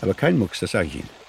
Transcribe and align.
Aber 0.00 0.14
kein 0.14 0.38
Mucks, 0.38 0.60
das 0.60 0.70
sage 0.72 0.88
ich 0.88 0.94
Ihnen. 0.96 1.19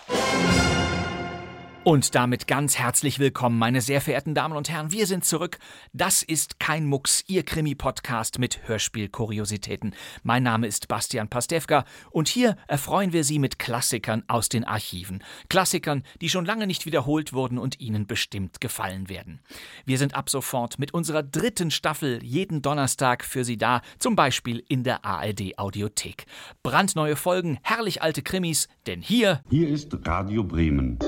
Und 1.84 2.14
damit 2.14 2.46
ganz 2.46 2.78
herzlich 2.78 3.18
willkommen, 3.18 3.58
meine 3.58 3.82
sehr 3.82 4.02
verehrten 4.02 4.36
Damen 4.36 4.56
und 4.56 4.70
Herren. 4.70 4.92
Wir 4.92 5.08
sind 5.08 5.26
zurück. 5.26 5.58
Das 5.94 6.22
ist 6.22 6.60
kein 6.60 6.86
Mucks, 6.86 7.24
Ihr 7.26 7.42
Krimi-Podcast 7.42 8.38
mit 8.38 8.68
Hörspiel-Kuriositäten. 8.68 9.96
Mein 10.22 10.44
Name 10.44 10.68
ist 10.68 10.88
Bastian 10.88 11.28
Pastewka 11.28 11.86
und 12.12 12.28
hier 12.28 12.56
erfreuen 12.68 13.14
wir 13.14 13.24
Sie 13.24 13.40
mit 13.40 13.58
Klassikern 13.58 14.24
aus 14.28 14.48
den 14.48 14.64
Archiven. 14.64 15.24
Klassikern, 15.50 16.04
die 16.22 16.30
schon 16.30 16.46
lange 16.46 16.68
nicht 16.68 16.86
wiederholt 16.86 17.34
wurden 17.34 17.58
und 17.58 17.80
Ihnen 17.80 18.06
bestimmt 18.06 18.62
gefallen 18.62 19.10
werden. 19.10 19.40
Wir 19.84 19.98
sind 19.98 20.14
ab 20.14 20.30
sofort 20.30 20.78
mit 20.78 20.94
unserer 20.94 21.24
dritten 21.24 21.72
Staffel 21.72 22.24
jeden 22.24 22.62
Donnerstag 22.62 23.26
für 23.26 23.44
Sie 23.44 23.58
da, 23.58 23.82
zum 23.98 24.16
Beispiel 24.16 24.64
in 24.68 24.84
der 24.84 25.04
ARD-Audiothek. 25.04 26.28
Brandneue 26.62 27.16
Folgen, 27.16 27.58
herrlich 27.64 28.04
alte 28.04 28.22
Krimis, 28.22 28.68
denn 28.86 29.02
hier. 29.02 29.42
Hier 29.50 29.68
ist 29.68 29.98
Radio 30.06 30.44
Bremen. 30.44 31.00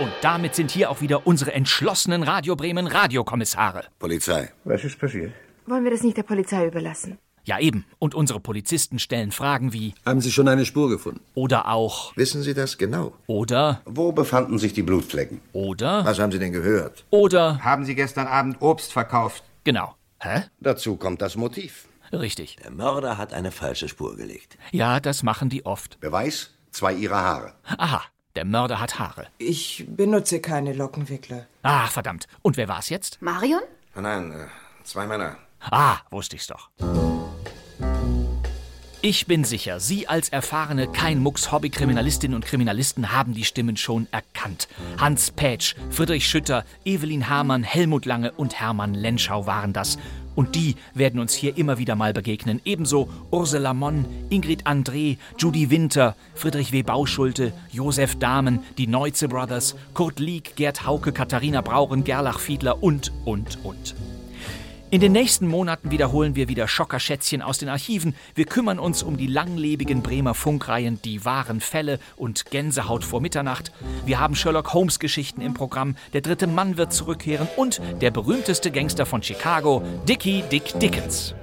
Und 0.00 0.10
damit 0.22 0.56
sind 0.56 0.72
hier 0.72 0.90
auch 0.90 1.00
wieder 1.00 1.24
unsere 1.24 1.52
entschlossenen 1.52 2.24
Radio 2.24 2.56
Bremen 2.56 2.88
Radiokommissare. 2.88 3.84
Polizei. 4.00 4.50
Was 4.64 4.82
ist 4.82 4.98
passiert? 4.98 5.32
Wollen 5.66 5.84
wir 5.84 5.92
das 5.92 6.02
nicht 6.02 6.16
der 6.16 6.24
Polizei 6.24 6.66
überlassen? 6.66 7.18
Ja, 7.44 7.60
eben. 7.60 7.84
Und 8.00 8.14
unsere 8.16 8.40
Polizisten 8.40 8.98
stellen 8.98 9.30
Fragen 9.30 9.72
wie: 9.72 9.94
Haben 10.04 10.20
Sie 10.20 10.32
schon 10.32 10.48
eine 10.48 10.64
Spur 10.64 10.88
gefunden? 10.88 11.20
Oder 11.34 11.68
auch. 11.68 12.16
Wissen 12.16 12.42
Sie 12.42 12.54
das 12.54 12.76
genau? 12.76 13.12
Oder. 13.28 13.82
Wo 13.84 14.10
befanden 14.10 14.58
sich 14.58 14.72
die 14.72 14.82
Blutflecken? 14.82 15.40
Oder. 15.52 16.04
Was 16.04 16.18
haben 16.18 16.32
Sie 16.32 16.40
denn 16.40 16.52
gehört? 16.52 17.04
Oder. 17.10 17.62
Haben 17.62 17.84
Sie 17.84 17.94
gestern 17.94 18.26
Abend 18.26 18.60
Obst 18.60 18.92
verkauft? 18.92 19.44
Genau. 19.62 19.94
Hä? 20.20 20.42
Dazu 20.58 20.96
kommt 20.96 21.22
das 21.22 21.36
Motiv. 21.36 21.86
Richtig. 22.12 22.56
Der 22.56 22.72
Mörder 22.72 23.16
hat 23.16 23.32
eine 23.32 23.52
falsche 23.52 23.88
Spur 23.88 24.16
gelegt. 24.16 24.58
Ja, 24.72 24.98
das 24.98 25.22
machen 25.22 25.50
die 25.50 25.64
oft. 25.66 26.00
Beweis? 26.00 26.50
Zwei 26.70 26.94
ihrer 26.94 27.22
Haare. 27.22 27.54
Aha. 27.78 28.02
Der 28.36 28.44
Mörder 28.44 28.80
hat 28.80 28.98
Haare. 28.98 29.28
Ich 29.38 29.84
benutze 29.88 30.40
keine 30.40 30.72
Lockenwickler. 30.72 31.46
Ah, 31.62 31.86
verdammt. 31.86 32.26
Und 32.42 32.56
wer 32.56 32.66
war's 32.66 32.88
jetzt? 32.88 33.22
Marion? 33.22 33.62
Nein, 33.94 34.32
äh, 34.32 34.46
zwei 34.82 35.06
Männer. 35.06 35.36
Ah, 35.60 35.98
wusste 36.10 36.34
ich's 36.34 36.48
doch. 36.48 36.68
Ich 39.06 39.26
bin 39.26 39.44
sicher, 39.44 39.80
Sie 39.80 40.08
als 40.08 40.30
erfahrene 40.30 40.86
Kein-Mucks-Hobby-Kriminalistinnen 40.86 42.34
und 42.34 42.46
Kriminalisten 42.46 43.12
haben 43.12 43.34
die 43.34 43.44
Stimmen 43.44 43.76
schon 43.76 44.08
erkannt. 44.12 44.66
Hans 44.96 45.30
Pätsch, 45.30 45.74
Friedrich 45.90 46.26
Schütter, 46.26 46.64
Evelyn 46.86 47.28
Hamann, 47.28 47.64
Helmut 47.64 48.06
Lange 48.06 48.32
und 48.32 48.58
Hermann 48.58 48.94
Lenschau 48.94 49.44
waren 49.44 49.74
das. 49.74 49.98
Und 50.34 50.54
die 50.54 50.76
werden 50.94 51.20
uns 51.20 51.34
hier 51.34 51.58
immer 51.58 51.76
wieder 51.76 51.96
mal 51.96 52.14
begegnen. 52.14 52.62
Ebenso 52.64 53.10
Ursula 53.30 53.74
Monn, 53.74 54.06
Ingrid 54.30 54.66
André, 54.66 55.18
Judy 55.36 55.68
Winter, 55.68 56.16
Friedrich 56.34 56.72
W. 56.72 56.82
Bauschulte, 56.82 57.52
Josef 57.72 58.18
Dahmen, 58.18 58.60
die 58.78 58.86
Neuze 58.86 59.28
Brothers, 59.28 59.74
Kurt 59.92 60.18
Lieck, 60.18 60.56
Gerd 60.56 60.86
Hauke, 60.86 61.12
Katharina 61.12 61.60
Brauren, 61.60 62.04
Gerlach 62.04 62.38
Fiedler 62.38 62.82
und, 62.82 63.12
und, 63.26 63.62
und. 63.64 63.94
In 64.94 65.00
den 65.00 65.10
nächsten 65.10 65.48
Monaten 65.48 65.90
wiederholen 65.90 66.36
wir 66.36 66.48
wieder 66.48 66.68
Schockerschätzchen 66.68 67.42
aus 67.42 67.58
den 67.58 67.68
Archiven. 67.68 68.14
Wir 68.36 68.44
kümmern 68.44 68.78
uns 68.78 69.02
um 69.02 69.16
die 69.16 69.26
langlebigen 69.26 70.04
Bremer 70.04 70.34
Funkreihen 70.34 71.02
Die 71.02 71.24
wahren 71.24 71.60
Fälle 71.60 71.98
und 72.14 72.48
Gänsehaut 72.52 73.02
vor 73.02 73.20
Mitternacht. 73.20 73.72
Wir 74.06 74.20
haben 74.20 74.36
Sherlock 74.36 74.72
Holmes 74.72 75.00
Geschichten 75.00 75.40
im 75.40 75.52
Programm. 75.52 75.96
Der 76.12 76.20
dritte 76.20 76.46
Mann 76.46 76.76
wird 76.76 76.92
zurückkehren 76.92 77.48
und 77.56 77.80
der 78.00 78.12
berühmteste 78.12 78.70
Gangster 78.70 79.04
von 79.04 79.20
Chicago, 79.20 79.82
Dickie 80.06 80.44
Dick 80.48 80.78
Dickens. 80.78 81.34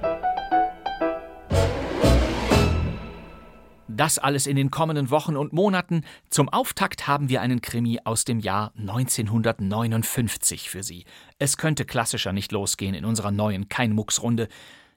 Das 3.94 4.18
alles 4.18 4.46
in 4.46 4.56
den 4.56 4.70
kommenden 4.70 5.10
Wochen 5.10 5.36
und 5.36 5.52
Monaten. 5.52 6.02
Zum 6.30 6.48
Auftakt 6.48 7.06
haben 7.06 7.28
wir 7.28 7.42
einen 7.42 7.60
Krimi 7.60 8.00
aus 8.04 8.24
dem 8.24 8.40
Jahr 8.40 8.72
1959 8.78 10.70
für 10.70 10.82
Sie. 10.82 11.04
Es 11.38 11.58
könnte 11.58 11.84
klassischer 11.84 12.32
nicht 12.32 12.52
losgehen 12.52 12.94
in 12.94 13.04
unserer 13.04 13.30
neuen 13.30 13.68
Kein-Mucks-Runde. 13.68 14.48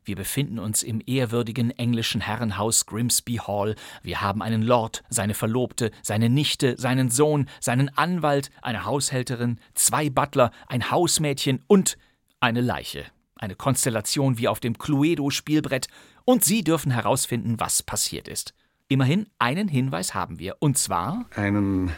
Wir 0.05 0.15
befinden 0.15 0.59
uns 0.59 0.81
im 0.81 1.01
ehrwürdigen 1.05 1.71
englischen 1.71 2.21
Herrenhaus 2.21 2.85
Grimsby 2.85 3.41
Hall. 3.45 3.75
Wir 4.01 4.21
haben 4.21 4.41
einen 4.41 4.61
Lord, 4.61 5.03
seine 5.09 5.33
Verlobte, 5.33 5.91
seine 6.01 6.29
Nichte, 6.29 6.75
seinen 6.77 7.09
Sohn, 7.09 7.49
seinen 7.59 7.89
Anwalt, 7.97 8.49
eine 8.61 8.85
Haushälterin, 8.85 9.59
zwei 9.73 10.09
Butler, 10.09 10.51
ein 10.67 10.89
Hausmädchen 10.89 11.65
und 11.67 11.97
eine 12.39 12.61
Leiche. 12.61 13.03
Eine 13.35 13.55
Konstellation 13.55 14.37
wie 14.37 14.47
auf 14.47 14.61
dem 14.61 14.77
Cluedo-Spielbrett. 14.77 15.89
Und 16.23 16.45
Sie 16.45 16.63
dürfen 16.63 16.91
herausfinden, 16.91 17.59
was 17.59 17.83
passiert 17.83 18.29
ist. 18.29 18.53
Immerhin 18.87 19.27
einen 19.39 19.67
Hinweis 19.67 20.13
haben 20.13 20.37
wir, 20.37 20.57
und 20.59 20.77
zwar. 20.77 21.25
Einen 21.35 21.91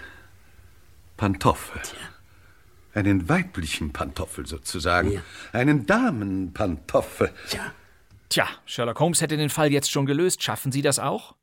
Pantoffel. 1.17 1.81
Einen 2.93 3.27
weiblichen 3.27 3.91
Pantoffel 3.91 4.47
sozusagen. 4.47 5.11
Ja. 5.11 5.21
Einen 5.51 5.85
Damenpantoffel. 5.85 7.33
Tja. 7.49 7.73
Tja, 8.29 8.47
Sherlock 8.65 8.99
Holmes 8.99 9.21
hätte 9.21 9.37
den 9.37 9.49
Fall 9.49 9.71
jetzt 9.71 9.91
schon 9.91 10.05
gelöst. 10.05 10.43
Schaffen 10.43 10.71
Sie 10.71 10.81
das 10.81 10.97
auch? 10.97 11.35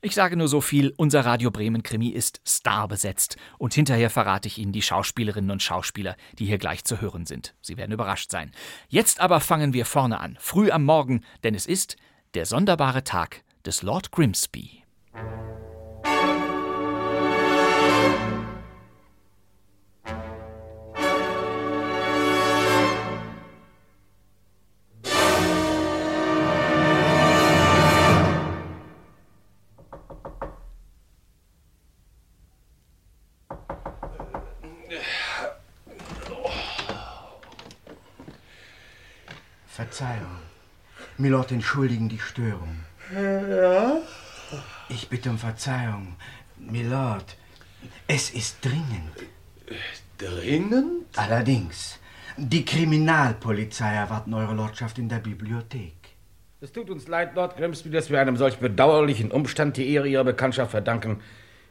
Ich 0.00 0.14
sage 0.14 0.36
nur 0.36 0.48
so 0.48 0.60
viel, 0.60 0.94
unser 0.96 1.24
Radio 1.24 1.50
Bremen 1.50 1.82
Krimi 1.82 2.08
ist 2.08 2.40
starbesetzt. 2.46 3.36
Und 3.58 3.74
hinterher 3.74 4.10
verrate 4.10 4.48
ich 4.48 4.58
Ihnen 4.58 4.72
die 4.72 4.82
Schauspielerinnen 4.82 5.50
und 5.50 5.62
Schauspieler, 5.62 6.16
die 6.38 6.46
hier 6.46 6.58
gleich 6.58 6.84
zu 6.84 7.00
hören 7.00 7.26
sind. 7.26 7.54
Sie 7.60 7.76
werden 7.76 7.92
überrascht 7.92 8.30
sein. 8.30 8.52
Jetzt 8.88 9.20
aber 9.20 9.40
fangen 9.40 9.72
wir 9.72 9.84
vorne 9.84 10.20
an, 10.20 10.36
früh 10.40 10.70
am 10.70 10.84
Morgen, 10.84 11.24
denn 11.42 11.54
es 11.54 11.66
ist 11.66 11.96
der 12.34 12.46
sonderbare 12.46 13.02
Tag 13.02 13.42
des 13.64 13.82
Lord 13.82 14.12
Grimsby. 14.12 14.77
Verzeihung. 39.78 40.38
Milord, 41.18 41.52
entschuldigen 41.52 42.08
die 42.08 42.18
Störung. 42.18 42.84
Ja? 43.14 43.98
Ich 44.88 45.08
bitte 45.08 45.30
um 45.30 45.38
Verzeihung. 45.38 46.16
Milord, 46.56 47.36
es 48.06 48.30
ist 48.30 48.64
dringend. 48.64 49.16
Dringend? 50.18 51.06
Allerdings. 51.16 51.98
Die 52.36 52.64
Kriminalpolizei 52.64 53.94
erwarten 53.94 54.32
Eure 54.34 54.54
Lordschaft 54.54 54.98
in 54.98 55.08
der 55.08 55.18
Bibliothek. 55.18 55.94
Es 56.60 56.72
tut 56.72 56.90
uns 56.90 57.06
leid, 57.06 57.34
Lord 57.36 57.56
Grimsby, 57.56 57.90
dass 57.90 58.10
wir 58.10 58.20
einem 58.20 58.36
solch 58.36 58.56
bedauerlichen 58.58 59.30
Umstand 59.30 59.76
die 59.76 59.92
Ehre 59.92 60.08
Ihrer 60.08 60.24
Bekanntschaft 60.24 60.72
verdanken. 60.72 61.20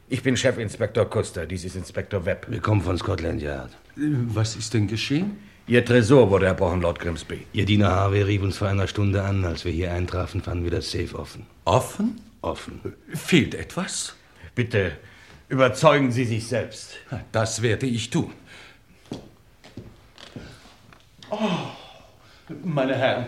Ich 0.08 0.22
bin 0.22 0.36
Chefinspektor 0.36 1.10
Custer, 1.10 1.46
dies 1.46 1.64
ist 1.64 1.76
Inspektor 1.76 2.24
Webb. 2.24 2.46
Wir 2.48 2.60
kommen 2.60 2.80
von 2.80 2.96
Scotland 2.96 3.42
Yard. 3.42 3.76
Was 3.96 4.56
ist 4.56 4.72
denn 4.72 4.86
geschehen? 4.86 5.38
Ihr 5.66 5.84
Tresor 5.84 6.30
wurde 6.30 6.46
erbrochen, 6.46 6.80
Lord 6.80 6.98
Grimsby. 7.00 7.46
Ihr 7.52 7.66
Diener 7.66 7.90
Harvey 7.90 8.22
rief 8.22 8.42
uns 8.42 8.56
vor 8.56 8.68
einer 8.68 8.86
Stunde 8.86 9.22
an. 9.22 9.44
Als 9.44 9.66
wir 9.66 9.72
hier 9.72 9.92
eintrafen, 9.92 10.40
fanden 10.40 10.64
wir 10.64 10.70
das 10.70 10.90
Safe 10.90 11.18
offen. 11.18 11.44
Offen? 11.66 12.18
Offen. 12.40 12.94
Fehlt 13.14 13.54
etwas? 13.54 14.14
Bitte 14.54 14.92
überzeugen 15.48 16.12
Sie 16.12 16.24
sich 16.24 16.46
selbst. 16.46 16.96
Das 17.32 17.62
werde 17.62 17.86
ich 17.86 18.10
tun. 18.10 18.32
Oh, 21.30 21.38
meine 22.64 22.94
Herren, 22.96 23.26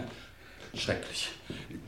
schrecklich. 0.75 1.31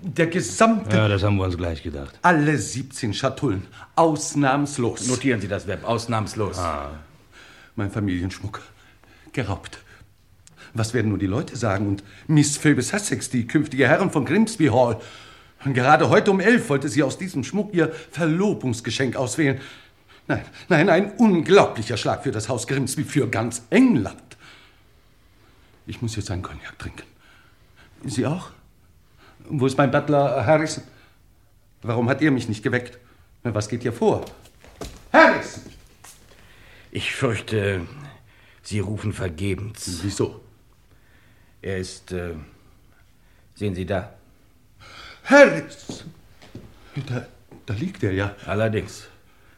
Der 0.03 0.27
gesamte. 0.27 0.97
Ja, 0.97 1.09
das 1.09 1.23
haben 1.23 1.37
wir 1.37 1.45
uns 1.45 1.57
gleich 1.57 1.83
gedacht. 1.83 2.19
Alle 2.23 2.59
17 2.59 3.15
Schatullen, 3.15 3.67
ausnahmslos. 3.97 5.07
Notieren 5.09 5.41
Sie 5.41 5.49
das, 5.49 5.67
Web, 5.67 5.85
ausnahmslos. 5.85 6.59
Ah. 6.59 6.91
Mein 7.77 7.91
Familienschmuck, 7.91 8.61
geraubt. 9.33 9.79
Was 10.75 10.93
werden 10.93 11.09
nur 11.09 11.19
die 11.19 11.27
Leute 11.27 11.57
sagen? 11.57 11.87
Und 11.87 12.05
Miss 12.27 12.57
Phoebe 12.57 12.83
Sussex, 12.83 13.31
die 13.31 13.47
künftige 13.47 13.89
Herrin 13.89 14.11
von 14.11 14.25
Grimsby 14.25 14.67
Hall. 14.69 15.01
Und 15.65 15.75
gerade 15.75 16.09
heute 16.09 16.31
um 16.31 16.41
elf 16.41 16.69
wollte 16.69 16.89
sie 16.89 17.03
aus 17.03 17.19
diesem 17.19 17.45
Schmuck 17.45 17.73
ihr 17.75 17.93
Verlobungsgeschenk 18.11 19.17
auswählen. 19.17 19.61
Nein, 20.29 20.45
nein, 20.69 20.89
ein 20.89 21.13
unglaublicher 21.13 21.97
Schlag 21.97 22.23
für 22.23 22.31
das 22.31 22.49
Haus 22.49 22.67
Grimsby, 22.67 23.05
für 23.05 23.29
ganz 23.29 23.63
England. 23.71 24.23
Ich 25.87 26.01
muss 26.01 26.17
jetzt 26.17 26.31
einen 26.31 26.43
Cognac 26.43 26.79
trinken. 26.79 27.03
Sie 28.05 28.27
auch? 28.27 28.51
Wo 29.49 29.67
ist 29.67 29.77
mein 29.77 29.91
Butler 29.91 30.47
Harrison? 30.47 30.85
Warum 31.83 32.09
hat 32.09 32.23
er 32.23 32.31
mich 32.31 32.49
nicht 32.49 32.63
geweckt? 32.63 32.99
Was 33.43 33.69
geht 33.69 33.83
hier 33.83 33.93
vor? 33.93 34.25
Harrison! 35.13 35.63
Ich 36.93 37.13
fürchte, 37.13 37.87
Sie 38.63 38.81
rufen 38.81 39.13
vergebens. 39.13 40.01
Wieso? 40.03 40.41
Er 41.61 41.79
ist. 41.79 42.13
Äh, 42.13 42.35
sehen 43.55 43.75
Sie 43.75 43.87
da. 43.87 44.13
Harris! 45.25 46.05
Da, 47.07 47.27
da 47.67 47.75
liegt 47.75 48.03
er 48.03 48.13
ja. 48.13 48.37
Allerdings. 48.47 49.09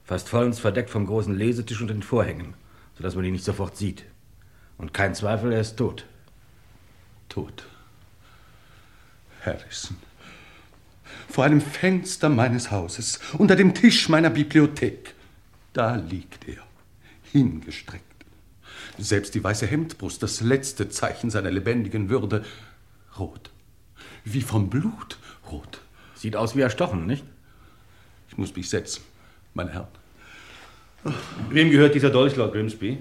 Fast 0.05 0.29
vollends 0.29 0.59
verdeckt 0.59 0.91
vom 0.91 1.07
großen 1.07 1.37
Lesetisch 1.37 1.81
und 1.81 1.89
den 1.89 2.03
Vorhängen, 2.03 2.55
sodass 2.97 3.15
man 3.15 3.25
ihn 3.25 3.33
nicht 3.33 3.45
sofort 3.45 3.77
sieht. 3.77 4.05
Und 4.77 4.93
kein 4.93 5.15
Zweifel, 5.15 5.53
er 5.53 5.61
ist 5.61 5.77
tot. 5.77 6.05
Tot. 7.29 7.65
Harrison. 9.45 9.97
Vor 11.29 11.45
einem 11.45 11.61
Fenster 11.61 12.29
meines 12.29 12.71
Hauses, 12.71 13.19
unter 13.39 13.57
dem 13.57 13.75
Tisch 13.75 14.09
meiner 14.09 14.31
Bibliothek. 14.31 15.15
Da 15.73 15.97
liegt 15.97 16.47
er, 16.49 16.63
hingestreckt. 17.33 18.05
Selbst 18.99 19.35
die 19.35 19.43
weiße 19.43 19.67
Hemdbrust, 19.67 20.23
das 20.23 20.41
letzte 20.41 20.89
Zeichen 20.89 21.31
seiner 21.31 21.51
lebendigen 21.51 22.09
Würde, 22.09 22.45
rot. 23.19 23.51
Wie 24.25 24.43
vom 24.43 24.71
Blut 24.71 25.19
rot. 25.55 25.81
Sieht 26.15 26.37
aus 26.37 26.57
wie 26.57 26.61
erstochen, 26.61 27.07
nicht? 27.07 27.25
Ich 28.29 28.39
muss 28.39 28.55
mich 28.55 28.69
setzen, 28.69 29.03
meine 29.55 29.73
Herren. 29.73 29.89
Wem 31.51 31.71
gehört 31.71 31.95
dieser 31.95 32.11
Dolch, 32.11 32.37
Lord 32.37 32.53
Grimsby? 32.53 32.99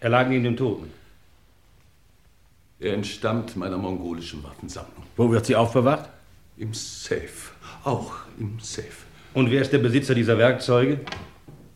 Er 0.00 0.10
lag 0.10 0.28
neben 0.28 0.44
dem 0.44 0.56
Toten. 0.56 0.90
Er 2.80 2.94
entstammt 2.94 3.56
meiner 3.56 3.76
mongolischen 3.76 4.42
Waffensammlung. 4.44 5.04
Wo 5.16 5.30
wird 5.30 5.46
sie 5.46 5.56
aufbewahrt? 5.56 6.08
Im 6.56 6.72
Safe. 6.74 7.28
Auch 7.84 8.14
im 8.38 8.58
Safe. 8.60 8.86
Und 9.34 9.50
wer 9.50 9.62
ist 9.62 9.72
der 9.72 9.78
Besitzer 9.78 10.14
dieser 10.14 10.38
Werkzeuge? 10.38 11.00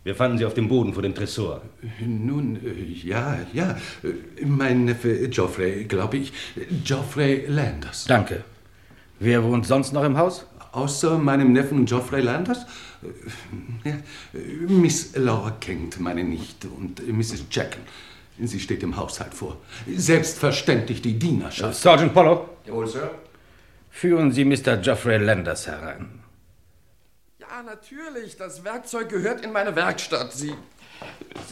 Wir 0.04 0.16
fanden 0.16 0.38
sie 0.38 0.44
auf 0.44 0.54
dem 0.54 0.68
Boden 0.68 0.94
vor 0.94 1.02
dem 1.02 1.14
Tresor. 1.14 1.62
Nun, 2.00 2.56
äh, 2.56 2.82
ja, 3.06 3.38
ja. 3.52 3.78
Äh, 4.02 4.44
Mein 4.44 4.84
Neffe 4.86 5.28
Geoffrey, 5.28 5.84
glaube 5.84 6.16
ich. 6.16 6.32
Geoffrey 6.84 7.46
Landers. 7.46 8.04
Danke. 8.06 8.44
Wer 9.22 9.44
wohnt 9.44 9.66
sonst 9.66 9.92
noch 9.92 10.02
im 10.02 10.16
Haus? 10.18 10.46
Außer 10.72 11.16
meinem 11.16 11.52
Neffen 11.52 11.84
Geoffrey 11.84 12.22
Landers? 12.22 12.66
Äh, 13.84 13.88
Ja, 13.88 13.96
Miss 14.66 15.14
Laura 15.14 15.52
Kent, 15.60 16.00
meine 16.00 16.24
Nichte, 16.24 16.68
und 16.68 17.06
Mrs. 17.06 17.44
Jacken. 17.50 17.82
Sie 18.40 18.58
steht 18.58 18.82
im 18.82 18.96
Haushalt 18.96 19.32
vor. 19.32 19.58
Selbstverständlich 19.86 21.02
die 21.02 21.16
Dienerschaft. 21.18 21.76
Sergeant 21.80 22.12
Pollock, 22.14 22.48
Jawohl, 22.66 22.88
Sir. 22.88 23.10
führen 23.90 24.32
Sie 24.32 24.44
Mr. 24.44 24.76
Geoffrey 24.78 25.18
Landers 25.18 25.68
herein. 25.68 26.18
Ja, 27.38 27.62
natürlich. 27.64 28.36
Das 28.36 28.64
Werkzeug 28.64 29.08
gehört 29.08 29.44
in 29.44 29.52
meine 29.52 29.76
Werkstatt. 29.76 30.32
Sie, 30.32 30.52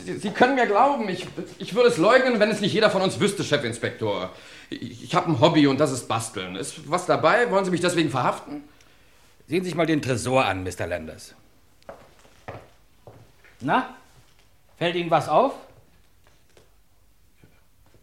Sie, 0.04 0.18
Sie 0.18 0.30
können 0.30 0.56
mir 0.56 0.66
glauben, 0.66 1.08
ich, 1.08 1.26
ich 1.58 1.74
würde 1.76 1.90
es 1.90 1.98
leugnen, 1.98 2.40
wenn 2.40 2.50
es 2.50 2.60
nicht 2.60 2.72
jeder 2.72 2.90
von 2.90 3.02
uns 3.02 3.20
wüsste, 3.20 3.44
Chefinspektor. 3.44 4.32
Ich, 4.70 5.04
ich 5.04 5.14
habe 5.14 5.30
ein 5.30 5.40
Hobby 5.40 5.66
und 5.66 5.78
das 5.78 5.92
ist 5.92 6.08
Basteln. 6.08 6.56
Ist 6.56 6.88
was 6.90 7.06
dabei? 7.06 7.50
Wollen 7.50 7.64
Sie 7.64 7.70
mich 7.70 7.80
deswegen 7.80 8.10
verhaften? 8.10 8.62
Sehen 9.48 9.64
Sie 9.64 9.70
sich 9.70 9.76
mal 9.76 9.86
den 9.86 10.00
Tresor 10.00 10.44
an, 10.44 10.62
Mr. 10.62 10.86
Landers. 10.86 11.34
Na? 13.60 13.94
Fällt 14.78 14.94
Ihnen 14.94 15.10
was 15.10 15.28
auf? 15.28 15.54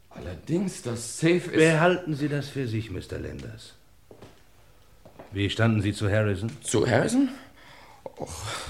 Allerdings, 0.10 0.82
das 0.82 1.20
Safe 1.20 1.36
ist... 1.36 1.54
Behalten 1.54 2.16
Sie 2.16 2.28
das 2.28 2.50
für 2.50 2.68
sich, 2.68 2.92
Mr. 2.92 3.20
Landers. 3.20 3.74
Wie 5.32 5.50
standen 5.50 5.82
Sie 5.82 5.94
zu 5.94 6.10
Harrison? 6.12 6.52
Zu 6.62 6.88
Harrison? 6.88 7.30
Och, 8.20 8.34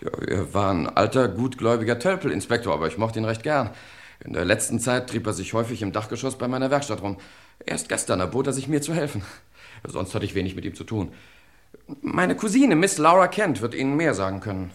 ja, 0.00 0.10
er 0.28 0.54
war 0.54 0.72
ein 0.72 0.88
alter, 0.88 1.28
gutgläubiger 1.28 1.98
Tölpel-Inspektor, 1.98 2.72
aber 2.72 2.86
ich 2.86 2.98
mochte 2.98 3.18
ihn 3.18 3.24
recht 3.24 3.42
gern. 3.42 3.70
In 4.24 4.32
der 4.32 4.44
letzten 4.44 4.78
Zeit 4.78 5.10
trieb 5.10 5.26
er 5.26 5.32
sich 5.32 5.52
häufig 5.52 5.82
im 5.82 5.92
Dachgeschoss 5.92 6.38
bei 6.38 6.48
meiner 6.48 6.70
Werkstatt 6.70 7.02
rum. 7.02 7.16
Erst 7.64 7.88
gestern 7.88 8.20
erbot 8.20 8.46
er 8.46 8.52
sich 8.52 8.68
mir 8.68 8.80
zu 8.80 8.94
helfen. 8.94 9.22
Sonst 9.84 10.14
hatte 10.14 10.24
ich 10.24 10.34
wenig 10.34 10.54
mit 10.54 10.64
ihm 10.64 10.74
zu 10.74 10.84
tun. 10.84 11.12
Meine 12.00 12.36
Cousine, 12.36 12.76
Miss 12.76 12.98
Laura 12.98 13.28
Kent, 13.28 13.60
wird 13.62 13.74
Ihnen 13.74 13.96
mehr 13.96 14.14
sagen 14.14 14.40
können. 14.40 14.70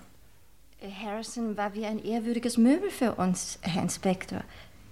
Harrison 1.04 1.58
war 1.58 1.74
wie 1.74 1.86
ein 1.86 2.04
ehrwürdiges 2.04 2.58
Möbel 2.58 2.90
für 2.90 3.14
uns, 3.16 3.60
Herr 3.62 3.82
Inspektor. 3.82 4.42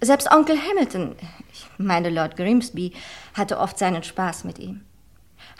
Selbst 0.00 0.30
Onkel 0.30 0.58
Hamilton, 0.58 1.16
ich 1.52 1.66
meine 1.78 2.10
Lord 2.10 2.36
Grimsby, 2.36 2.92
hatte 3.34 3.58
oft 3.58 3.78
seinen 3.78 4.02
Spaß 4.02 4.44
mit 4.44 4.58
ihm. 4.58 4.82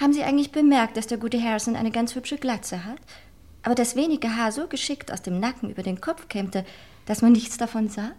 Haben 0.00 0.12
Sie 0.12 0.22
eigentlich 0.22 0.52
bemerkt, 0.52 0.96
dass 0.96 1.06
der 1.06 1.19
gute 1.19 1.40
Harrison 1.40 1.76
eine 1.76 1.90
ganz 1.90 2.14
hübsche 2.14 2.37
Glatze 2.37 2.84
hat? 2.84 2.99
Aber 3.62 3.75
das 3.75 3.96
wenige 3.96 4.37
Haar 4.37 4.52
so 4.52 4.66
geschickt 4.66 5.12
aus 5.12 5.22
dem 5.22 5.40
Nacken 5.40 5.70
über 5.70 5.82
den 5.82 6.00
Kopf 6.00 6.28
kämmte, 6.28 6.64
dass 7.06 7.22
man 7.22 7.32
nichts 7.32 7.56
davon 7.56 7.88
sah? 7.88 8.12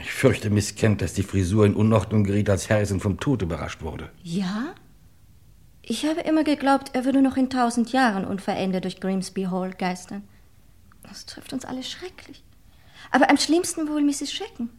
Ich 0.00 0.12
fürchte, 0.12 0.50
Miss 0.50 0.74
Kent, 0.74 1.02
dass 1.02 1.14
die 1.14 1.22
Frisur 1.22 1.66
in 1.66 1.74
Unordnung 1.74 2.24
geriet, 2.24 2.48
als 2.48 2.70
Harrison 2.70 3.00
vom 3.00 3.20
Tod 3.20 3.42
überrascht 3.42 3.82
wurde. 3.82 4.10
Ja? 4.22 4.74
Ich 5.82 6.06
habe 6.06 6.20
immer 6.20 6.44
geglaubt, 6.44 6.90
er 6.94 7.04
würde 7.04 7.22
noch 7.22 7.36
in 7.36 7.50
tausend 7.50 7.92
Jahren 7.92 8.24
unverändert 8.24 8.84
durch 8.84 9.00
Grimsby 9.00 9.44
Hall 9.44 9.72
geistern. 9.72 10.22
Das 11.02 11.26
trifft 11.26 11.52
uns 11.52 11.64
alle 11.64 11.82
schrecklich. 11.82 12.42
Aber 13.10 13.28
am 13.28 13.36
schlimmsten 13.36 13.88
wohl 13.88 14.02
Mrs. 14.02 14.32
Shacken. 14.32 14.70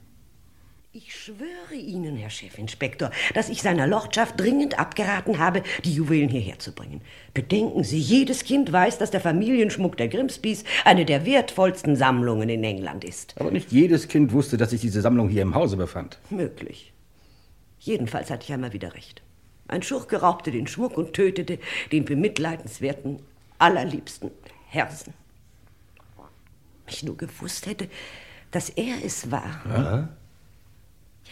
Ich 0.95 1.16
schwöre 1.16 1.74
Ihnen, 1.74 2.18
Herr 2.18 2.30
Chefinspektor, 2.30 3.10
dass 3.34 3.50
ich 3.50 3.63
seiner 3.63 3.88
Lordschaft 3.88 4.40
dringend 4.40 4.78
abgeraten 4.78 5.40
habe, 5.40 5.63
die 5.84 5.95
Juwelen 5.95 6.30
hierher 6.30 6.60
zu 6.60 6.72
bringen. 6.72 7.01
Bedenken 7.34 7.84
Sie, 7.84 7.98
jedes 7.98 8.44
Kind 8.44 8.72
weiß, 8.72 9.00
dass 9.00 9.10
der 9.10 9.19
Familienschmuck 9.19 9.98
der 9.98 10.07
Grimsbys 10.07 10.63
eine 10.86 11.06
der 11.06 11.25
wertvollsten 11.25 11.95
Sammlungen 11.95 12.48
in 12.48 12.63
England 12.63 13.04
ist. 13.04 13.34
Aber 13.42 13.50
nicht 13.50 13.72
jedes 13.72 14.07
Kind 14.07 14.34
wusste, 14.34 14.56
dass 14.56 14.69
sich 14.69 14.81
diese 14.81 15.01
Sammlung 15.01 15.30
hier 15.30 15.42
im 15.42 15.56
Hause 15.56 15.78
befand. 15.78 16.19
Möglich. 16.30 16.94
Jedenfalls 17.80 18.30
hatte 18.30 18.44
ich 18.44 18.54
einmal 18.54 18.74
wieder 18.74 18.94
recht. 18.94 19.24
Ein 19.68 19.81
Schurke 19.81 20.18
raubte 20.18 20.51
den 20.51 20.68
Schmuck 20.68 20.95
und 20.95 21.13
tötete 21.13 21.57
den 21.92 22.06
bemitleidenswerten, 22.06 23.18
allerliebsten 23.57 24.30
Hersen. 24.68 25.16
Wenn 26.85 26.94
ich 26.94 27.02
nur 27.02 27.18
gewusst 27.18 27.66
hätte, 27.66 27.90
dass 28.52 28.69
er 28.69 29.04
es 29.04 29.31
war. 29.31 29.64
Ja? 29.68 30.09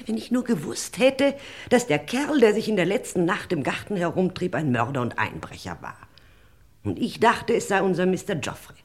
Wenn 0.05 0.17
ich 0.17 0.31
nur 0.31 0.43
gewusst 0.43 0.97
hätte, 0.97 1.35
dass 1.69 1.87
der 1.87 1.99
Kerl, 1.99 2.39
der 2.39 2.53
sich 2.53 2.67
in 2.67 2.75
der 2.75 2.85
letzten 2.85 3.25
Nacht 3.25 3.51
im 3.51 3.63
Garten 3.63 3.95
herumtrieb, 3.95 4.55
ein 4.55 4.71
Mörder 4.71 5.01
und 5.01 5.17
Einbrecher 5.19 5.77
war. 5.81 5.97
Und 6.83 6.99
ich 6.99 7.19
dachte, 7.19 7.53
es 7.53 7.67
sei 7.67 7.81
unser 7.81 8.05
Mr. 8.05 8.35
Geoffrey. 8.35 8.75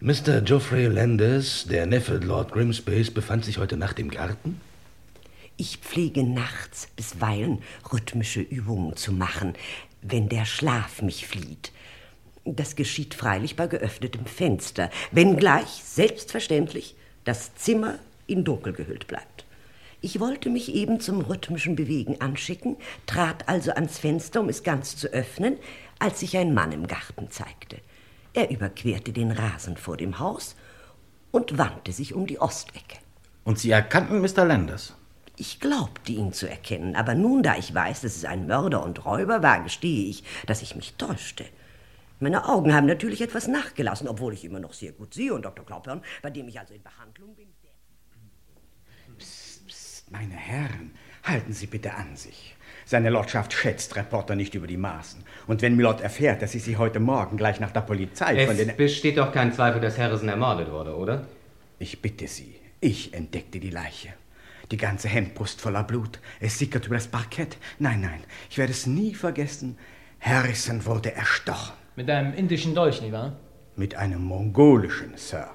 Mr. 0.00 0.40
Geoffrey 0.42 0.86
Landers, 0.86 1.66
der 1.68 1.86
Neffe 1.86 2.16
Lord 2.18 2.52
Grimsbys, 2.52 3.10
befand 3.10 3.44
sich 3.44 3.58
heute 3.58 3.76
Nacht 3.76 3.98
im 3.98 4.10
Garten? 4.10 4.60
Ich 5.56 5.78
pflege 5.78 6.22
nachts 6.22 6.88
bisweilen 6.96 7.62
rhythmische 7.90 8.42
Übungen 8.42 8.94
zu 8.96 9.12
machen, 9.12 9.54
wenn 10.02 10.28
der 10.28 10.44
Schlaf 10.44 11.00
mich 11.00 11.26
flieht. 11.26 11.72
Das 12.44 12.76
geschieht 12.76 13.14
freilich 13.14 13.56
bei 13.56 13.66
geöffnetem 13.66 14.26
Fenster, 14.26 14.90
wenngleich 15.12 15.82
selbstverständlich 15.82 16.94
das 17.24 17.54
Zimmer 17.54 17.98
in 18.26 18.44
Dunkel 18.44 18.72
gehüllt 18.72 19.06
bleibt. 19.06 19.44
Ich 20.00 20.20
wollte 20.20 20.50
mich 20.50 20.74
eben 20.74 21.00
zum 21.00 21.20
rhythmischen 21.20 21.74
Bewegen 21.74 22.20
anschicken, 22.20 22.76
trat 23.06 23.48
also 23.48 23.72
ans 23.72 23.98
Fenster, 23.98 24.40
um 24.40 24.48
es 24.48 24.62
ganz 24.62 24.96
zu 24.96 25.08
öffnen, 25.08 25.56
als 25.98 26.20
sich 26.20 26.36
ein 26.36 26.54
Mann 26.54 26.72
im 26.72 26.86
Garten 26.86 27.30
zeigte. 27.30 27.78
Er 28.34 28.50
überquerte 28.50 29.12
den 29.12 29.32
Rasen 29.32 29.76
vor 29.76 29.96
dem 29.96 30.18
Haus 30.18 30.54
und 31.30 31.56
wandte 31.56 31.92
sich 31.92 32.14
um 32.14 32.26
die 32.26 32.38
Ostecke. 32.38 32.98
Und 33.44 33.58
Sie 33.58 33.70
erkannten 33.70 34.20
Mr. 34.20 34.44
Landers? 34.44 34.94
Ich 35.38 35.60
glaubte 35.60 36.12
ihn 36.12 36.32
zu 36.32 36.48
erkennen, 36.48 36.96
aber 36.96 37.14
nun, 37.14 37.42
da 37.42 37.56
ich 37.56 37.74
weiß, 37.74 38.02
dass 38.02 38.16
es 38.16 38.24
ein 38.24 38.46
Mörder 38.46 38.82
und 38.82 39.04
Räuber 39.04 39.42
war, 39.42 39.62
gestehe 39.62 40.08
ich, 40.08 40.24
dass 40.46 40.62
ich 40.62 40.76
mich 40.76 40.94
täuschte. 40.94 41.44
Meine 42.20 42.48
Augen 42.48 42.74
haben 42.74 42.86
natürlich 42.86 43.20
etwas 43.20 43.46
nachgelassen, 43.46 44.08
obwohl 44.08 44.32
ich 44.32 44.44
immer 44.44 44.60
noch 44.60 44.72
sehr 44.72 44.92
gut 44.92 45.12
sehe 45.12 45.34
und 45.34 45.44
Dr. 45.44 45.66
Klaupern, 45.66 46.02
bei 46.22 46.30
dem 46.30 46.48
ich 46.48 46.58
also 46.58 46.72
in 46.72 46.82
Behandlung 46.82 47.34
bin. 47.34 47.45
Meine 50.08 50.34
Herren, 50.34 50.92
halten 51.24 51.52
Sie 51.52 51.66
bitte 51.66 51.94
an 51.94 52.14
sich. 52.14 52.54
Seine 52.84 53.10
Lordschaft 53.10 53.52
schätzt 53.52 53.96
Reporter 53.96 54.36
nicht 54.36 54.54
über 54.54 54.68
die 54.68 54.76
Maßen. 54.76 55.24
Und 55.48 55.62
wenn 55.62 55.74
Milord 55.74 56.00
erfährt, 56.00 56.42
dass 56.42 56.54
ich 56.54 56.62
Sie 56.62 56.76
heute 56.76 57.00
Morgen 57.00 57.36
gleich 57.36 57.58
nach 57.58 57.72
der 57.72 57.80
Polizei 57.80 58.36
Es 58.36 58.46
von 58.46 58.56
den... 58.56 58.76
besteht 58.76 59.18
doch 59.18 59.32
kein 59.32 59.52
Zweifel, 59.52 59.80
dass 59.80 59.98
Harrison 59.98 60.28
ermordet 60.28 60.70
wurde, 60.70 60.94
oder? 60.96 61.26
Ich 61.80 62.00
bitte 62.02 62.28
Sie, 62.28 62.54
ich 62.80 63.14
entdeckte 63.14 63.58
die 63.58 63.70
Leiche. 63.70 64.10
Die 64.70 64.76
ganze 64.76 65.08
Hemdbrust 65.08 65.60
voller 65.60 65.82
Blut. 65.82 66.20
Es 66.38 66.56
sickert 66.56 66.86
über 66.86 66.94
das 66.94 67.08
Parkett. 67.08 67.56
Nein, 67.80 68.00
nein, 68.00 68.22
ich 68.48 68.58
werde 68.58 68.70
es 68.70 68.86
nie 68.86 69.12
vergessen. 69.12 69.76
Harrison 70.20 70.86
wurde 70.86 71.12
erstochen. 71.16 71.74
Mit 71.96 72.08
einem 72.08 72.32
indischen 72.32 72.76
Dolch, 72.76 73.02
nicht 73.02 73.12
wahr? 73.12 73.32
Mit 73.74 73.96
einem 73.96 74.22
mongolischen, 74.22 75.16
Sir. 75.16 75.50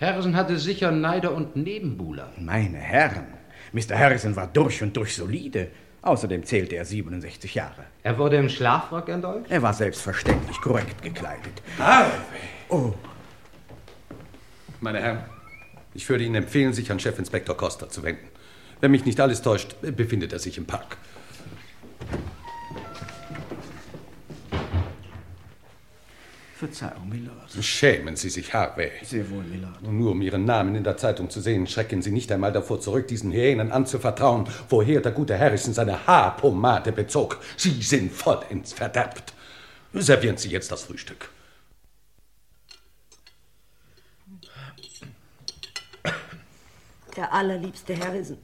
Harrison 0.00 0.34
hatte 0.34 0.58
sicher 0.58 0.90
Neider 0.90 1.32
und 1.32 1.54
Nebenbuhler. 1.54 2.32
Meine 2.36 2.78
Herren, 2.78 3.26
Mr. 3.72 3.98
Harrison 3.98 4.36
war 4.36 4.46
durch 4.46 4.82
und 4.82 4.96
durch 4.96 5.14
solide. 5.14 5.68
Außerdem 6.02 6.44
zählte 6.44 6.76
er 6.76 6.84
67 6.84 7.54
Jahre. 7.54 7.84
Er 8.02 8.18
wurde 8.18 8.36
im 8.36 8.48
Schlafrock 8.48 9.08
erdolcht? 9.08 9.50
Er 9.50 9.62
war 9.62 9.72
selbstverständlich 9.72 10.60
korrekt 10.60 11.00
gekleidet. 11.02 11.62
Harvey! 11.78 12.10
Oh, 12.68 12.92
Meine 14.80 15.00
Herren, 15.00 15.20
ich 15.94 16.08
würde 16.08 16.24
Ihnen 16.24 16.34
empfehlen, 16.34 16.72
sich 16.72 16.90
an 16.90 16.98
Chefinspektor 16.98 17.56
Costa 17.56 17.88
zu 17.88 18.02
wenden. 18.02 18.26
Wenn 18.80 18.90
mich 18.90 19.04
nicht 19.04 19.20
alles 19.20 19.42
täuscht, 19.42 19.76
befindet 19.80 20.32
er 20.32 20.40
sich 20.40 20.58
im 20.58 20.64
Park. 20.66 20.96
Verzeihung, 26.62 27.08
Milord. 27.08 27.50
Schämen 27.60 28.14
Sie 28.14 28.30
sich, 28.30 28.54
Harvey. 28.54 28.92
Sehr 29.02 29.28
wohl, 29.30 29.42
Milord. 29.42 29.82
Nur 29.82 30.12
um 30.12 30.22
Ihren 30.22 30.44
Namen 30.44 30.76
in 30.76 30.84
der 30.84 30.96
Zeitung 30.96 31.28
zu 31.28 31.40
sehen, 31.40 31.66
schrecken 31.66 32.02
Sie 32.02 32.12
nicht 32.12 32.30
einmal 32.30 32.52
davor 32.52 32.80
zurück, 32.80 33.08
diesen 33.08 33.32
Hyänen 33.32 33.72
anzuvertrauen, 33.72 34.48
woher 34.68 35.00
der 35.00 35.10
gute 35.10 35.36
Harrison 35.36 35.74
seine 35.74 36.06
Haarpomade 36.06 36.92
bezog. 36.92 37.40
Sie 37.56 37.82
sind 37.82 38.12
vollends 38.12 38.72
verderbt. 38.72 39.34
Servieren 39.92 40.36
Sie 40.36 40.50
jetzt 40.50 40.70
das 40.70 40.84
Frühstück. 40.84 41.30
Der 47.16 47.32
allerliebste 47.32 47.98
Harrison. 47.98 48.38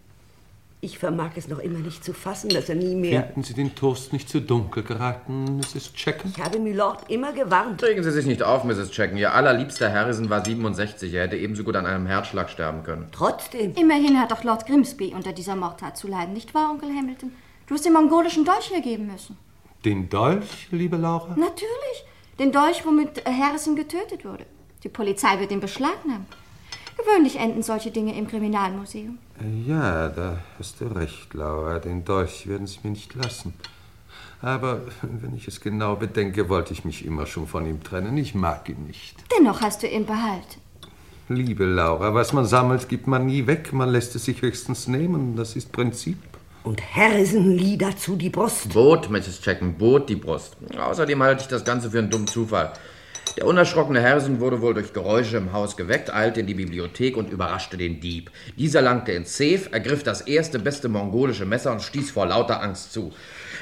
Ich 0.80 0.96
vermag 1.00 1.30
es 1.34 1.48
noch 1.48 1.58
immer 1.58 1.80
nicht 1.80 2.04
zu 2.04 2.12
fassen, 2.12 2.50
dass 2.50 2.68
er 2.68 2.76
nie 2.76 2.94
mehr... 2.94 3.24
Finden 3.24 3.42
Sie 3.42 3.54
den 3.54 3.74
Toast 3.74 4.12
nicht 4.12 4.28
zu 4.28 4.40
dunkel 4.40 4.84
geraten, 4.84 5.56
Mrs. 5.56 5.92
Checken? 5.92 6.32
Ich 6.36 6.40
habe 6.40 6.60
Milord 6.60 7.10
immer 7.10 7.32
gewarnt. 7.32 7.82
Regen 7.82 8.04
Sie 8.04 8.12
sich 8.12 8.26
nicht 8.26 8.44
auf, 8.44 8.62
Mrs. 8.62 8.92
Checken. 8.92 9.16
Ihr 9.16 9.34
allerliebster 9.34 9.92
Harrison 9.92 10.30
war 10.30 10.44
67. 10.44 11.12
Er 11.12 11.24
hätte 11.24 11.36
ebenso 11.36 11.64
gut 11.64 11.74
an 11.74 11.84
einem 11.84 12.06
Herzschlag 12.06 12.48
sterben 12.48 12.84
können. 12.84 13.08
Trotzdem. 13.10 13.74
Immerhin 13.74 14.20
hat 14.20 14.30
doch 14.30 14.44
Lord 14.44 14.66
Grimsby 14.66 15.14
unter 15.16 15.32
dieser 15.32 15.56
Mordtat 15.56 15.96
zu 15.96 16.06
leiden, 16.06 16.32
nicht 16.32 16.54
wahr, 16.54 16.70
Onkel 16.70 16.90
Hamilton? 16.90 17.32
Du 17.66 17.74
hast 17.74 17.84
den 17.84 17.92
mongolischen 17.92 18.44
Dolch 18.44 18.70
hergeben 18.70 19.08
müssen. 19.08 19.36
Den 19.84 20.08
Dolch, 20.08 20.68
liebe 20.70 20.96
Laura? 20.96 21.34
Natürlich. 21.36 22.04
Den 22.38 22.52
Dolch, 22.52 22.86
womit 22.86 23.26
äh, 23.26 23.32
Harrison 23.32 23.74
getötet 23.74 24.24
wurde. 24.24 24.46
Die 24.84 24.88
Polizei 24.88 25.40
wird 25.40 25.50
ihn 25.50 25.58
beschlagnahmen. 25.58 26.26
Gewöhnlich 26.96 27.36
enden 27.36 27.64
solche 27.64 27.90
Dinge 27.90 28.16
im 28.16 28.28
Kriminalmuseum. 28.28 29.18
Ja, 29.66 30.08
da 30.08 30.38
hast 30.58 30.80
du 30.80 30.86
recht, 30.86 31.32
Laura. 31.34 31.78
Den 31.78 32.04
Dolch 32.04 32.46
werden 32.48 32.66
Sie 32.66 32.78
mir 32.82 32.90
nicht 32.90 33.14
lassen. 33.14 33.54
Aber 34.40 34.82
wenn 35.02 35.36
ich 35.36 35.48
es 35.48 35.60
genau 35.60 35.96
bedenke, 35.96 36.48
wollte 36.48 36.72
ich 36.72 36.84
mich 36.84 37.04
immer 37.04 37.26
schon 37.26 37.46
von 37.46 37.66
ihm 37.66 37.82
trennen. 37.82 38.16
Ich 38.16 38.34
mag 38.34 38.68
ihn 38.68 38.86
nicht. 38.86 39.16
Dennoch 39.36 39.60
hast 39.60 39.82
du 39.82 39.88
ihn 39.88 40.06
behalten. 40.06 40.60
Liebe 41.28 41.66
Laura, 41.66 42.14
was 42.14 42.32
man 42.32 42.46
sammelt, 42.46 42.88
gibt 42.88 43.06
man 43.06 43.26
nie 43.26 43.46
weg. 43.46 43.72
Man 43.72 43.90
lässt 43.90 44.14
es 44.16 44.24
sich 44.24 44.42
höchstens 44.42 44.88
nehmen. 44.88 45.36
Das 45.36 45.56
ist 45.56 45.72
Prinzip. 45.72 46.16
Und 46.64 46.82
Harrison 46.94 47.50
lieh 47.50 47.78
dazu 47.78 48.16
die 48.16 48.30
Brust. 48.30 48.72
Bot, 48.72 49.10
Mrs. 49.10 49.40
Checken, 49.40 49.74
bot 49.74 50.08
die 50.08 50.16
Brust. 50.16 50.56
Außerdem 50.76 51.22
halte 51.22 51.42
ich 51.42 51.48
das 51.48 51.64
Ganze 51.64 51.90
für 51.90 51.98
einen 51.98 52.10
dummen 52.10 52.26
Zufall. 52.26 52.72
Der 53.38 53.46
unerschrockene 53.46 54.02
Harrison 54.02 54.40
wurde 54.40 54.60
wohl 54.62 54.74
durch 54.74 54.92
Geräusche 54.92 55.36
im 55.36 55.52
Haus 55.52 55.76
geweckt, 55.76 56.12
eilte 56.12 56.40
in 56.40 56.48
die 56.48 56.54
Bibliothek 56.54 57.16
und 57.16 57.30
überraschte 57.30 57.76
den 57.76 58.00
Dieb. 58.00 58.32
Dieser 58.56 58.82
langte 58.82 59.12
ins 59.12 59.36
Safe, 59.36 59.70
ergriff 59.70 60.02
das 60.02 60.22
erste 60.22 60.58
beste 60.58 60.88
mongolische 60.88 61.46
Messer 61.46 61.70
und 61.70 61.80
stieß 61.80 62.10
vor 62.10 62.26
lauter 62.26 62.60
Angst 62.60 62.92
zu. 62.92 63.12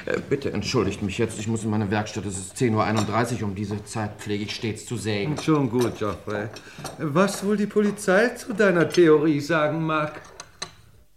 Äh, 0.07 0.19
bitte 0.31 0.51
entschuldigt 0.51 1.03
mich 1.03 1.19
jetzt, 1.19 1.39
ich 1.39 1.47
muss 1.47 1.63
in 1.63 1.69
meine 1.69 1.91
Werkstatt. 1.91 2.25
Es 2.25 2.39
ist 2.39 2.57
10.31 2.57 3.43
Uhr, 3.43 3.49
um 3.49 3.55
diese 3.55 3.85
Zeit 3.85 4.13
pflege 4.17 4.45
ich 4.45 4.55
stets 4.55 4.87
zu 4.87 4.97
sägen. 4.97 5.37
Schon 5.37 5.69
gut, 5.69 5.99
Geoffrey. 5.99 6.47
Was 6.97 7.45
wohl 7.45 7.59
die 7.59 7.67
Polizei 7.67 8.29
zu 8.29 8.55
deiner 8.55 8.89
Theorie 8.89 9.41
sagen 9.41 9.85
mag? 9.85 10.23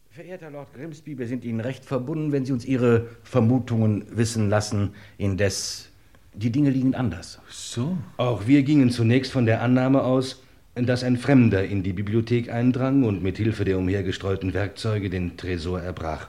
Verehrter 0.09 0.51
Lord 0.51 0.73
Grimsby, 0.73 1.17
wir 1.17 1.27
sind 1.27 1.45
Ihnen 1.45 1.61
recht 1.61 1.85
verbunden, 1.85 2.33
wenn 2.33 2.43
Sie 2.43 2.51
uns 2.51 2.65
Ihre 2.65 3.07
Vermutungen 3.23 4.05
wissen 4.09 4.49
lassen. 4.49 4.95
Indes, 5.17 5.88
die 6.33 6.51
Dinge 6.51 6.69
liegen 6.69 6.95
anders. 6.95 7.39
So? 7.49 7.97
Auch 8.17 8.47
wir 8.47 8.63
gingen 8.63 8.91
zunächst 8.91 9.31
von 9.31 9.45
der 9.45 9.61
Annahme 9.61 10.03
aus, 10.03 10.41
dass 10.75 11.03
ein 11.03 11.17
Fremder 11.17 11.65
in 11.65 11.83
die 11.83 11.93
Bibliothek 11.93 12.51
eindrang 12.51 13.03
und 13.03 13.21
mit 13.21 13.37
Hilfe 13.37 13.65
der 13.65 13.77
umhergestreuten 13.77 14.53
Werkzeuge 14.53 15.09
den 15.09 15.35
Tresor 15.37 15.81
erbrach. 15.81 16.27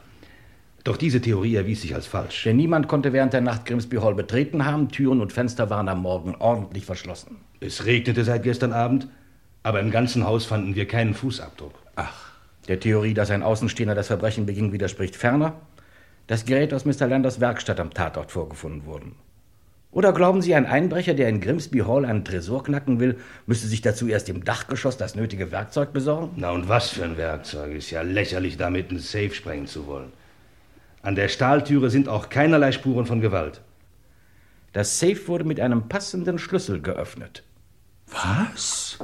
Doch 0.83 0.97
diese 0.97 1.21
Theorie 1.21 1.57
erwies 1.57 1.83
sich 1.83 1.95
als 1.95 2.07
falsch. 2.07 2.45
Denn 2.45 2.57
niemand 2.57 2.88
konnte 2.88 3.12
während 3.12 3.35
der 3.35 3.42
Nacht 3.42 3.66
Grimsby 3.66 3.97
Hall 3.97 4.14
betreten 4.14 4.64
haben. 4.64 4.88
Türen 4.88 5.21
und 5.21 5.33
Fenster 5.33 5.69
waren 5.69 5.88
am 5.88 6.00
Morgen 6.00 6.35
ordentlich 6.37 6.87
verschlossen. 6.87 7.37
Es 7.61 7.85
regnete 7.85 8.25
seit 8.25 8.42
gestern 8.42 8.73
Abend, 8.73 9.07
aber 9.62 9.80
im 9.80 9.90
ganzen 9.90 10.25
Haus 10.25 10.47
fanden 10.47 10.75
wir 10.75 10.88
keinen 10.88 11.12
Fußabdruck. 11.14 11.75
Ach. 11.97 12.30
Der 12.69 12.80
Theorie, 12.80 13.14
dass 13.14 13.30
ein 13.30 13.42
Außenstehender 13.42 13.95
das 13.95 14.07
Verbrechen 14.07 14.47
beging, 14.47 14.73
widerspricht 14.73 15.16
ferner. 15.16 15.54
Das 16.26 16.45
Gerät 16.45 16.73
aus 16.73 16.85
Mr. 16.85 17.07
Landers 17.07 17.40
Werkstatt 17.40 17.80
am 17.80 17.92
Tatort 17.92 18.30
vorgefunden 18.30 18.87
wurden. 18.87 19.16
Oder 19.92 20.12
glauben 20.12 20.40
Sie, 20.40 20.54
ein 20.54 20.66
Einbrecher, 20.66 21.14
der 21.14 21.28
in 21.28 21.40
Grimsby 21.40 21.80
Hall 21.80 22.04
einen 22.04 22.25
Tresor 22.25 22.62
knacken 22.62 23.00
will, 23.00 23.18
müsste 23.47 23.66
sich 23.66 23.82
dazu 23.82 24.06
erst 24.06 24.28
im 24.28 24.44
Dachgeschoss 24.44 24.97
das 24.97 25.16
nötige 25.16 25.50
Werkzeug 25.50 25.92
besorgen? 25.92 26.30
Na 26.37 26.52
und 26.52 26.68
was 26.68 26.90
für 26.90 27.02
ein 27.02 27.16
Werkzeug? 27.16 27.75
Ist 27.75 27.90
ja 27.90 28.02
lächerlich, 28.02 28.56
damit 28.56 28.92
ein 28.92 29.00
Safe 29.00 29.35
sprengen 29.35 29.66
zu 29.66 29.88
wollen. 29.88 30.12
An 31.02 31.16
der 31.16 31.28
Stahltüre 31.28 31.90
sind 31.90 32.09
auch 32.09 32.28
keinerlei 32.28 32.70
Spuren 32.70 33.06
von 33.06 33.20
Gewalt. 33.20 33.62
Das 34.73 35.00
Safe 35.00 35.26
wurde 35.26 35.44
mit 35.44 35.59
einem 35.59 35.88
passenden 35.88 36.38
Schlüssel 36.38 36.80
geöffnet. 36.80 37.42
Was? 38.06 38.99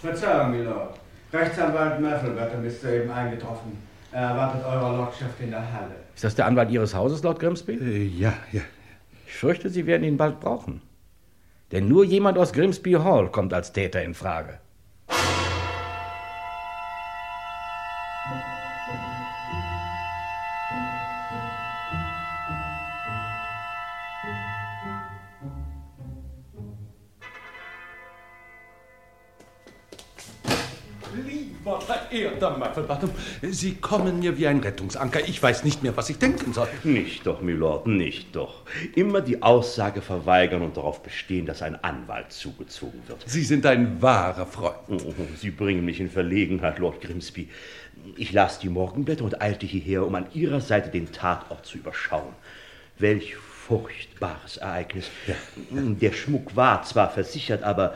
Verzeihung, 0.00 0.52
Milord. 0.52 0.98
Rechtsanwalt 1.30 2.00
Murphlebottom 2.00 2.64
ist 2.64 2.80
soeben 2.80 3.10
eingetroffen. 3.10 3.72
Er 4.12 4.22
erwartet 4.22 4.64
eurer 4.64 4.96
Lordschaft 4.96 5.38
in 5.40 5.50
der 5.50 5.60
Halle. 5.60 5.94
Ist 6.14 6.24
das 6.24 6.34
der 6.34 6.46
Anwalt 6.46 6.70
Ihres 6.70 6.94
Hauses, 6.94 7.22
Lord 7.22 7.38
Grimsby? 7.38 7.74
Äh, 7.74 8.06
ja, 8.06 8.32
ja. 8.50 8.62
Ich 9.30 9.36
fürchte, 9.36 9.70
Sie 9.70 9.86
werden 9.86 10.02
ihn 10.02 10.16
bald 10.16 10.40
brauchen. 10.40 10.82
Denn 11.70 11.86
nur 11.86 12.04
jemand 12.04 12.36
aus 12.36 12.52
Grimsby 12.52 12.94
Hall 12.94 13.30
kommt 13.30 13.54
als 13.54 13.72
Täter 13.72 14.02
in 14.02 14.12
Frage. 14.12 14.58
Verehrter 32.10 32.56
Muffelbottom, 32.56 33.10
Sie 33.42 33.74
kommen 33.74 34.18
mir 34.20 34.36
wie 34.36 34.46
ein 34.46 34.60
Rettungsanker. 34.60 35.20
Ich 35.28 35.42
weiß 35.42 35.64
nicht 35.64 35.82
mehr, 35.82 35.96
was 35.96 36.10
ich 36.10 36.18
denken 36.18 36.52
soll. 36.52 36.68
Nicht 36.84 37.26
doch, 37.26 37.40
Milord, 37.40 37.86
nicht 37.86 38.34
doch. 38.34 38.62
Immer 38.94 39.20
die 39.20 39.42
Aussage 39.42 40.02
verweigern 40.02 40.62
und 40.62 40.76
darauf 40.76 41.02
bestehen, 41.02 41.46
dass 41.46 41.62
ein 41.62 41.82
Anwalt 41.82 42.32
zugezogen 42.32 43.00
wird. 43.06 43.22
Sie 43.26 43.44
sind 43.44 43.64
ein 43.66 44.02
wahrer 44.02 44.46
Freund. 44.46 44.76
Oh, 44.88 45.14
Sie 45.36 45.50
bringen 45.50 45.84
mich 45.84 46.00
in 46.00 46.10
Verlegenheit, 46.10 46.78
Lord 46.78 47.00
Grimsby. 47.00 47.48
Ich 48.16 48.32
las 48.32 48.58
die 48.58 48.68
Morgenblätter 48.68 49.24
und 49.24 49.40
eilte 49.40 49.66
hierher, 49.66 50.06
um 50.06 50.14
an 50.14 50.26
Ihrer 50.32 50.60
Seite 50.60 50.90
den 50.90 51.12
Tatort 51.12 51.66
zu 51.66 51.78
überschauen. 51.78 52.34
Welch 52.98 53.36
furchtbares 53.36 54.56
Ereignis. 54.56 55.10
Ja. 55.26 55.34
Der 55.70 56.12
Schmuck 56.12 56.56
war 56.56 56.82
zwar 56.82 57.10
versichert, 57.10 57.62
aber 57.62 57.94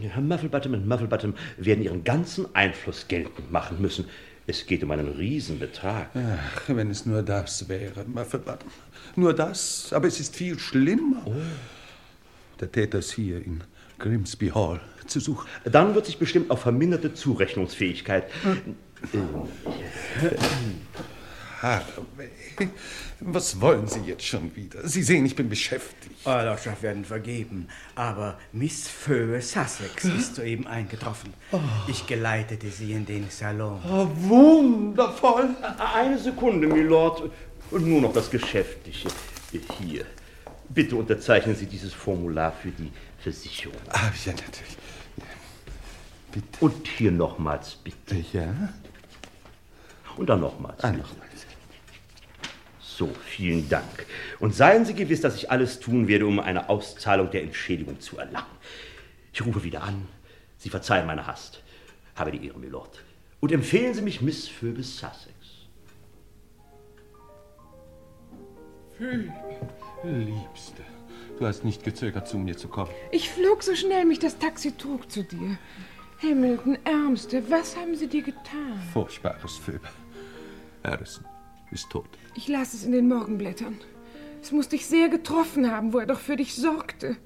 Herr 0.00 0.22
Mufflebottom 0.22 0.74
und 0.74 0.86
Mufflebottom 0.86 1.34
werden 1.56 1.82
ihren 1.82 2.04
ganzen 2.04 2.54
Einfluss 2.54 3.08
geltend 3.08 3.50
machen 3.50 3.80
müssen. 3.80 4.06
Es 4.46 4.66
geht 4.66 4.82
um 4.82 4.90
einen 4.90 5.08
Riesenbetrag. 5.08 6.10
Ach, 6.14 6.62
wenn 6.68 6.90
es 6.90 7.06
nur 7.06 7.22
das 7.22 7.68
wäre, 7.68 8.04
Mufflebottom. 8.04 8.70
Nur 9.16 9.34
das, 9.34 9.92
aber 9.92 10.08
es 10.08 10.18
ist 10.20 10.36
viel 10.36 10.58
schlimmer. 10.58 11.22
Oh. 11.24 11.32
Der 12.60 12.70
Täter 12.70 12.98
ist 12.98 13.12
hier 13.12 13.36
in 13.44 13.62
Grimsby 13.98 14.48
Hall 14.48 14.80
zu 15.06 15.20
suchen. 15.20 15.46
Dann 15.64 15.94
wird 15.94 16.06
sich 16.06 16.18
bestimmt 16.18 16.50
auf 16.50 16.60
verminderte 16.60 17.14
Zurechnungsfähigkeit. 17.14 18.24
Harvey, 21.62 22.30
was 23.20 23.60
wollen 23.60 23.86
Sie 23.86 24.00
jetzt 24.00 24.24
schon 24.24 24.54
wieder? 24.56 24.86
Sie 24.88 25.02
sehen, 25.02 25.26
ich 25.26 25.36
bin 25.36 25.48
beschäftigt. 25.48 26.14
Euer 26.24 26.44
Lordschaft 26.44 26.82
werden 26.82 27.04
vergeben, 27.04 27.68
aber 27.94 28.38
Miss 28.52 28.88
Föhe 28.88 29.42
Sussex 29.42 30.04
ist 30.04 30.36
soeben 30.36 30.66
eingetroffen. 30.66 31.34
Ich 31.86 32.06
geleitete 32.06 32.70
sie 32.70 32.92
in 32.92 33.04
den 33.04 33.28
Salon. 33.28 33.80
Oh, 33.86 34.08
wundervoll. 34.28 35.50
Eine 35.94 36.18
Sekunde, 36.18 36.66
Milord. 36.66 37.30
Und 37.70 37.86
nur 37.86 38.00
noch 38.00 38.12
das 38.12 38.30
Geschäftliche. 38.30 39.08
Hier. 39.78 40.04
Bitte 40.68 40.96
unterzeichnen 40.96 41.56
Sie 41.56 41.66
dieses 41.66 41.92
Formular 41.92 42.52
für 42.52 42.70
die 42.70 42.90
Versicherung. 43.18 43.76
Ah, 43.88 44.10
ja, 44.24 44.32
natürlich. 44.32 44.76
Bitte. 46.32 46.46
Und 46.60 46.86
hier 46.86 47.10
nochmals, 47.10 47.74
bitte. 47.74 48.24
Ja? 48.32 48.54
Und 50.16 50.28
dann 50.28 50.40
nochmals. 50.40 50.82
Ah, 50.82 50.92
nochmals. 50.92 51.19
So, 53.00 53.08
vielen 53.24 53.66
Dank. 53.70 54.04
Und 54.40 54.54
seien 54.54 54.84
Sie 54.84 54.92
gewiss, 54.92 55.22
dass 55.22 55.34
ich 55.34 55.50
alles 55.50 55.80
tun 55.80 56.06
werde, 56.06 56.26
um 56.26 56.38
eine 56.38 56.68
Auszahlung 56.68 57.30
der 57.30 57.42
Entschädigung 57.42 57.98
zu 57.98 58.18
erlangen. 58.18 58.58
Ich 59.32 59.42
rufe 59.46 59.64
wieder 59.64 59.82
an. 59.82 60.06
Sie 60.58 60.68
verzeihen 60.68 61.06
meine 61.06 61.26
Hast. 61.26 61.62
Habe 62.14 62.30
die 62.30 62.46
Ehre, 62.46 62.58
Milord. 62.58 63.02
Und 63.40 63.52
empfehlen 63.52 63.94
Sie 63.94 64.02
mich 64.02 64.20
Miss 64.20 64.48
Phoebus 64.48 64.98
Sussex. 64.98 65.34
Phoebe, 68.98 69.32
Liebste, 70.04 70.82
du 71.38 71.46
hast 71.46 71.64
nicht 71.64 71.82
gezögert, 71.82 72.28
zu 72.28 72.36
mir 72.36 72.58
zu 72.58 72.68
kommen. 72.68 72.90
Ich 73.12 73.30
flog 73.30 73.62
so 73.62 73.74
schnell 73.74 74.04
mich 74.04 74.18
das 74.18 74.38
Taxi 74.38 74.76
trug 74.76 75.10
zu 75.10 75.22
dir. 75.22 75.56
Hamilton, 76.22 76.76
Ärmste, 76.84 77.50
was 77.50 77.78
haben 77.78 77.96
sie 77.96 78.08
dir 78.08 78.22
getan? 78.22 78.78
Furchtbares, 78.92 79.56
Phoebe. 79.56 79.88
Harrison 80.84 81.24
ist 81.70 81.90
tot. 81.90 82.08
Ich 82.34 82.48
las 82.48 82.74
es 82.74 82.84
in 82.84 82.92
den 82.92 83.08
Morgenblättern. 83.08 83.78
Es 84.42 84.52
muss 84.52 84.68
dich 84.68 84.86
sehr 84.86 85.08
getroffen 85.08 85.70
haben, 85.70 85.92
wo 85.92 85.98
er 85.98 86.06
doch 86.06 86.20
für 86.20 86.36
dich 86.36 86.54
sorgte. 86.54 87.16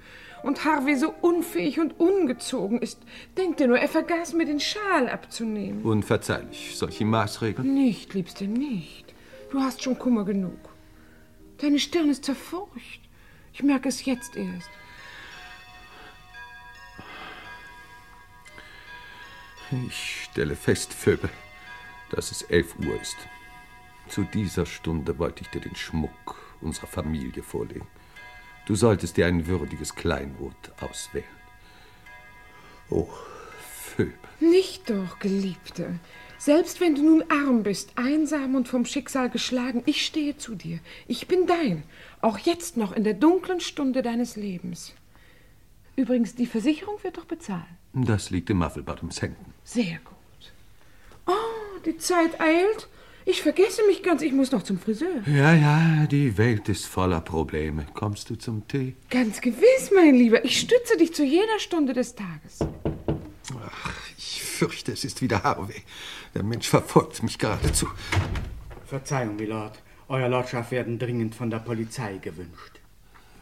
Und 0.43 0.65
Harvey 0.65 0.97
so 0.97 1.15
unfähig 1.23 1.81
und 1.81 1.99
ungezogen 1.99 2.81
ist. 2.81 3.01
Denk 3.39 3.57
dir 3.57 3.69
nur, 3.69 3.79
er 3.79 3.89
vergaß 3.89 4.35
mir 4.35 4.45
den 4.45 4.61
Schal 4.61 5.09
abzunehmen. 5.09 5.83
Unverzeihlich. 5.83 6.75
Solche 6.77 7.05
Maßregeln? 7.05 7.73
Nicht, 7.73 8.13
Liebste, 8.13 8.47
nicht. 8.47 9.15
Du 9.51 9.61
hast 9.61 9.83
schon 9.83 9.99
Kummer 9.99 10.25
genug. 10.25 10.59
Deine 11.59 11.79
Stirn 11.79 12.11
ist 12.11 12.25
zerfurcht. 12.25 13.01
Ich 13.55 13.63
merke 13.63 13.89
es 13.89 14.05
jetzt 14.05 14.37
erst. 14.37 14.69
Ich 19.87 20.25
stelle 20.25 20.57
fest, 20.57 20.93
Phoebe, 20.93 21.31
dass 22.11 22.31
es 22.31 22.43
elf 22.43 22.77
Uhr 22.79 23.01
ist. 23.01 23.17
Zu 24.09 24.25
dieser 24.25 24.67
Stunde 24.67 25.19
wollte 25.19 25.43
ich 25.43 25.49
dir 25.49 25.61
den 25.61 25.77
Schmuck 25.77 26.37
unserer 26.61 26.87
Familie 26.87 27.43
vorlegen. 27.43 27.87
Du 28.67 28.75
solltest 28.75 29.17
dir 29.17 29.27
ein 29.27 29.47
würdiges 29.47 29.95
Kleinod 29.95 30.55
auswählen. 30.81 31.27
Oh, 32.91 33.09
Phoebe. 33.61 34.13
Nicht 34.41 34.89
doch, 34.91 35.19
Geliebte. 35.19 35.99
Selbst 36.39 36.81
wenn 36.81 36.95
du 36.95 37.03
nun 37.03 37.25
arm 37.31 37.63
bist, 37.63 37.93
einsam 37.97 38.55
und 38.55 38.69
vom 38.69 38.85
Schicksal 38.85 39.31
geschlagen, 39.31 39.83
ich 39.87 40.05
stehe 40.05 40.37
zu 40.37 40.55
dir. 40.55 40.79
Ich 41.07 41.27
bin 41.27 41.47
dein, 41.47 41.85
auch 42.21 42.39
jetzt 42.39 42.77
noch 42.77 42.93
in 42.93 43.05
der 43.05 43.15
dunklen 43.15 43.61
Stunde 43.61 44.03
deines 44.03 44.37
Lebens. 44.37 44.93
Übrigens, 45.97 46.35
die 46.35 46.47
Versicherung 46.47 47.03
wird 47.03 47.19
doch 47.19 47.25
bezahlen. 47.25 47.79
Das 47.93 48.31
liegt 48.31 48.51
im 48.51 48.59
Muffelbottoms 48.59 49.23
Händen. 49.23 49.55
Sehr 49.63 49.99
gut. 50.05 50.53
Oh, 51.27 51.79
die 51.87 51.97
Zeit 51.97 52.41
eilt. 52.41 52.89
Ich 53.27 53.41
vergesse 53.41 53.87
mich 53.87 54.03
ganz, 54.03 54.21
ich 54.21 54.33
muss 54.33 54.53
noch 54.53 54.63
zum 54.63 54.79
Friseur. 54.79 55.23
Ja, 55.27 55.55
ja, 55.55 56.07
die 56.07 56.37
Welt 56.37 56.69
ist 56.69 56.85
voller 56.85 57.23
Probleme. 57.23 57.87
Kommst 57.95 58.29
du 58.29 58.37
zum 58.37 58.69
Tee? 58.69 58.97
Ganz 59.09 59.41
gewiss, 59.41 59.91
mein 59.95 60.15
Lieber. 60.15 60.45
Ich 60.45 60.61
stütze 60.61 60.99
dich 60.99 61.15
zu 61.15 61.25
jeder 61.25 61.59
Stunde 61.59 61.95
des 61.95 62.15
Tages. 62.15 62.59
Ach, 62.61 64.09
ich 64.19 64.43
fürchte, 64.43 64.93
es 64.93 65.05
ist 65.05 65.23
wieder 65.23 65.43
Harvey. 65.43 65.83
Der 66.35 66.43
Mensch 66.43 66.69
verfolgt 66.69 67.23
mich 67.23 67.39
geradezu. 67.39 67.89
Verzeihung, 68.85 69.37
Milord. 69.37 69.83
Euer 70.09 70.29
Lordschaft 70.29 70.71
werden 70.71 70.99
dringend 70.99 71.35
von 71.35 71.49
der 71.49 71.61
Polizei 71.61 72.19
gewünscht. 72.19 72.81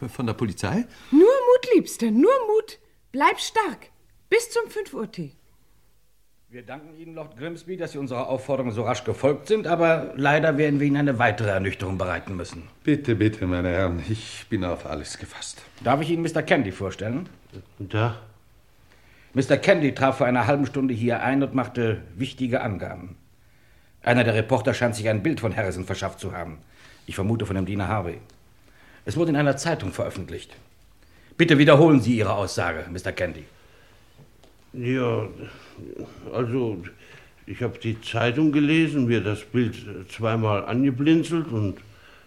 Von 0.07 0.27
der 0.27 0.33
Polizei? 0.33 0.85
Nur 1.11 1.21
Mut, 1.21 1.75
Liebster, 1.75 2.09
nur 2.09 2.31
Mut. 2.47 2.79
Bleib 3.11 3.39
stark. 3.39 3.89
Bis 4.29 4.49
zum 4.49 4.69
5 4.69 4.93
Uhr 4.93 5.11
Tee. 5.11 5.33
Wir 6.53 6.61
danken 6.61 6.95
Ihnen, 6.99 7.15
Lord 7.15 7.35
Grimsby, 7.35 7.77
dass 7.77 7.93
Sie 7.93 7.97
unserer 7.97 8.29
Aufforderung 8.29 8.71
so 8.71 8.83
rasch 8.83 9.03
gefolgt 9.03 9.47
sind, 9.47 9.65
aber 9.65 10.13
leider 10.15 10.55
werden 10.55 10.79
wir 10.79 10.85
Ihnen 10.85 10.97
eine 10.97 11.17
weitere 11.17 11.49
Ernüchterung 11.49 11.97
bereiten 11.97 12.35
müssen. 12.35 12.67
Bitte, 12.83 13.15
bitte, 13.15 13.47
meine 13.47 13.69
Herren, 13.69 14.03
ich 14.07 14.45
bin 14.51 14.63
auf 14.63 14.85
alles 14.85 15.17
gefasst. 15.17 15.63
Darf 15.83 15.99
ich 16.01 16.11
Ihnen 16.11 16.21
Mr. 16.21 16.43
Candy 16.43 16.71
vorstellen? 16.71 17.27
Da? 17.79 18.19
Mr. 19.33 19.57
Candy 19.57 19.95
traf 19.95 20.19
vor 20.19 20.27
einer 20.27 20.45
halben 20.45 20.67
Stunde 20.67 20.93
hier 20.93 21.23
ein 21.23 21.41
und 21.41 21.55
machte 21.55 22.03
wichtige 22.15 22.61
Angaben. 22.61 23.15
Einer 24.03 24.23
der 24.23 24.35
Reporter 24.35 24.75
scheint 24.75 24.93
sich 24.93 25.09
ein 25.09 25.23
Bild 25.23 25.39
von 25.39 25.55
Harrison 25.55 25.85
verschafft 25.85 26.19
zu 26.19 26.33
haben. 26.33 26.59
Ich 27.07 27.15
vermute 27.15 27.47
von 27.47 27.55
dem 27.55 27.65
Diener 27.65 27.87
Harvey. 27.87 28.19
Es 29.05 29.17
wurde 29.17 29.31
in 29.31 29.37
einer 29.37 29.57
Zeitung 29.57 29.91
veröffentlicht. 29.91 30.55
Bitte 31.35 31.57
wiederholen 31.57 31.99
Sie 31.99 32.15
Ihre 32.15 32.35
Aussage, 32.35 32.85
Mr. 32.91 33.11
Candy. 33.11 33.45
Ja, 34.73 35.27
also 36.33 36.77
ich 37.45 37.61
habe 37.61 37.77
die 37.77 37.99
Zeitung 38.01 38.51
gelesen, 38.51 39.07
mir 39.07 39.21
das 39.21 39.41
Bild 39.41 39.75
zweimal 40.09 40.65
angeblinzelt 40.65 41.47
und 41.51 41.75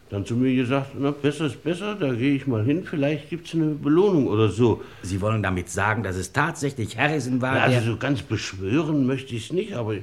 dann 0.09 0.25
zu 0.25 0.37
mir 0.37 0.55
gesagt, 0.55 0.93
na, 0.97 1.11
besser 1.11 1.47
ist 1.47 1.65
besser, 1.65 1.97
da 1.99 2.13
gehe 2.13 2.37
ich 2.37 2.47
mal 2.47 2.65
hin, 2.65 2.85
vielleicht 2.85 3.29
gibt 3.29 3.49
es 3.49 3.55
eine 3.55 3.67
Belohnung 3.67 4.29
oder 4.29 4.49
so. 4.49 4.83
Sie 5.03 5.21
wollen 5.21 5.43
damit 5.43 5.69
sagen, 5.69 6.05
dass 6.05 6.15
es 6.15 6.33
tatsächlich 6.33 6.97
Harrison 6.97 7.43
war, 7.43 7.55
der... 7.55 7.63
also 7.65 7.93
so 7.93 7.97
ganz 7.97 8.23
beschwören 8.23 9.07
möchte 9.07 9.35
ich 9.35 9.47
es 9.47 9.53
nicht, 9.53 9.75
aber 9.75 9.95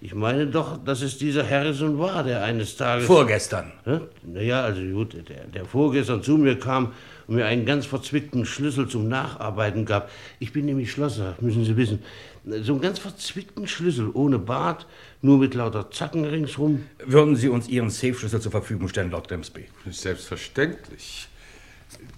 ich 0.00 0.14
meine 0.14 0.46
doch, 0.46 0.82
dass 0.82 1.02
es 1.02 1.18
dieser 1.18 1.48
Harrison 1.48 1.98
war, 1.98 2.24
der 2.24 2.42
eines 2.42 2.76
Tages... 2.76 3.06
Vorgestern. 3.06 3.70
Ja? 3.84 4.00
Naja, 4.22 4.62
also 4.62 4.80
gut, 4.80 5.14
der, 5.28 5.44
der 5.52 5.66
vorgestern 5.66 6.22
zu 6.22 6.38
mir 6.38 6.58
kam 6.58 6.92
und 7.26 7.34
mir 7.34 7.44
einen 7.44 7.66
ganz 7.66 7.84
verzwickten 7.84 8.46
Schlüssel 8.46 8.88
zum 8.88 9.08
Nacharbeiten 9.08 9.84
gab. 9.84 10.10
Ich 10.38 10.54
bin 10.54 10.64
nämlich 10.64 10.90
Schlosser, 10.90 11.34
müssen 11.40 11.66
Sie 11.66 11.76
wissen. 11.76 11.98
So 12.44 12.72
einen 12.72 12.80
ganz 12.80 12.98
verzwickten 12.98 13.68
Schlüssel, 13.68 14.10
ohne 14.14 14.38
Bart, 14.38 14.86
nur 15.20 15.38
mit 15.38 15.54
lauter 15.54 15.90
Zacken 15.90 16.24
ringsrum. 16.24 16.86
Würden 17.04 17.36
Sie 17.36 17.50
uns 17.50 17.68
Ihren 17.68 17.90
Safe-Schlüssel 17.90 18.40
zur 18.40 18.50
Verfügung 18.50 18.88
stellen, 18.88 19.10
Lord 19.10 19.28
Grimsby? 19.28 19.66
Selbstverständlich. 19.90 21.28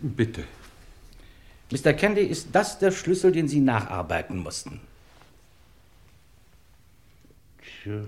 Bitte. 0.01 0.45
Mr. 1.73 1.93
Candy, 1.95 2.23
ist 2.23 2.49
das 2.53 2.79
der 2.79 2.93
Schlüssel, 2.93 3.33
den 3.33 3.49
Sie 3.49 3.61
nacharbeiten 3.61 4.39
mussten? 4.39 4.81
Tja. 7.83 8.03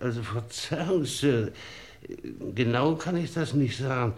Also 0.00 0.22
Verzeihung, 0.22 1.04
Sir. 1.04 1.52
Genau 2.54 2.94
kann 2.94 3.16
ich 3.16 3.34
das 3.34 3.52
nicht 3.52 3.76
sagen. 3.76 4.14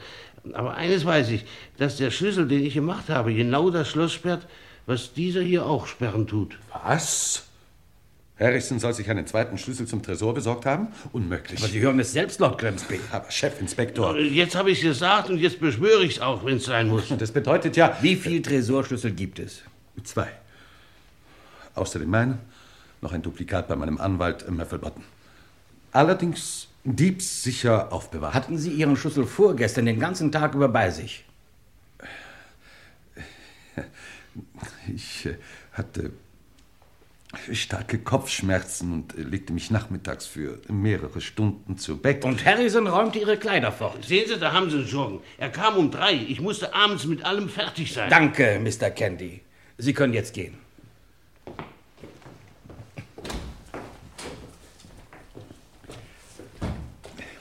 Aber 0.53 0.75
eines 0.75 1.05
weiß 1.05 1.31
ich, 1.31 1.45
dass 1.79 1.97
der 1.97 2.11
Schlüssel, 2.11 2.47
den 2.47 2.65
ich 2.65 2.75
gemacht 2.75 3.09
habe, 3.09 3.35
genau 3.35 3.71
das 3.71 3.89
Schloss 3.89 4.13
sperrt, 4.13 4.47
was 4.87 5.13
dieser 5.13 5.43
hier 5.43 5.67
auch 5.67 5.87
sperren 5.87 6.27
tut. 6.27 6.59
Was? 6.73 7.45
Harrison 8.41 8.79
soll 8.79 8.95
sich 8.95 9.09
einen 9.11 9.27
zweiten 9.27 9.59
Schlüssel 9.59 9.87
zum 9.87 10.03
Tresor 10.03 10.33
besorgt 10.33 10.65
haben? 10.65 10.89
Unmöglich. 11.13 11.61
Aber 11.61 11.69
Sie 11.69 11.81
hören 11.81 12.01
es 12.01 12.13
selbst, 12.13 12.41
Lord 12.41 12.59
Grimsby. 12.59 12.99
Aber 13.13 13.31
Chefinspektor. 13.31 14.19
Jetzt 14.19 14.55
habe 14.55 14.71
ich 14.71 14.79
es 14.79 14.85
gesagt 14.85 15.29
und 15.29 15.39
jetzt 15.39 15.61
beschwöre 15.61 16.05
ich 16.05 16.17
es 16.17 16.21
auch, 16.23 16.45
wenn 16.45 16.57
es 16.57 16.65
sein 16.65 16.89
muss. 16.89 17.09
Das 17.19 17.33
bedeutet 17.33 17.77
ja... 17.77 17.99
Wie 18.01 18.17
viele 18.17 18.41
Tresorschlüssel 18.41 19.13
gibt 19.13 19.39
es? 19.39 19.61
Zwei. 20.05 20.29
Außerdem 21.75 22.09
mein, 22.09 22.39
noch 23.03 23.13
ein 23.13 23.21
Duplikat 23.21 23.69
bei 23.69 23.77
meinem 23.77 24.01
Anwalt 24.01 24.43
im 24.43 24.57
Meffelbottom. 24.57 25.05
Allerdings 25.93 26.69
diebssicher 26.85 27.93
aufbewahrt. 27.93 28.33
Hatten 28.33 28.57
Sie 28.57 28.71
Ihren 28.71 28.97
Schlüssel 28.97 29.27
vorgestern 29.27 29.85
den 29.85 30.01
ganzen 30.01 30.33
Tag 30.33 30.55
über 30.55 30.69
bei 30.69 30.91
sich? 30.91 31.25
Ich 34.93 35.27
äh, 35.27 35.37
hatte 35.73 36.13
starke 37.53 37.99
Kopfschmerzen 37.99 38.93
und 38.93 39.17
äh, 39.17 39.23
legte 39.23 39.53
mich 39.53 39.71
nachmittags 39.71 40.27
für 40.27 40.61
mehrere 40.69 41.21
Stunden 41.21 41.79
zu 41.79 41.99
Bett. 41.99 42.25
Und 42.25 42.45
Harrison 42.45 42.87
räumte 42.87 43.19
Ihre 43.21 43.37
Kleider 43.37 43.71
fort. 43.73 44.05
Sehen 44.05 44.29
Sie, 44.29 44.39
da 44.39 44.53
haben 44.53 44.71
Sie 44.71 44.87
schon. 44.87 45.21
Er 45.39 45.51
kam 45.51 45.77
um 45.77 45.91
drei. 45.91 46.15
Ich 46.15 46.41
musste 46.41 46.75
abends 46.75 47.05
mit 47.05 47.25
allem 47.25 47.49
fertig 47.49 47.93
sein. 47.93 48.11
Danke, 48.11 48.61
Mr. 48.61 48.91
Candy. 48.91 49.41
Sie 49.79 49.95
können 49.95 50.13
jetzt 50.13 50.35
gehen. 50.35 50.59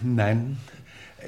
Nein, 0.02 0.58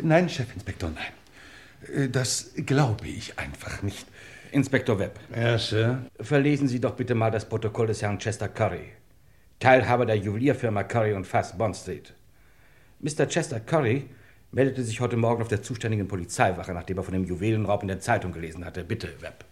nein, 0.02 0.30
Chefinspektor, 0.30 0.92
nein. 0.92 2.04
Äh, 2.04 2.10
Das 2.10 2.52
glaube 2.56 3.08
ich 3.08 3.38
einfach 3.38 3.82
nicht. 3.82 4.06
Inspektor 4.52 5.00
Webb. 5.00 5.20
Ja, 5.36 5.58
Sir. 5.58 6.06
Verlesen 6.20 6.68
Sie 6.68 6.80
doch 6.80 6.96
bitte 6.96 7.16
mal 7.16 7.32
das 7.32 7.48
Protokoll 7.48 7.88
des 7.88 8.02
Herrn 8.02 8.20
Chester 8.20 8.50
Curry, 8.50 8.92
Teilhaber 9.60 10.06
der 10.06 10.18
Juwelierfirma 10.18 10.84
Curry 10.84 11.14
und 11.14 11.26
Fass 11.26 11.58
Bond 11.58 11.76
Street. 11.76 12.14
Mr. 13.00 13.28
Chester 13.28 13.60
Curry 13.60 14.06
meldete 14.52 14.84
sich 14.84 15.00
heute 15.00 15.16
Morgen 15.16 15.42
auf 15.42 15.48
der 15.48 15.62
zuständigen 15.64 16.08
Polizeiwache, 16.08 16.74
nachdem 16.74 16.98
er 16.98 17.04
von 17.04 17.14
dem 17.14 17.24
Juwelenraub 17.24 17.82
in 17.82 17.88
der 17.88 18.02
Zeitung 18.02 18.34
gelesen 18.34 18.66
hatte. 18.66 18.84
Bitte, 18.84 19.08
Webb. 19.22 19.46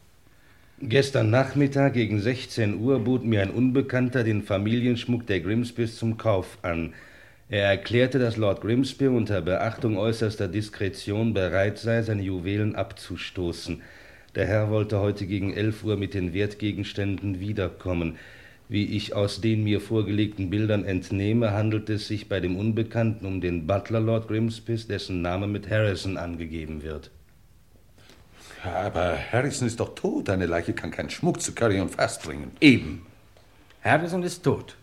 Gestern 0.81 1.29
Nachmittag 1.29 1.93
gegen 1.93 2.19
16 2.19 2.79
Uhr 2.79 2.99
bot 2.99 3.25
mir 3.25 3.41
ein 3.41 3.51
Unbekannter 3.51 4.23
den 4.23 4.43
Familienschmuck 4.43 5.25
der 5.27 5.39
Grimsbys 5.39 5.97
zum 5.97 6.17
Kauf 6.17 6.57
an. 6.61 6.93
Er 7.49 7.65
erklärte, 7.65 8.19
dass 8.19 8.37
Lord 8.37 8.61
Grimsby 8.61 9.07
unter 9.07 9.41
Beachtung 9.41 9.97
äußerster 9.97 10.47
Diskretion 10.47 11.33
bereit 11.33 11.79
sei, 11.79 12.01
seine 12.01 12.21
Juwelen 12.21 12.75
abzustoßen. 12.75 13.81
Der 14.39 14.47
Herr 14.47 14.69
wollte 14.69 14.99
heute 14.99 15.27
gegen 15.27 15.51
11 15.51 15.83
Uhr 15.83 15.97
mit 15.97 16.13
den 16.13 16.33
Wertgegenständen 16.33 17.41
wiederkommen. 17.41 18.17
Wie 18.69 18.85
ich 18.85 19.13
aus 19.13 19.41
den 19.41 19.65
mir 19.65 19.81
vorgelegten 19.81 20.49
Bildern 20.49 20.85
entnehme, 20.85 21.51
handelt 21.51 21.89
es 21.89 22.07
sich 22.07 22.29
bei 22.29 22.39
dem 22.39 22.55
Unbekannten 22.55 23.25
um 23.25 23.41
den 23.41 23.67
Butler 23.67 23.99
Lord 23.99 24.29
Grimsby, 24.29 24.77
dessen 24.77 25.21
Name 25.21 25.47
mit 25.47 25.69
Harrison 25.69 26.15
angegeben 26.15 26.83
wird. 26.83 27.11
Ja, 28.63 28.75
aber 28.75 29.17
Harrison 29.17 29.67
ist 29.67 29.81
doch 29.81 29.93
tot. 29.93 30.29
Eine 30.29 30.45
Leiche 30.45 30.71
kann 30.71 30.91
keinen 30.91 31.09
Schmuck 31.09 31.41
zu 31.41 31.53
Curry 31.53 31.81
und 31.81 31.89
Fast 31.89 32.23
bringen. 32.23 32.53
Eben. 32.61 33.05
Harrison 33.83 34.23
ist 34.23 34.43
tot. 34.43 34.77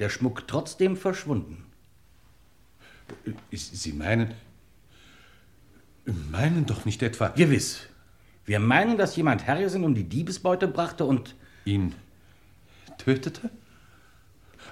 Der 0.00 0.10
Schmuck 0.10 0.46
trotzdem 0.46 0.98
verschwunden. 0.98 1.64
Sie 3.50 3.94
meinen. 3.94 4.34
Meinen 6.30 6.66
doch 6.66 6.84
nicht 6.84 7.02
etwa. 7.02 7.28
Gewiss. 7.28 7.88
Wir 8.44 8.60
meinen, 8.60 8.98
dass 8.98 9.16
jemand 9.16 9.46
Harrison 9.46 9.84
um 9.84 9.94
die 9.94 10.04
Diebesbeute 10.04 10.68
brachte 10.68 11.04
und. 11.04 11.34
ihn 11.64 11.94
tötete? 12.98 13.50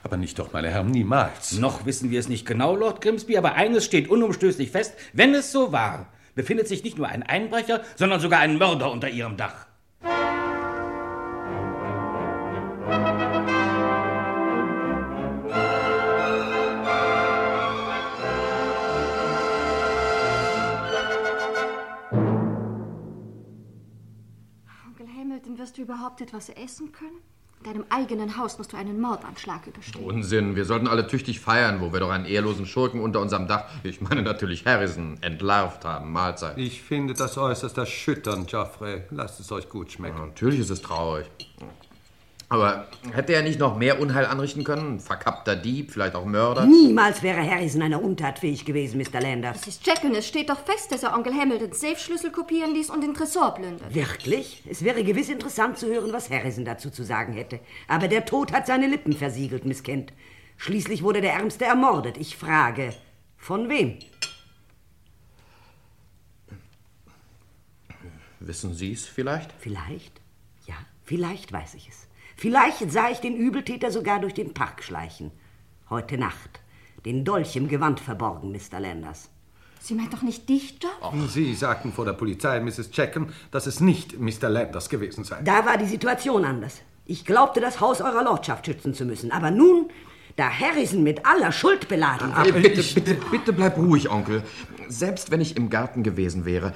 Aber 0.03 0.17
nicht 0.17 0.39
doch, 0.39 0.53
meine 0.53 0.71
Herren, 0.71 0.91
niemals. 0.91 1.59
Noch 1.59 1.87
wissen 1.87 2.11
wir 2.11 2.19
es 2.19 2.29
nicht 2.29 2.47
genau, 2.47 2.75
Lord 2.75 3.01
Grimsby, 3.01 3.37
aber 3.37 3.55
eines 3.55 3.85
steht 3.85 4.09
unumstößlich 4.09 4.71
fest: 4.71 4.95
Wenn 5.13 5.35
es 5.35 5.53
so 5.53 5.73
war, 5.73 6.07
befindet 6.35 6.69
sich 6.69 6.83
nicht 6.85 6.99
nur 6.99 7.09
ein 7.09 7.23
Einbrecher, 7.23 7.83
sondern 7.97 8.21
sogar 8.21 8.41
ein 8.41 8.59
Mörder 8.59 8.91
unter 8.91 9.09
ihrem 9.09 9.37
Dach. 9.37 9.67
Wirst 25.63 25.79
du 25.79 25.83
überhaupt 25.83 26.21
etwas 26.21 26.49
essen 26.49 26.91
können? 26.91 27.19
In 27.61 27.73
deinem 27.73 27.85
eigenen 27.89 28.37
Haus 28.37 28.59
musst 28.59 28.73
du 28.73 28.77
einen 28.77 29.01
Mordanschlag 29.01 29.65
überstehen. 29.69 30.05
Unsinn, 30.05 30.57
wir 30.57 30.65
sollten 30.65 30.89
alle 30.89 31.07
tüchtig 31.07 31.39
feiern, 31.39 31.81
wo 31.81 31.93
wir 31.93 32.01
doch 32.01 32.11
einen 32.11 32.25
ehrlosen 32.25 32.67
Schurken 32.67 33.01
unter 33.01 33.21
unserem 33.21 33.47
Dach, 33.47 33.67
ich 33.85 34.01
meine 34.01 34.23
natürlich 34.23 34.67
Harrison, 34.67 35.19
entlarvt 35.21 35.85
haben. 35.85 36.11
Mahlzeit. 36.11 36.59
Ich 36.59 36.83
finde 36.83 37.15
das 37.15 37.39
äußerst 37.39 37.79
erschütternd, 37.79 38.49
Geoffrey. 38.49 39.03
Lasst 39.11 39.39
es 39.39 39.53
euch 39.53 39.69
gut 39.69 39.93
schmecken. 39.93 40.19
Natürlich 40.19 40.59
ist 40.59 40.71
es 40.71 40.83
traurig. 40.83 41.31
Aber 42.53 42.87
hätte 43.15 43.33
er 43.33 43.41
nicht 43.41 43.59
noch 43.59 43.79
mehr 43.79 43.99
Unheil 43.99 44.27
anrichten 44.27 44.63
können? 44.63 45.01
Verkappter 45.01 45.57
Dieb, 45.57 45.91
vielleicht 45.91 46.15
auch 46.15 46.27
Mörder? 46.27 46.67
Niemals 46.67 47.23
wäre 47.23 47.41
Harrison 47.41 47.81
einer 47.81 48.03
Untat 48.03 48.41
fähig 48.41 48.67
gewesen, 48.67 49.01
Mr. 49.01 49.23
Landers. 49.23 49.63
Es 49.63 49.69
ist 49.69 49.87
Jack 49.87 50.05
und 50.05 50.15
es 50.15 50.29
steht 50.29 50.51
doch 50.51 50.63
fest, 50.63 50.93
dass 50.93 51.03
er 51.03 51.17
Onkel 51.17 51.33
Hamiltons 51.33 51.81
Safe-Schlüssel 51.81 52.31
kopieren 52.31 52.75
ließ 52.75 52.91
und 52.91 53.01
den 53.01 53.15
Tresor 53.15 53.55
plündert. 53.55 53.95
Wirklich? 53.95 54.63
Es 54.69 54.85
wäre 54.85 55.03
gewiss 55.03 55.31
interessant 55.31 55.79
zu 55.79 55.87
hören, 55.87 56.13
was 56.13 56.29
Harrison 56.29 56.67
dazu 56.67 56.91
zu 56.91 57.05
sagen 57.05 57.33
hätte. 57.33 57.59
Aber 57.89 58.07
der 58.07 58.27
Tod 58.27 58.53
hat 58.53 58.67
seine 58.67 58.87
Lippen 58.87 59.15
versiegelt, 59.15 59.65
Miss 59.65 59.83
Kent. 59.83 60.13
Schließlich 60.59 61.03
wurde 61.03 61.23
der 61.23 61.33
Ärmste 61.33 61.65
ermordet. 61.65 62.19
Ich 62.19 62.37
frage, 62.37 62.93
von 63.39 63.71
wem? 63.71 63.99
Wissen 68.41 68.75
Sie 68.75 68.93
es 68.93 69.07
vielleicht? 69.07 69.51
Vielleicht? 69.59 70.21
Ja, 70.67 70.75
vielleicht 71.03 71.51
weiß 71.51 71.73
ich 71.77 71.89
es. 71.89 72.09
Vielleicht 72.43 72.91
sah 72.91 73.09
ich 73.09 73.19
den 73.19 73.37
Übeltäter 73.37 73.93
sogar 73.93 74.19
durch 74.19 74.35
den 74.35 74.53
Park 74.53 74.83
schleichen. 74.83 75.31
Heute 75.89 76.19
Nacht. 76.19 76.59
Den 77.05 77.25
Dolch 77.25 77.55
im 77.55 77.69
Gewand 77.69 78.01
verborgen, 78.01 78.51
Mr. 78.51 78.81
Landers. 78.81 79.29
Sie 79.79 79.95
meint 79.95 80.13
doch 80.13 80.23
nicht 80.23 80.49
dich, 80.49 80.77
Job? 80.83 81.15
Sie 81.29 81.55
sagten 81.55 81.93
vor 81.93 82.05
der 82.05 82.15
Polizei, 82.15 82.59
Mrs. 82.59 82.91
Checkham, 82.91 83.29
dass 83.53 83.69
es 83.69 83.79
nicht 83.79 84.19
Mr. 84.19 84.49
Landers 84.49 84.89
gewesen 84.89 85.23
sei. 85.23 85.41
Da 85.43 85.65
war 85.65 85.79
die 85.79 85.87
Situation 85.87 86.45
anders. 86.45 86.81
Ich 87.07 87.25
glaubte, 87.25 87.61
das 87.61 87.79
Haus 87.79 88.01
eurer 88.01 88.25
Lordschaft 88.25 88.67
schützen 88.67 88.93
zu 88.93 89.05
müssen. 89.05 89.31
Aber 89.31 89.53
nun, 89.53 89.89
da 90.35 90.51
Harrison 90.51 91.05
mit 91.05 91.25
aller 91.25 91.53
Schuld 91.53 91.87
beladen 91.87 92.33
Aber 92.33 92.51
bitte, 92.51 92.83
bitte, 92.83 93.19
bitte 93.31 93.53
bleib 93.53 93.79
ruhig, 93.79 94.11
Onkel. 94.11 94.43
Selbst 94.89 95.31
wenn 95.31 95.41
ich 95.41 95.57
im 95.57 95.71
Garten 95.71 96.03
gewesen 96.03 96.45
wäre, 96.45 96.75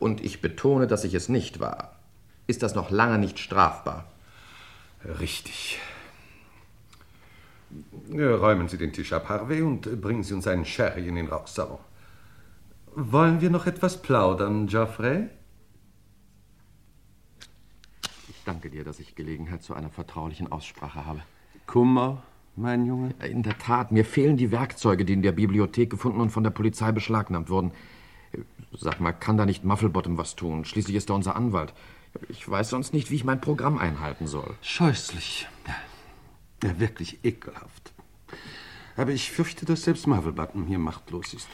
und 0.00 0.20
ich 0.24 0.40
betone, 0.40 0.88
dass 0.88 1.04
ich 1.04 1.14
es 1.14 1.28
nicht 1.28 1.60
war, 1.60 1.92
ist 2.48 2.64
das 2.64 2.74
noch 2.74 2.90
lange 2.90 3.18
nicht 3.18 3.38
strafbar. 3.38 4.10
Richtig. 5.04 5.80
Räumen 8.12 8.68
Sie 8.68 8.76
den 8.76 8.92
Tisch 8.92 9.12
ab, 9.12 9.28
Harvey, 9.28 9.62
und 9.62 10.00
bringen 10.00 10.22
Sie 10.22 10.34
uns 10.34 10.46
einen 10.46 10.64
Sherry 10.64 11.06
in 11.08 11.14
den 11.14 11.28
Rauchsalon. 11.28 11.78
Wollen 12.94 13.40
wir 13.40 13.50
noch 13.50 13.66
etwas 13.66 14.02
plaudern, 14.02 14.66
Geoffrey? 14.66 15.28
Ich 18.28 18.42
danke 18.44 18.68
dir, 18.70 18.84
dass 18.84 18.98
ich 18.98 19.14
Gelegenheit 19.14 19.62
zu 19.62 19.74
einer 19.74 19.90
vertraulichen 19.90 20.50
Aussprache 20.50 21.06
habe. 21.06 21.22
Kummer, 21.66 22.22
mein 22.56 22.84
Junge? 22.84 23.14
In 23.22 23.44
der 23.44 23.56
Tat, 23.58 23.92
mir 23.92 24.04
fehlen 24.04 24.36
die 24.36 24.50
Werkzeuge, 24.50 25.04
die 25.04 25.12
in 25.12 25.22
der 25.22 25.32
Bibliothek 25.32 25.90
gefunden 25.90 26.20
und 26.20 26.30
von 26.30 26.42
der 26.42 26.50
Polizei 26.50 26.90
beschlagnahmt 26.90 27.48
wurden. 27.48 27.70
Sag 28.72 29.00
mal, 29.00 29.12
kann 29.12 29.36
da 29.36 29.46
nicht 29.46 29.64
Mufflebottom 29.64 30.18
was 30.18 30.34
tun? 30.34 30.64
Schließlich 30.64 30.96
ist 30.96 31.10
er 31.10 31.14
unser 31.14 31.36
Anwalt. 31.36 31.72
Ich 32.28 32.48
weiß 32.48 32.70
sonst 32.70 32.92
nicht, 32.92 33.10
wie 33.10 33.16
ich 33.16 33.24
mein 33.24 33.40
Programm 33.40 33.78
einhalten 33.78 34.26
soll. 34.26 34.56
Scheußlich. 34.62 35.48
Ja, 36.62 36.78
wirklich 36.78 37.24
ekelhaft. 37.24 37.92
Aber 38.96 39.12
ich 39.12 39.30
fürchte, 39.30 39.64
dass 39.64 39.84
selbst 39.84 40.06
Mufflebottom 40.06 40.66
hier 40.66 40.78
machtlos 40.78 41.32
ist. 41.32 41.48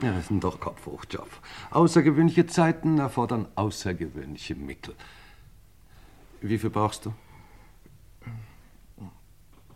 Ja, 0.00 0.12
das 0.12 0.24
ist 0.24 0.30
ein 0.30 0.40
doch 0.40 0.60
Kopf 0.60 0.86
hoch, 0.86 1.04
Job. 1.08 1.30
Außergewöhnliche 1.70 2.46
Zeiten 2.46 2.98
erfordern 2.98 3.46
außergewöhnliche 3.54 4.54
Mittel. 4.54 4.94
Wie 6.40 6.58
viel 6.58 6.70
brauchst 6.70 7.06
du? 7.06 7.14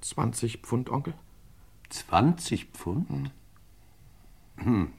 20 0.01 0.59
Pfund, 0.59 0.91
Onkel? 0.91 1.15
20 1.89 2.67
Pfund? 2.67 3.31
Hm. 4.57 4.93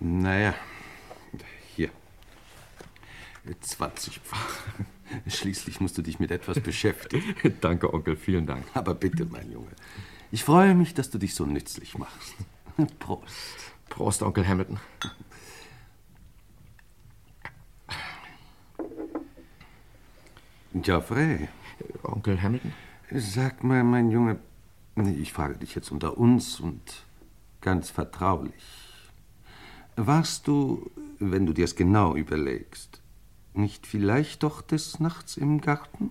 Naja, 0.00 0.54
hier. 0.54 0.69
20 3.60 4.20
Pfund. 4.20 4.86
Schließlich 5.26 5.80
musst 5.80 5.98
du 5.98 6.02
dich 6.02 6.20
mit 6.20 6.30
etwas 6.30 6.60
beschäftigen. 6.60 7.34
Danke, 7.60 7.92
Onkel, 7.92 8.16
vielen 8.16 8.46
Dank. 8.46 8.64
Aber 8.74 8.94
bitte, 8.94 9.26
mein 9.26 9.50
Junge. 9.50 9.70
Ich 10.30 10.44
freue 10.44 10.74
mich, 10.74 10.94
dass 10.94 11.10
du 11.10 11.18
dich 11.18 11.34
so 11.34 11.44
nützlich 11.44 11.98
machst. 11.98 12.34
Prost. 12.98 13.72
Prost, 13.88 14.22
Onkel 14.22 14.46
Hamilton. 14.46 14.78
Geoffrey. 20.74 21.48
Onkel 22.04 22.40
Hamilton? 22.40 22.72
Sag 23.12 23.64
mal, 23.64 23.82
mein 23.82 24.10
Junge, 24.10 24.38
ich 24.96 25.32
frage 25.32 25.56
dich 25.56 25.74
jetzt 25.74 25.90
unter 25.90 26.16
uns 26.16 26.60
und 26.60 27.04
ganz 27.60 27.90
vertraulich. 27.90 28.54
Warst 29.96 30.46
du, 30.46 30.90
wenn 31.18 31.44
du 31.44 31.52
dir 31.52 31.64
es 31.64 31.74
genau 31.74 32.14
überlegst, 32.14 32.99
nicht 33.54 33.86
vielleicht 33.86 34.42
doch 34.42 34.62
des 34.62 35.00
Nachts 35.00 35.36
im 35.36 35.60
Garten? 35.60 36.10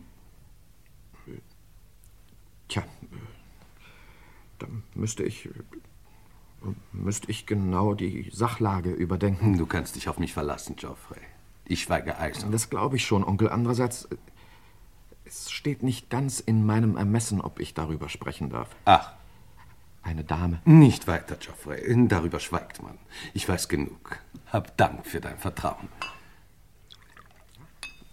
Tja, 2.67 2.84
da 4.60 4.67
müsste 4.93 5.23
ich. 5.23 5.49
müsste 6.91 7.32
ich 7.32 7.45
genau 7.47 7.95
die 7.95 8.30
Sachlage 8.32 8.91
überdenken. 8.91 9.58
Du 9.58 9.65
kannst 9.65 9.95
dich 9.95 10.08
auf 10.08 10.19
mich 10.19 10.34
verlassen, 10.34 10.75
Geoffrey. 10.75 11.21
Ich 11.65 11.84
schweige 11.84 12.17
eisern. 12.19 12.52
Das 12.52 12.69
glaube 12.69 12.97
ich 12.97 13.06
schon, 13.06 13.23
Onkel. 13.23 13.49
Andererseits, 13.49 14.08
es 15.25 15.49
steht 15.49 15.84
nicht 15.84 16.10
ganz 16.10 16.39
in 16.39 16.65
meinem 16.65 16.95
Ermessen, 16.95 17.41
ob 17.41 17.60
ich 17.60 17.73
darüber 17.73 18.10
sprechen 18.10 18.49
darf. 18.49 18.75
Ach. 18.86 19.13
Eine 20.02 20.23
Dame. 20.23 20.62
Nicht 20.65 21.08
weiter, 21.08 21.36
Geoffrey. 21.36 22.08
Darüber 22.08 22.39
schweigt 22.39 22.82
man. 22.82 22.97
Ich 23.34 23.47
weiß 23.47 23.67
genug. 23.67 24.17
Hab 24.47 24.78
Dank 24.78 25.06
für 25.06 25.21
dein 25.21 25.38
Vertrauen. 25.38 25.89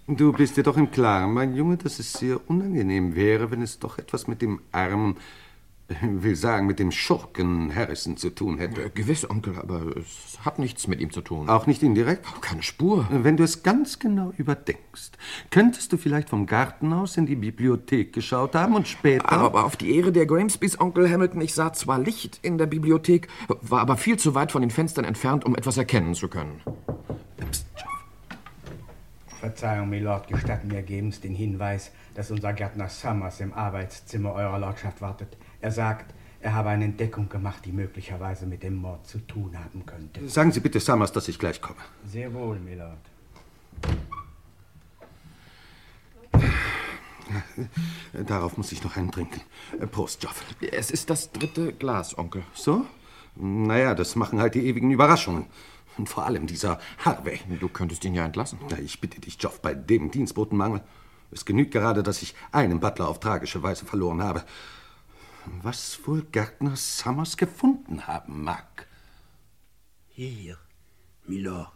Du 0.09 0.33
bist 0.33 0.57
dir 0.57 0.63
doch 0.63 0.77
im 0.77 0.93
Klaren, 0.93 1.35
mein 1.35 1.57
Junge, 1.57 1.79
dass 1.79 1.99
es 1.99 2.13
sehr 2.13 2.39
unangenehm 2.49 3.17
wäre, 3.17 3.51
wenn 3.51 3.61
es 3.61 3.81
doch 3.81 3.99
etwas 3.99 4.29
mit 4.29 4.41
dem 4.41 4.61
armen, 4.71 5.17
will 6.01 6.37
sagen, 6.37 6.69
mit 6.69 6.79
dem 6.79 6.93
Schurken 6.93 7.75
Harrison 7.75 8.17
zu 8.17 8.31
tun 8.31 8.59
hätte. 8.59 8.83
Ja, 8.83 8.89
gewiss, 8.89 9.29
Onkel, 9.29 9.59
aber 9.59 9.97
es 9.97 10.39
hat 10.45 10.61
nichts 10.61 10.87
mit 10.87 11.01
ihm 11.01 11.11
zu 11.11 11.23
tun. 11.23 11.49
Auch 11.49 11.67
nicht 11.67 11.83
indirekt? 11.83 12.25
Keine 12.41 12.63
Spur. 12.63 13.09
Wenn 13.11 13.37
du 13.37 13.43
es 13.43 13.65
ganz 13.65 13.99
genau 13.99 14.33
überdenkst, 14.37 15.19
könntest 15.51 15.93
du 15.93 15.97
vielleicht 15.97 16.29
vom 16.29 16.47
Garten 16.47 16.93
aus 16.93 17.17
in 17.17 17.27
die 17.27 17.35
Bibliothek 17.35 18.13
geschaut 18.13 18.55
haben 18.55 18.77
und 18.77 18.87
später... 18.87 19.33
Aber 19.33 19.65
auf 19.65 19.77
die 19.77 19.93
Ehre 19.93 20.13
der 20.13 20.27
Grimsbys, 20.27 20.79
Onkel 20.79 21.11
Hamilton, 21.11 21.41
ich 21.41 21.53
sah 21.53 21.73
zwar 21.73 21.99
Licht 21.99 22.39
in 22.43 22.59
der 22.59 22.67
Bibliothek, 22.67 23.27
war 23.49 23.81
aber 23.81 23.97
viel 23.97 24.21
zu 24.21 24.37
weit 24.37 24.53
von 24.53 24.63
den 24.63 24.71
Fenstern 24.71 25.05
entfernt, 25.05 25.45
um 25.45 25.57
etwas 25.57 25.79
erkennen 25.79 26.15
zu 26.15 26.29
können. 26.29 26.63
Verzeihung, 29.47 29.89
Milord, 29.91 30.27
gestatten 30.27 30.67
mir 30.67 30.83
gebens 30.83 31.21
den 31.21 31.33
Hinweis, 31.33 31.93
dass 32.15 32.33
unser 32.33 32.53
Gärtner 32.53 32.89
Summers 32.89 33.39
im 33.39 33.53
Arbeitszimmer 33.53 34.33
eurer 34.33 34.59
Lordschaft 34.59 35.01
wartet. 35.01 35.37
Er 35.61 35.71
sagt, 35.71 36.13
er 36.41 36.53
habe 36.53 36.71
eine 36.71 36.85
Entdeckung 36.85 37.29
gemacht, 37.29 37.65
die 37.65 37.71
möglicherweise 37.71 38.45
mit 38.45 38.65
dem 38.65 38.75
Mord 38.75 39.07
zu 39.07 39.19
tun 39.19 39.57
haben 39.57 39.87
könnte. 39.87 40.29
Sagen 40.29 40.51
Sie 40.51 40.59
bitte 40.59 40.81
Summers, 40.81 41.13
dass 41.13 41.29
ich 41.29 41.39
gleich 41.39 41.61
komme. 41.61 41.79
Sehr 42.05 42.35
wohl, 42.35 42.59
Milord. 42.59 42.99
Darauf 48.27 48.57
muss 48.57 48.73
ich 48.73 48.83
noch 48.83 48.97
einen 48.97 49.13
trinken. 49.13 49.41
Prost, 49.93 50.25
Joff. 50.25 50.43
Es 50.73 50.91
ist 50.91 51.09
das 51.09 51.31
dritte 51.31 51.73
Glas, 51.73 52.19
Onkel. 52.19 52.43
So? 52.53 52.85
Naja, 53.37 53.95
das 53.95 54.17
machen 54.17 54.41
halt 54.41 54.57
die 54.57 54.67
ewigen 54.67 54.91
Überraschungen. 54.91 55.47
Und 55.99 56.09
vor 56.09 56.27
allem 56.27 56.47
dieser 56.47 56.79
Harvey. 57.05 57.41
Du 57.61 57.69
könntest 57.69 58.05
ihn 58.05 58.15
ja 58.15 58.25
entlassen. 58.25 58.59
Na, 58.71 58.79
ich 58.79 59.01
bitte 59.01 59.21
dich, 59.21 59.41
Joff, 59.41 59.61
bei 59.61 59.75
dem 59.75 60.11
Dienstbotenmangel. 60.11 60.83
Es 61.31 61.45
genügt 61.45 61.73
gerade, 61.73 62.03
dass 62.03 62.23
ich 62.23 62.35
einen 62.53 62.81
Butler 62.81 63.09
auf 63.09 63.21
tragische 63.21 63.63
Weise 63.63 63.87
verloren 63.87 64.23
habe. 64.23 64.45
Was 65.63 65.99
wohl 66.07 66.23
Gärtner 66.23 66.77
Summers 66.77 67.37
gefunden 67.37 68.07
haben 68.07 68.43
mag. 68.43 68.87
Hier, 70.09 70.59
Milord. 71.27 71.71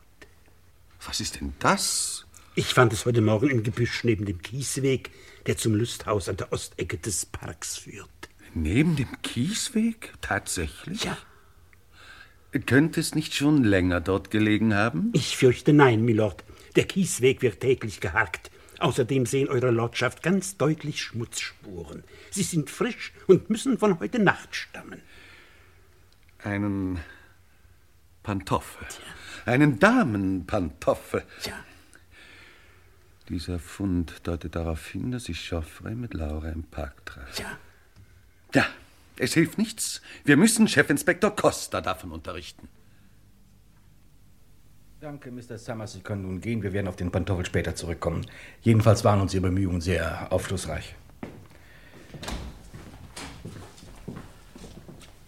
Was 1.06 1.20
ist 1.20 1.40
denn 1.40 1.54
das? 1.58 2.26
Ich 2.54 2.74
fand 2.74 2.92
es 2.92 3.06
heute 3.06 3.20
Morgen 3.20 3.48
im 3.48 3.62
Gebüsch 3.62 4.04
neben 4.04 4.26
dem 4.26 4.42
Kiesweg, 4.42 5.10
der 5.46 5.56
zum 5.56 5.74
Lusthaus 5.74 6.28
an 6.28 6.36
der 6.36 6.52
Ostecke 6.52 6.98
des 6.98 7.26
Parks 7.26 7.76
führt. 7.76 8.08
Neben 8.54 8.96
dem 8.96 9.22
Kiesweg? 9.22 10.12
Tatsächlich? 10.20 11.04
Ja. 11.04 11.16
Könnte 12.66 13.00
es 13.00 13.14
nicht 13.14 13.34
schon 13.34 13.62
länger 13.62 14.00
dort 14.00 14.30
gelegen 14.30 14.74
haben? 14.74 15.10
Ich 15.12 15.36
fürchte 15.36 15.72
nein, 15.72 16.04
Milord. 16.04 16.44
Der 16.76 16.84
Kiesweg 16.84 17.42
wird 17.42 17.60
täglich 17.60 18.00
geharkt. 18.00 18.50
Außerdem 18.80 19.26
sehen 19.26 19.48
Eure 19.48 19.70
Lordschaft 19.70 20.22
ganz 20.22 20.56
deutlich 20.56 21.02
Schmutzspuren. 21.02 22.02
Sie 22.30 22.42
sind 22.42 22.70
frisch 22.70 23.12
und 23.26 23.50
müssen 23.50 23.78
von 23.78 24.00
heute 24.00 24.18
Nacht 24.18 24.54
stammen. 24.54 25.02
Einen 26.42 26.98
Pantoffel. 28.22 28.86
Einen 29.44 29.78
Damenpantoffel. 29.78 31.22
Ja. 31.44 31.64
Dieser 33.28 33.58
Fund 33.58 34.26
deutet 34.26 34.56
darauf 34.56 34.88
hin, 34.88 35.12
dass 35.12 35.28
ich 35.28 35.50
Joffrey 35.50 35.94
mit 35.94 36.14
Laura 36.14 36.48
im 36.48 36.64
Park 36.64 37.06
traf. 37.06 37.38
Ja. 37.38 37.58
Ja, 38.54 38.66
es 39.20 39.34
hilft 39.34 39.58
nichts. 39.58 40.00
Wir 40.24 40.36
müssen 40.36 40.66
Chefinspektor 40.66 41.34
Costa 41.36 41.80
davon 41.80 42.12
unterrichten. 42.12 42.68
Danke, 45.00 45.30
Mr. 45.30 45.56
Summers. 45.56 45.92
Sie 45.92 46.00
können 46.00 46.22
nun 46.22 46.40
gehen. 46.40 46.62
Wir 46.62 46.72
werden 46.72 46.88
auf 46.88 46.96
den 46.96 47.10
Pantoffel 47.10 47.46
später 47.46 47.74
zurückkommen. 47.74 48.26
Jedenfalls 48.60 49.04
waren 49.04 49.20
uns 49.20 49.32
Ihre 49.32 49.42
Bemühungen 49.42 49.80
sehr 49.80 50.30
aufschlussreich. 50.30 50.94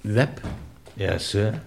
Webb? 0.02 0.42
Ja, 0.96 1.18
Sir? 1.18 1.62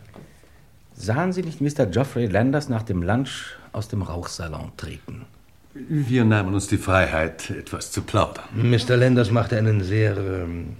Sahen 0.93 1.33
Sie 1.33 1.41
nicht 1.41 1.61
Mr. 1.61 1.85
Geoffrey 1.87 2.27
Landers 2.27 2.69
nach 2.69 2.83
dem 2.83 3.01
Lunch 3.01 3.57
aus 3.71 3.87
dem 3.87 4.01
Rauchsalon 4.01 4.71
treten? 4.77 5.25
Wir 5.73 6.23
nahmen 6.23 6.53
uns 6.53 6.67
die 6.67 6.77
Freiheit, 6.77 7.49
etwas 7.49 7.91
zu 7.91 8.01
plaudern. 8.03 8.45
Mr. 8.53 8.95
Landers 8.95 9.31
machte 9.31 9.57
einen 9.57 9.83
sehr 9.83 10.15
ähm, 10.15 10.77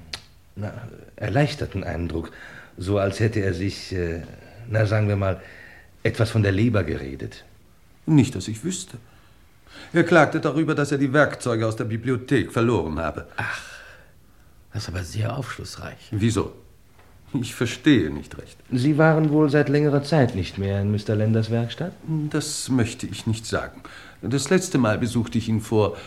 na, 0.56 0.72
erleichterten 1.16 1.84
Eindruck, 1.84 2.32
so 2.78 2.98
als 2.98 3.20
hätte 3.20 3.40
er 3.40 3.54
sich, 3.54 3.94
äh, 3.94 4.22
na 4.70 4.86
sagen 4.86 5.08
wir 5.08 5.16
mal, 5.16 5.42
etwas 6.04 6.30
von 6.30 6.44
der 6.44 6.52
Leber 6.52 6.84
geredet. 6.84 7.44
Nicht, 8.06 8.36
dass 8.36 8.48
ich 8.48 8.64
wüsste. 8.64 8.98
Er 9.94 10.04
klagte 10.04 10.40
darüber, 10.40 10.76
dass 10.76 10.92
er 10.92 10.98
die 10.98 11.12
Werkzeuge 11.12 11.66
aus 11.68 11.76
der 11.76 11.86
Bibliothek 11.86 12.52
verloren 12.52 13.00
habe. 13.00 13.28
Ach, 13.38 13.62
das 14.74 14.84
ist 14.84 14.90
aber 14.90 15.04
sehr 15.04 15.38
aufschlussreich. 15.38 15.98
Wieso? 16.12 16.54
Ich 17.34 17.56
verstehe 17.56 18.12
nicht 18.12 18.38
recht. 18.38 18.58
Sie 18.72 18.98
waren 18.98 19.30
wohl 19.32 19.50
seit 19.50 19.68
längerer 19.68 20.04
Zeit 20.04 20.36
nicht 20.36 20.58
mehr 20.58 20.82
in 20.82 20.92
Mr. 20.92 21.16
Landers 21.16 21.50
Werkstatt? 21.50 21.92
Das 22.30 22.70
möchte 22.70 23.08
ich 23.08 23.28
nicht 23.28 23.46
sagen. 23.46 23.82
Das 24.22 24.50
letzte 24.50 24.78
Mal 24.78 24.98
besuchte 24.98 25.38
ich 25.38 25.50
ihn 25.50 25.62
vor. 25.62 25.98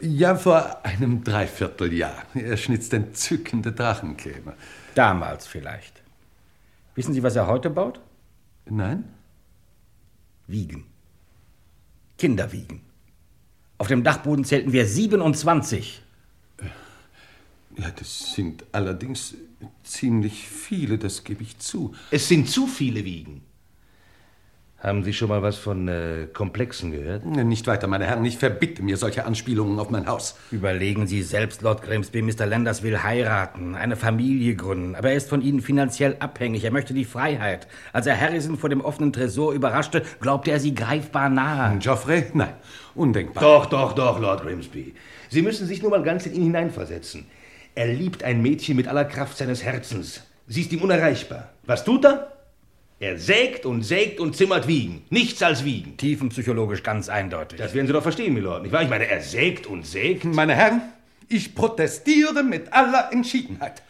Ja, 0.00 0.34
vor 0.34 0.84
einem 0.84 1.22
Dreivierteljahr. 1.22 2.24
Er 2.34 2.56
schnitzt 2.56 2.92
entzückende 2.94 3.72
Drachenkäme. 3.72 4.54
Damals 4.94 5.46
vielleicht. 5.46 6.00
Wissen 6.94 7.12
Sie, 7.12 7.22
was 7.22 7.36
er 7.36 7.46
heute 7.46 7.70
baut? 7.70 8.00
Nein? 8.66 9.04
Wiegen. 10.46 10.86
Kinderwiegen. 12.18 12.80
Auf 13.78 13.88
dem 13.88 14.02
Dachboden 14.02 14.44
zählten 14.44 14.72
wir 14.72 14.86
27. 14.86 16.02
Ja, 17.76 17.90
das 17.90 18.34
sind 18.34 18.64
allerdings 18.72 19.34
ziemlich 19.84 20.48
viele, 20.48 20.98
das 20.98 21.24
gebe 21.24 21.42
ich 21.42 21.58
zu. 21.58 21.94
Es 22.10 22.28
sind 22.28 22.48
zu 22.48 22.66
viele 22.66 23.04
Wiegen. 23.04 23.42
Haben 24.82 25.04
Sie 25.04 25.12
schon 25.12 25.28
mal 25.28 25.42
was 25.42 25.58
von 25.58 25.88
äh, 25.88 26.26
Komplexen 26.32 26.90
gehört? 26.90 27.26
Nicht 27.26 27.66
weiter, 27.66 27.86
meine 27.86 28.06
Herren. 28.06 28.24
Ich 28.24 28.38
verbitte 28.38 28.82
mir 28.82 28.96
solche 28.96 29.26
Anspielungen 29.26 29.78
auf 29.78 29.90
mein 29.90 30.06
Haus. 30.06 30.38
Überlegen 30.50 31.06
Sie 31.06 31.22
selbst, 31.22 31.60
Lord 31.60 31.82
Grimsby. 31.82 32.22
Mr. 32.22 32.46
Landers 32.46 32.82
will 32.82 33.02
heiraten, 33.02 33.74
eine 33.74 33.94
Familie 33.96 34.54
gründen. 34.54 34.94
Aber 34.94 35.10
er 35.10 35.16
ist 35.16 35.28
von 35.28 35.42
Ihnen 35.42 35.60
finanziell 35.60 36.16
abhängig. 36.20 36.64
Er 36.64 36.70
möchte 36.70 36.94
die 36.94 37.04
Freiheit. 37.04 37.68
Als 37.92 38.06
er 38.06 38.18
Harrison 38.18 38.56
vor 38.56 38.70
dem 38.70 38.80
offenen 38.80 39.12
Tresor 39.12 39.52
überraschte, 39.52 40.02
glaubte 40.18 40.50
er 40.50 40.60
sie 40.60 40.74
greifbar 40.74 41.28
nahe. 41.28 41.76
Geoffrey? 41.78 42.24
Nein, 42.32 42.54
undenkbar. 42.94 43.42
Doch, 43.42 43.66
doch, 43.66 43.92
doch, 43.92 44.18
Lord 44.18 44.42
Grimsby. 44.42 44.94
Sie 45.28 45.42
müssen 45.42 45.66
sich 45.66 45.82
nur 45.82 45.90
mal 45.90 46.02
ganz 46.02 46.24
in 46.24 46.32
ihn 46.32 46.44
hineinversetzen. 46.44 47.26
Er 47.74 47.88
liebt 47.88 48.24
ein 48.24 48.40
Mädchen 48.40 48.76
mit 48.76 48.88
aller 48.88 49.04
Kraft 49.04 49.36
seines 49.36 49.62
Herzens. 49.62 50.22
Sie 50.46 50.62
ist 50.62 50.72
ihm 50.72 50.80
unerreichbar. 50.80 51.50
Was 51.66 51.84
tut 51.84 52.06
er? 52.06 52.29
Er 53.02 53.18
sägt 53.18 53.64
und 53.64 53.82
sägt 53.82 54.20
und 54.20 54.36
zimmert 54.36 54.68
Wiegen. 54.68 55.06
Nichts 55.08 55.42
als 55.42 55.64
Wiegen. 55.64 55.96
Tiefenpsychologisch 55.96 56.82
ganz 56.82 57.08
eindeutig. 57.08 57.58
Das 57.58 57.72
werden 57.72 57.86
Sie 57.86 57.94
doch 57.94 58.02
verstehen, 58.02 58.34
Milord. 58.34 58.62
Nicht 58.62 58.72
wahr? 58.72 58.82
Ich 58.82 58.90
meine, 58.90 59.08
er 59.08 59.22
sägt 59.22 59.66
und 59.66 59.86
sägt. 59.86 60.26
Meine 60.26 60.54
Herren, 60.54 60.82
ich 61.26 61.54
protestiere 61.54 62.42
mit 62.42 62.74
aller 62.74 63.08
Entschiedenheit. 63.10 63.82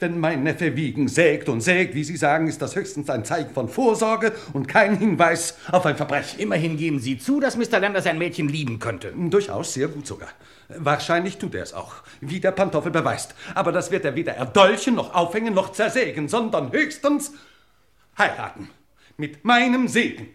Wenn 0.00 0.18
mein 0.18 0.42
Neffe 0.42 0.74
Wiegen 0.74 1.06
sägt 1.06 1.50
und 1.50 1.60
sägt, 1.60 1.94
wie 1.94 2.04
Sie 2.04 2.16
sagen, 2.16 2.48
ist 2.48 2.62
das 2.62 2.74
höchstens 2.76 3.10
ein 3.10 3.26
Zeichen 3.26 3.52
von 3.52 3.68
Vorsorge 3.68 4.32
und 4.54 4.68
kein 4.68 4.96
Hinweis 4.96 5.58
auf 5.70 5.84
ein 5.84 5.98
Verbrechen. 5.98 6.40
Immerhin 6.40 6.78
geben 6.78 6.98
Sie 6.98 7.18
zu, 7.18 7.40
dass 7.40 7.58
Mr. 7.58 7.78
Landers 7.78 8.06
ein 8.06 8.16
Mädchen 8.16 8.48
lieben 8.48 8.78
könnte. 8.78 9.12
Durchaus, 9.14 9.74
sehr 9.74 9.88
gut 9.88 10.06
sogar. 10.06 10.30
Wahrscheinlich 10.70 11.36
tut 11.36 11.54
er 11.54 11.62
es 11.62 11.74
auch, 11.74 11.96
wie 12.22 12.40
der 12.40 12.52
Pantoffel 12.52 12.90
beweist. 12.90 13.34
Aber 13.54 13.70
das 13.70 13.90
wird 13.90 14.06
er 14.06 14.14
weder 14.14 14.34
erdolchen, 14.34 14.94
noch 14.94 15.14
aufhängen, 15.14 15.52
noch 15.52 15.72
zersägen, 15.72 16.28
sondern 16.28 16.72
höchstens 16.72 17.32
heiraten. 18.18 18.70
Mit 19.16 19.44
meinem 19.44 19.88
Segen. 19.88 20.28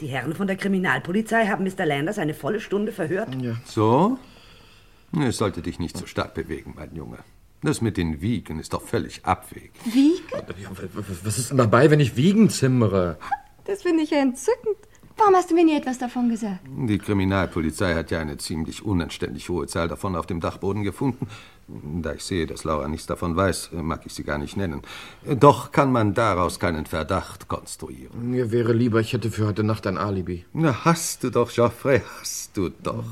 Die 0.00 0.06
Herren 0.06 0.34
von 0.34 0.46
der 0.46 0.56
Kriminalpolizei 0.56 1.46
haben 1.48 1.64
Mr. 1.64 1.84
Landers 1.84 2.18
eine 2.18 2.32
volle 2.32 2.60
Stunde 2.60 2.92
verhört. 2.92 3.34
Ja. 3.42 3.56
So? 3.64 4.18
Es 5.18 5.38
sollte 5.38 5.60
dich 5.60 5.78
nicht 5.78 5.96
so 5.96 6.06
stark 6.06 6.34
bewegen, 6.34 6.74
mein 6.76 6.94
Junge. 6.94 7.18
Das 7.62 7.80
mit 7.80 7.96
den 7.96 8.20
Wiegen 8.20 8.60
ist 8.60 8.72
doch 8.72 8.82
völlig 8.82 9.24
abwegig. 9.24 9.72
Wiegen? 9.84 10.22
Ja, 10.30 10.70
was 11.24 11.38
ist 11.38 11.50
denn 11.50 11.56
dabei, 11.56 11.90
wenn 11.90 11.98
ich 11.98 12.14
Wiegen 12.14 12.50
zimmere? 12.50 13.18
Das 13.64 13.82
finde 13.82 14.04
ich 14.04 14.10
ja 14.10 14.18
entzückend. 14.18 14.76
Warum 15.18 15.34
hast 15.34 15.50
du 15.50 15.54
mir 15.56 15.64
nie 15.64 15.76
etwas 15.76 15.98
davon 15.98 16.28
gesagt? 16.28 16.60
Die 16.64 16.96
Kriminalpolizei 16.96 17.94
hat 17.94 18.12
ja 18.12 18.20
eine 18.20 18.36
ziemlich 18.36 18.84
unanständig 18.84 19.48
hohe 19.48 19.66
Zahl 19.66 19.88
davon 19.88 20.14
auf 20.14 20.26
dem 20.26 20.38
Dachboden 20.40 20.84
gefunden. 20.84 21.26
Da 21.66 22.14
ich 22.14 22.22
sehe, 22.22 22.46
dass 22.46 22.62
Laura 22.62 22.86
nichts 22.86 23.06
davon 23.06 23.36
weiß, 23.36 23.70
mag 23.72 24.06
ich 24.06 24.14
sie 24.14 24.22
gar 24.22 24.38
nicht 24.38 24.56
nennen. 24.56 24.80
Doch 25.26 25.72
kann 25.72 25.90
man 25.90 26.14
daraus 26.14 26.60
keinen 26.60 26.86
Verdacht 26.86 27.48
konstruieren. 27.48 28.30
Mir 28.30 28.52
wäre 28.52 28.72
lieber, 28.72 29.00
ich 29.00 29.12
hätte 29.12 29.30
für 29.30 29.46
heute 29.46 29.64
Nacht 29.64 29.86
ein 29.88 29.98
Alibi. 29.98 30.44
Na, 30.52 30.84
hast 30.84 31.24
du 31.24 31.30
doch, 31.30 31.52
Geoffrey, 31.52 32.00
hast 32.20 32.56
du 32.56 32.70
doch. 32.70 33.04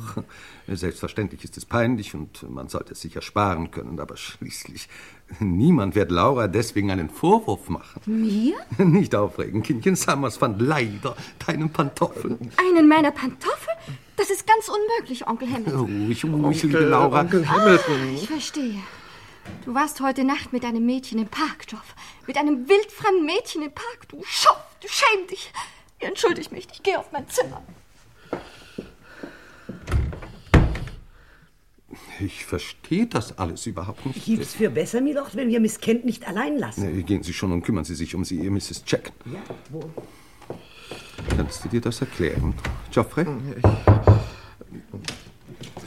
Selbstverständlich 0.68 1.44
ist 1.44 1.56
es 1.56 1.64
peinlich 1.64 2.14
und 2.14 2.48
man 2.50 2.68
sollte 2.68 2.94
es 2.94 3.00
sicher 3.00 3.22
sparen 3.22 3.70
können, 3.70 4.00
aber 4.00 4.16
schließlich, 4.16 4.88
niemand 5.38 5.94
wird 5.94 6.10
Laura 6.10 6.48
deswegen 6.48 6.90
einen 6.90 7.08
Vorwurf 7.08 7.68
machen. 7.68 8.00
Mir? 8.06 8.56
Nicht 8.78 9.14
aufregen, 9.14 9.62
Kindchen 9.62 9.94
Summers 9.94 10.36
fand 10.36 10.60
leider 10.60 11.16
deinen 11.46 11.70
Pantoffel. 11.70 12.36
Einen 12.56 12.88
meiner 12.88 13.12
Pantoffel? 13.12 13.74
Das 14.16 14.30
ist 14.30 14.46
ganz 14.46 14.68
unmöglich, 14.68 15.26
Onkel 15.28 15.48
Hamilton. 15.52 16.06
Ruhig, 16.06 16.24
ruhig, 16.24 16.62
liebe 16.62 16.78
Laura. 16.80 17.20
Onkel 17.20 17.48
Hamilton. 17.48 18.14
Ich 18.14 18.26
verstehe. 18.26 18.80
Du 19.64 19.74
warst 19.74 20.00
heute 20.00 20.24
Nacht 20.24 20.52
mit 20.52 20.64
einem 20.64 20.84
Mädchen 20.84 21.20
im 21.20 21.28
Park, 21.28 21.66
Joff. 21.68 21.94
Mit 22.26 22.36
einem 22.36 22.68
wildfremden 22.68 23.24
Mädchen 23.24 23.62
im 23.62 23.72
Park. 23.72 24.08
Du 24.08 24.22
Schoff, 24.24 24.58
du 24.80 24.88
schäm 24.88 25.26
dich. 25.28 25.52
Entschuldig 26.00 26.50
mich, 26.50 26.66
ich 26.72 26.82
gehe 26.82 26.98
auf 26.98 27.12
mein 27.12 27.28
Zimmer. 27.28 27.62
Ich 32.20 32.44
verstehe 32.46 33.06
das 33.06 33.38
alles 33.38 33.66
überhaupt 33.66 34.06
nicht. 34.06 34.22
Hielt 34.22 34.42
es 34.42 34.54
für 34.54 34.70
besser, 34.70 35.00
Milord, 35.00 35.36
wenn 35.36 35.48
wir 35.48 35.60
Miss 35.60 35.80
Kent 35.80 36.04
nicht 36.04 36.26
allein 36.26 36.58
lassen? 36.58 36.94
Nee, 36.94 37.02
Gehen 37.02 37.22
Sie 37.22 37.32
schon 37.32 37.52
und 37.52 37.62
kümmern 37.62 37.84
Sie 37.84 37.94
sich 37.94 38.14
um 38.14 38.24
sie, 38.24 38.36
ihr 38.36 38.50
Mrs. 38.50 38.84
Jack. 38.86 39.12
Ja, 39.26 39.40
wo? 39.70 39.90
Kannst 41.36 41.64
du 41.64 41.68
dir 41.68 41.80
das 41.80 42.00
erklären, 42.00 42.54
Geoffrey? 42.90 43.26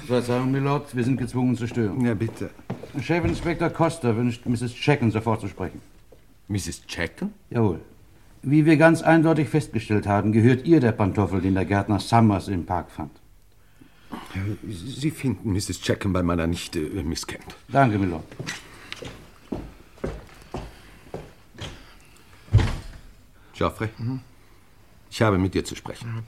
Verzeihung, 0.05 0.51
Milord, 0.51 0.95
wir 0.95 1.03
sind 1.03 1.17
gezwungen 1.17 1.55
zu 1.55 1.67
stören. 1.67 2.03
Ja, 2.05 2.13
bitte. 2.13 2.49
Chefinspektor 2.99 3.69
Costa 3.69 4.15
wünscht 4.15 4.45
Mrs. 4.45 4.73
Checken 4.73 5.11
sofort 5.11 5.41
zu 5.41 5.47
sprechen. 5.47 5.81
Mrs. 6.47 6.85
Checken? 6.87 7.33
Jawohl. 7.49 7.79
Wie 8.41 8.65
wir 8.65 8.77
ganz 8.77 9.01
eindeutig 9.01 9.49
festgestellt 9.49 10.07
haben, 10.07 10.31
gehört 10.31 10.65
ihr 10.65 10.79
der 10.79 10.93
Pantoffel, 10.93 11.41
den 11.41 11.55
der 11.55 11.65
Gärtner 11.65 11.99
Summers 11.99 12.47
im 12.47 12.65
Park 12.65 12.89
fand. 12.89 13.11
Sie 14.67 15.11
finden 15.11 15.53
Mrs. 15.53 15.81
Checken 15.81 16.13
bei 16.13 16.23
meiner 16.23 16.47
Nichte 16.47 16.79
äh, 16.79 17.03
Miss 17.03 17.27
Kent. 17.27 17.55
Danke, 17.67 17.97
Milord. 17.97 18.23
Geoffrey, 23.53 23.89
ich 25.11 25.21
habe 25.21 25.37
mit 25.37 25.53
dir 25.53 25.65
zu 25.65 25.75
sprechen. 25.75 26.23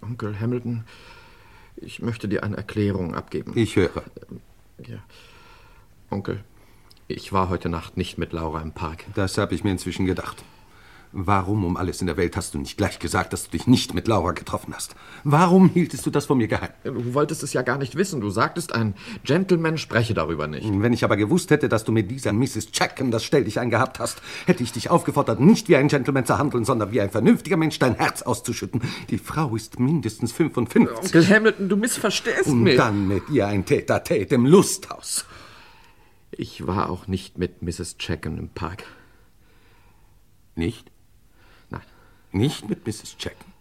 Onkel 0.00 0.38
Hamilton, 0.38 0.84
ich 1.76 2.00
möchte 2.00 2.28
dir 2.28 2.44
eine 2.44 2.56
Erklärung 2.56 3.16
abgeben. 3.16 3.52
Ich 3.56 3.74
höre. 3.74 4.04
Ja. 4.86 4.98
Onkel, 6.08 6.44
ich 7.08 7.32
war 7.32 7.48
heute 7.48 7.68
Nacht 7.68 7.96
nicht 7.96 8.16
mit 8.16 8.32
Laura 8.32 8.60
im 8.60 8.70
Park. 8.70 9.06
Das 9.14 9.38
habe 9.38 9.56
ich 9.56 9.64
mir 9.64 9.72
inzwischen 9.72 10.06
gedacht. 10.06 10.44
Warum 11.14 11.64
um 11.66 11.76
alles 11.76 12.00
in 12.00 12.06
der 12.06 12.16
Welt 12.16 12.36
hast 12.38 12.54
du 12.54 12.58
nicht 12.58 12.78
gleich 12.78 12.98
gesagt, 12.98 13.34
dass 13.34 13.44
du 13.44 13.50
dich 13.50 13.66
nicht 13.66 13.92
mit 13.92 14.08
Laura 14.08 14.32
getroffen 14.32 14.72
hast? 14.74 14.94
Warum 15.24 15.68
hieltest 15.68 16.06
du 16.06 16.10
das 16.10 16.24
von 16.24 16.38
mir 16.38 16.48
geheim? 16.48 16.70
Du 16.84 17.12
wolltest 17.12 17.42
es 17.42 17.52
ja 17.52 17.60
gar 17.60 17.76
nicht 17.76 17.96
wissen. 17.96 18.22
Du 18.22 18.30
sagtest, 18.30 18.74
ein 18.74 18.94
Gentleman 19.22 19.76
spreche 19.76 20.14
darüber 20.14 20.46
nicht. 20.46 20.66
Wenn 20.72 20.94
ich 20.94 21.04
aber 21.04 21.18
gewusst 21.18 21.50
hätte, 21.50 21.68
dass 21.68 21.84
du 21.84 21.92
mit 21.92 22.10
dieser 22.10 22.32
Mrs. 22.32 22.72
Chackham 22.72 23.10
das 23.10 23.24
Stelldichein 23.24 23.68
gehabt 23.68 23.98
hast, 23.98 24.22
hätte 24.46 24.62
ich 24.62 24.72
dich 24.72 24.88
aufgefordert, 24.88 25.38
nicht 25.38 25.68
wie 25.68 25.76
ein 25.76 25.88
Gentleman 25.88 26.24
zu 26.24 26.38
handeln, 26.38 26.64
sondern 26.64 26.92
wie 26.92 27.00
ein 27.02 27.10
vernünftiger 27.10 27.58
Mensch 27.58 27.78
dein 27.78 27.94
Herz 27.96 28.22
auszuschütten. 28.22 28.80
Die 29.10 29.18
Frau 29.18 29.54
ist 29.54 29.78
mindestens 29.78 30.32
55. 30.32 30.96
Onkel 30.96 31.28
Hamilton, 31.28 31.68
du 31.68 31.76
missverstehst 31.76 32.46
Und 32.46 32.62
mich. 32.62 32.76
dann 32.78 33.06
mit 33.08 33.28
ihr 33.28 33.46
ein 33.46 33.66
Tete-a-Tete 33.66 34.34
im 34.36 34.46
Lusthaus. 34.46 35.26
Ich 36.30 36.66
war 36.66 36.88
auch 36.88 37.06
nicht 37.06 37.36
mit 37.36 37.60
Mrs. 37.60 37.96
Chackham 37.98 38.38
im 38.38 38.48
Park. 38.48 38.84
Nicht? 40.54 40.91
Nicht 42.32 42.68
mit 42.68 42.86
Mrs. 42.86 43.16
Chackham? 43.18 43.52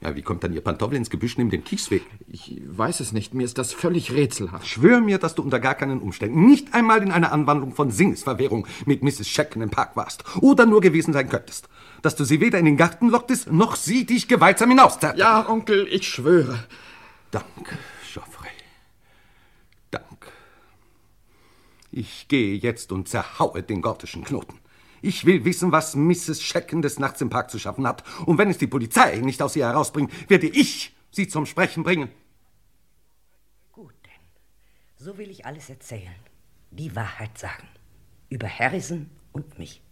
Ja, 0.00 0.14
wie 0.14 0.22
kommt 0.22 0.44
dann 0.44 0.52
ihr 0.52 0.60
Pantoffel 0.60 0.98
ins 0.98 1.08
Gebüsch 1.08 1.38
neben 1.38 1.48
dem 1.48 1.64
Kiesweg? 1.64 2.02
Ich 2.28 2.60
weiß 2.66 3.00
es 3.00 3.12
nicht. 3.12 3.32
Mir 3.32 3.44
ist 3.44 3.56
das 3.56 3.72
völlig 3.72 4.12
rätselhaft. 4.12 4.66
Schwör 4.66 5.00
mir, 5.00 5.16
dass 5.16 5.34
du 5.34 5.42
unter 5.42 5.60
gar 5.60 5.74
keinen 5.74 6.00
Umständen 6.00 6.44
nicht 6.46 6.74
einmal 6.74 7.02
in 7.02 7.10
einer 7.10 7.32
Anwandlung 7.32 7.74
von 7.74 7.90
Sinnesverwirrung 7.90 8.66
mit 8.84 9.02
Mrs. 9.02 9.28
Chackham 9.28 9.62
im 9.62 9.70
Park 9.70 9.96
warst. 9.96 10.24
Oder 10.42 10.66
nur 10.66 10.82
gewesen 10.82 11.14
sein 11.14 11.30
könntest. 11.30 11.70
Dass 12.02 12.16
du 12.16 12.24
sie 12.24 12.40
weder 12.40 12.58
in 12.58 12.66
den 12.66 12.76
Garten 12.76 13.08
locktest, 13.08 13.50
noch 13.50 13.76
sie 13.76 14.04
dich 14.04 14.28
gewaltsam 14.28 14.68
hinauszerrte. 14.68 15.18
Ja, 15.18 15.48
Onkel, 15.48 15.88
ich 15.90 16.06
schwöre. 16.06 16.64
Dank, 17.30 17.78
Geoffrey. 18.12 18.50
Dank. 19.90 20.30
Ich 21.90 22.28
gehe 22.28 22.56
jetzt 22.56 22.92
und 22.92 23.08
zerhaue 23.08 23.62
den 23.62 23.80
gotischen 23.80 24.22
Knoten. 24.22 24.58
Ich 25.04 25.26
will 25.26 25.44
wissen, 25.44 25.70
was 25.70 25.94
Mrs. 25.94 26.42
Schecken 26.42 26.80
des 26.80 26.98
Nachts 26.98 27.20
im 27.20 27.28
Park 27.28 27.50
zu 27.50 27.58
schaffen 27.58 27.86
hat. 27.86 28.02
Und 28.24 28.38
wenn 28.38 28.48
es 28.48 28.56
die 28.56 28.66
Polizei 28.66 29.18
nicht 29.18 29.42
aus 29.42 29.54
ihr 29.54 29.66
herausbringt, 29.66 30.10
werde 30.30 30.46
ich 30.46 30.96
sie 31.10 31.28
zum 31.28 31.44
Sprechen 31.44 31.84
bringen. 31.84 32.08
So 34.96 35.18
will 35.18 35.30
ich 35.30 35.44
alles 35.44 35.68
erzählen. 35.68 36.14
Die 36.70 36.96
Wahrheit 36.96 37.36
sagen. 37.36 37.68
Über 38.30 38.48
Harrison 38.48 39.10
und 39.32 39.58
mich. 39.58 39.82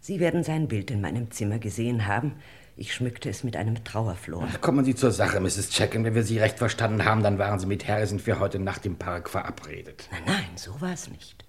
Sie 0.00 0.20
werden 0.20 0.44
sein 0.44 0.68
Bild 0.68 0.90
in 0.90 1.00
meinem 1.00 1.30
Zimmer 1.30 1.58
gesehen 1.58 2.06
haben. 2.06 2.34
Ich 2.76 2.92
schmückte 2.92 3.30
es 3.30 3.42
mit 3.42 3.56
einem 3.56 3.82
Trauerflor. 3.82 4.46
Kommen 4.60 4.84
Sie 4.84 4.94
zur 4.94 5.12
Sache, 5.12 5.40
Mrs. 5.40 5.70
Checken. 5.70 6.04
Wenn 6.04 6.14
wir 6.14 6.24
Sie 6.24 6.38
recht 6.38 6.58
verstanden 6.58 7.06
haben, 7.06 7.22
dann 7.22 7.38
waren 7.38 7.58
Sie 7.58 7.64
mit 7.64 7.88
Harrison 7.88 8.18
für 8.18 8.38
heute 8.38 8.58
Nacht 8.58 8.84
im 8.84 8.96
Park 8.96 9.30
verabredet. 9.30 10.10
Nein, 10.12 10.22
nein, 10.26 10.56
so 10.56 10.78
war 10.82 10.92
es 10.92 11.08
nicht. 11.08 11.45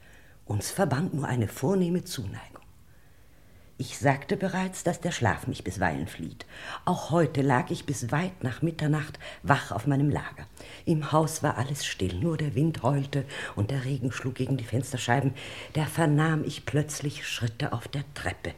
Uns 0.47 0.71
verband 0.71 1.13
nur 1.13 1.27
eine 1.27 1.47
vornehme 1.47 2.03
Zuneigung. 2.03 2.57
Ich 3.79 3.99
sagte 3.99 4.37
bereits, 4.37 4.83
dass 4.83 5.01
der 5.01 5.11
Schlaf 5.11 5.45
mich 5.45 5.63
bisweilen 5.63 6.07
flieht. 6.07 6.47
Auch 6.85 7.11
heute 7.11 7.43
lag 7.43 7.69
ich 7.69 7.85
bis 7.85 8.11
weit 8.11 8.43
nach 8.43 8.63
Mitternacht 8.63 9.19
wach 9.43 9.71
auf 9.71 9.85
meinem 9.85 10.09
Lager. 10.09 10.47
Im 10.85 11.11
Haus 11.11 11.43
war 11.43 11.57
alles 11.57 11.85
still, 11.85 12.15
nur 12.15 12.37
der 12.37 12.55
Wind 12.55 12.81
heulte 12.81 13.23
und 13.55 13.69
der 13.69 13.85
Regen 13.85 14.11
schlug 14.11 14.33
gegen 14.35 14.57
die 14.57 14.63
Fensterscheiben. 14.63 15.33
Da 15.73 15.85
vernahm 15.85 16.43
ich 16.43 16.65
plötzlich 16.65 17.27
Schritte 17.27 17.71
auf 17.71 17.87
der 17.87 18.03
Treppe. 18.15 18.53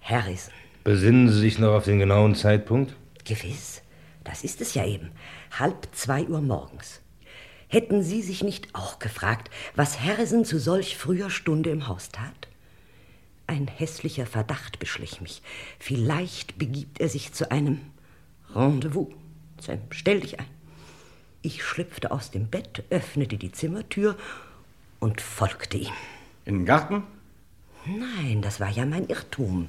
Harrison. 0.00 0.54
Besinnen 0.84 1.28
Sie 1.28 1.40
sich 1.40 1.58
noch 1.58 1.74
auf 1.74 1.84
den 1.84 1.98
genauen 1.98 2.34
Zeitpunkt? 2.34 2.96
Gewiss, 3.24 3.82
das 4.22 4.42
ist 4.42 4.62
es 4.62 4.72
ja 4.72 4.86
eben. 4.86 5.10
Halb 5.58 5.88
zwei 5.92 6.24
Uhr 6.24 6.40
morgens. 6.40 7.03
Hätten 7.74 8.04
Sie 8.04 8.22
sich 8.22 8.44
nicht 8.44 8.72
auch 8.72 9.00
gefragt, 9.00 9.50
was 9.74 10.00
Harrison 10.00 10.44
zu 10.44 10.60
solch 10.60 10.96
früher 10.96 11.28
Stunde 11.28 11.70
im 11.70 11.88
Haus 11.88 12.10
tat? 12.10 12.46
Ein 13.48 13.66
hässlicher 13.66 14.26
Verdacht 14.26 14.78
beschlich 14.78 15.20
mich. 15.20 15.42
Vielleicht 15.80 16.56
begibt 16.56 17.00
er 17.00 17.08
sich 17.08 17.32
zu 17.32 17.50
einem 17.50 17.80
Rendezvous. 18.54 19.08
Sam, 19.60 19.80
stell 19.90 20.20
dich 20.20 20.38
ein. 20.38 20.46
Ich 21.42 21.64
schlüpfte 21.64 22.12
aus 22.12 22.30
dem 22.30 22.46
Bett, 22.46 22.84
öffnete 22.90 23.38
die 23.38 23.50
Zimmertür 23.50 24.16
und 25.00 25.20
folgte 25.20 25.78
ihm. 25.78 25.92
In 26.44 26.58
den 26.58 26.66
Garten? 26.66 27.02
Nein, 27.86 28.40
das 28.40 28.60
war 28.60 28.70
ja 28.70 28.86
mein 28.86 29.08
Irrtum. 29.08 29.68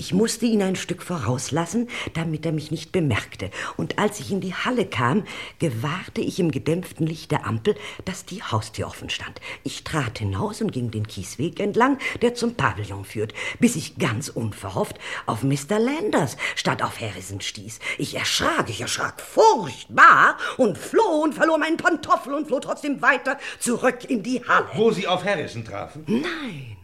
Ich 0.00 0.14
musste 0.14 0.46
ihn 0.46 0.62
ein 0.62 0.76
Stück 0.76 1.02
vorauslassen, 1.02 1.86
damit 2.14 2.46
er 2.46 2.52
mich 2.52 2.70
nicht 2.70 2.90
bemerkte. 2.90 3.50
Und 3.76 3.98
als 3.98 4.18
ich 4.18 4.32
in 4.32 4.40
die 4.40 4.54
Halle 4.54 4.86
kam, 4.86 5.24
gewahrte 5.58 6.22
ich 6.22 6.40
im 6.40 6.50
gedämpften 6.50 7.06
Licht 7.06 7.30
der 7.30 7.46
Ampel, 7.46 7.74
dass 8.06 8.24
die 8.24 8.42
Haustür 8.42 8.86
offen 8.86 9.10
stand. 9.10 9.42
Ich 9.62 9.84
trat 9.84 10.20
hinaus 10.20 10.62
und 10.62 10.72
ging 10.72 10.90
den 10.90 11.06
Kiesweg 11.06 11.60
entlang, 11.60 11.98
der 12.22 12.34
zum 12.34 12.54
Pavillon 12.54 13.04
führt, 13.04 13.34
bis 13.58 13.76
ich 13.76 13.98
ganz 13.98 14.30
unverhofft 14.30 14.96
auf 15.26 15.42
Mr. 15.42 15.78
Landers 15.78 16.38
statt 16.56 16.82
auf 16.82 16.98
Harrison 16.98 17.42
stieß. 17.42 17.78
Ich 17.98 18.16
erschrak, 18.16 18.70
ich 18.70 18.80
erschrak 18.80 19.20
furchtbar 19.20 20.38
und 20.56 20.78
floh 20.78 21.24
und 21.24 21.34
verlor 21.34 21.58
meinen 21.58 21.76
Pantoffel 21.76 22.32
und 22.32 22.46
floh 22.46 22.60
trotzdem 22.60 23.02
weiter 23.02 23.36
zurück 23.58 24.08
in 24.08 24.22
die 24.22 24.42
Halle. 24.48 24.66
Wo 24.76 24.92
Sie 24.92 25.06
auf 25.06 25.26
Harrison 25.26 25.62
trafen? 25.62 26.04
Nein. 26.06 26.79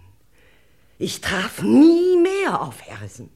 Ich 0.98 1.20
traf 1.20 1.62
nie 1.62 2.16
mehr 2.22 2.60
auf 2.62 2.82
Harrison. 2.88 3.28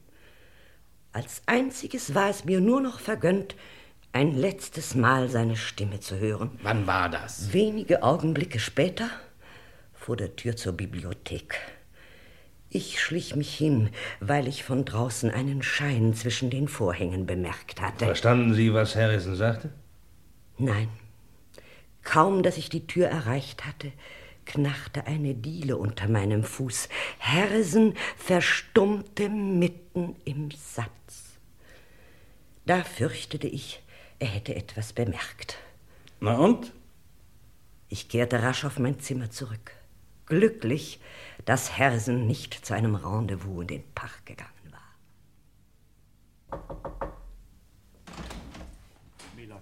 Als 1.13 1.41
einziges 1.45 2.15
war 2.15 2.29
es 2.29 2.45
mir 2.45 2.59
nur 2.59 2.81
noch 2.81 2.99
vergönnt, 2.99 3.55
ein 4.13 4.35
letztes 4.35 4.95
Mal 4.95 5.29
seine 5.29 5.55
Stimme 5.55 5.99
zu 5.99 6.17
hören. 6.19 6.59
Wann 6.63 6.87
war 6.87 7.09
das? 7.09 7.53
Wenige 7.53 8.03
Augenblicke 8.03 8.59
später 8.59 9.09
vor 9.93 10.17
der 10.17 10.35
Tür 10.35 10.55
zur 10.55 10.73
Bibliothek. 10.73 11.59
Ich 12.69 13.01
schlich 13.01 13.35
mich 13.35 13.53
hin, 13.53 13.89
weil 14.19 14.47
ich 14.47 14.63
von 14.63 14.85
draußen 14.85 15.29
einen 15.29 15.61
Schein 15.61 16.13
zwischen 16.13 16.49
den 16.49 16.67
Vorhängen 16.67 17.25
bemerkt 17.25 17.81
hatte. 17.81 18.05
Verstanden 18.05 18.53
Sie, 18.53 18.73
was 18.73 18.95
Harrison 18.95 19.35
sagte? 19.35 19.69
Nein. 20.57 20.87
Kaum, 22.03 22.43
dass 22.43 22.57
ich 22.57 22.69
die 22.69 22.87
Tür 22.87 23.07
erreicht 23.07 23.65
hatte, 23.65 23.91
knarrte 24.45 25.05
eine 25.07 25.33
Diele 25.33 25.77
unter 25.77 26.07
meinem 26.07 26.43
Fuß. 26.43 26.89
Harrison 27.19 27.95
verstummte 28.17 29.29
mitten 29.29 30.15
im 30.25 30.51
Satz. 30.51 31.39
Da 32.65 32.83
fürchtete 32.83 33.47
ich, 33.47 33.81
er 34.19 34.27
hätte 34.27 34.55
etwas 34.55 34.93
bemerkt. 34.93 35.57
Na 36.19 36.37
und? 36.37 36.73
Ich 37.89 38.07
kehrte 38.07 38.41
rasch 38.41 38.63
auf 38.63 38.79
mein 38.79 38.99
Zimmer 38.99 39.31
zurück. 39.31 39.73
Glücklich, 40.27 40.99
dass 41.45 41.77
Harrison 41.77 42.27
nicht 42.27 42.53
zu 42.65 42.73
einem 42.73 42.95
Rendezvous 42.95 43.61
in 43.61 43.67
den 43.67 43.83
Park 43.93 44.25
gegangen 44.25 44.51
war. 46.49 47.10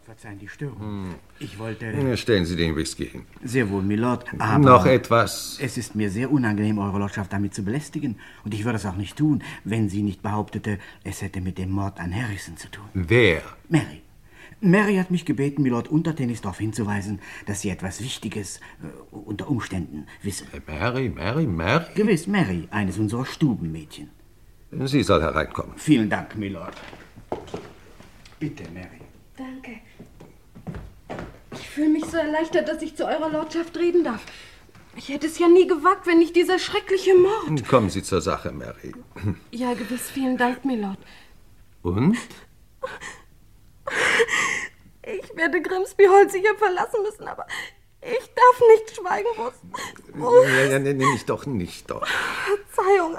Verzeihen 0.10 0.40
die 0.40 0.48
Störung. 0.48 0.80
Hm. 0.80 1.16
Ich 1.38 1.60
wollte... 1.60 2.18
Stellen 2.18 2.44
Sie 2.44 2.56
den 2.56 2.76
Whisky 2.76 3.06
hin. 3.06 3.26
Sehr 3.44 3.70
wohl, 3.70 3.84
Milord, 3.84 4.26
aber... 4.40 4.66
Noch 4.66 4.88
etwas? 4.88 5.60
Es 5.62 5.78
ist 5.78 5.94
mir 5.94 6.10
sehr 6.10 6.32
unangenehm, 6.32 6.80
Eure 6.80 6.98
Lordschaft 6.98 7.32
damit 7.32 7.54
zu 7.54 7.64
belästigen. 7.64 8.16
Und 8.44 8.56
ich 8.56 8.66
würde 8.66 8.78
es 8.78 8.88
auch 8.88 8.96
nicht 8.96 9.20
tun, 9.20 9.44
wenn 9.66 9.88
sie 9.88 10.02
nicht 10.02 10.24
behauptete, 10.24 10.80
es 11.04 11.22
hätte 11.22 11.42
mit 11.42 11.60
dem 11.60 11.70
Mord 11.70 12.00
an 12.00 12.12
Harrison 12.12 12.58
zu 12.58 12.72
tun. 12.72 12.86
Wer? 12.96 13.44
Mary. 13.70 14.02
Mary 14.62 14.96
hat 14.96 15.12
mich 15.12 15.26
gebeten, 15.26 15.62
Milord 15.62 15.90
Untertänig 15.90 16.42
darauf 16.42 16.58
hinzuweisen, 16.58 17.20
dass 17.46 17.62
sie 17.62 17.70
etwas 17.70 18.02
Wichtiges 18.02 18.58
äh, 18.82 18.88
unter 19.12 19.48
Umständen 19.48 20.08
wisse. 20.24 20.46
Mary, 20.66 21.10
Mary, 21.10 21.46
Mary? 21.46 21.86
Gewiss, 21.94 22.26
Mary, 22.26 22.68
eines 22.72 22.98
unserer 22.98 23.28
Stubenmädchen. 23.28 24.10
Sie 24.72 25.04
soll 25.04 25.22
hereinkommen. 25.22 25.74
Vielen 25.78 26.10
Dank, 26.10 26.36
Milord. 26.36 26.74
Bitte, 28.40 28.64
Mary. 28.74 28.99
Danke. 29.40 29.80
Ich 31.54 31.70
fühle 31.70 31.90
mich 31.90 32.06
so 32.06 32.18
erleichtert, 32.18 32.68
dass 32.68 32.82
ich 32.82 32.96
zu 32.98 33.06
eurer 33.06 33.30
Lordschaft 33.30 33.78
reden 33.78 34.04
darf. 34.04 34.22
Ich 34.98 35.08
hätte 35.08 35.28
es 35.28 35.40
ja 35.40 35.48
nie 35.48 35.66
gewagt, 35.66 36.06
wenn 36.08 36.20
nicht 36.20 36.36
dieser 36.36 36.60
schreckliche 36.60 37.16
Mord. 37.16 37.66
Kommen 37.70 37.90
Sie 37.90 38.04
zur 38.04 38.20
Sache, 38.20 38.52
Mary. 38.52 38.94
Ja, 39.52 39.74
gewiss, 39.74 40.12
vielen 40.12 40.38
Dank, 40.38 40.66
Milord. 40.66 40.98
Und? 41.84 42.18
Ich 45.04 45.36
werde 45.38 45.62
Grimsby 45.62 46.06
Hall 46.06 46.30
sicher 46.30 46.56
verlassen 46.58 47.02
müssen, 47.04 47.28
aber 47.28 47.48
Ich 48.02 48.34
darf 48.36 48.62
nicht 48.76 48.96
schweigen, 48.96 49.28
Boss. 49.36 49.54
Ja, 50.48 50.66
ja, 50.66 50.80
nee, 50.80 50.94
nee, 50.94 51.06
nicht 51.14 51.30
doch, 51.30 51.46
nicht 51.46 51.90
doch. 51.90 52.06
Verzeihung, 52.46 53.18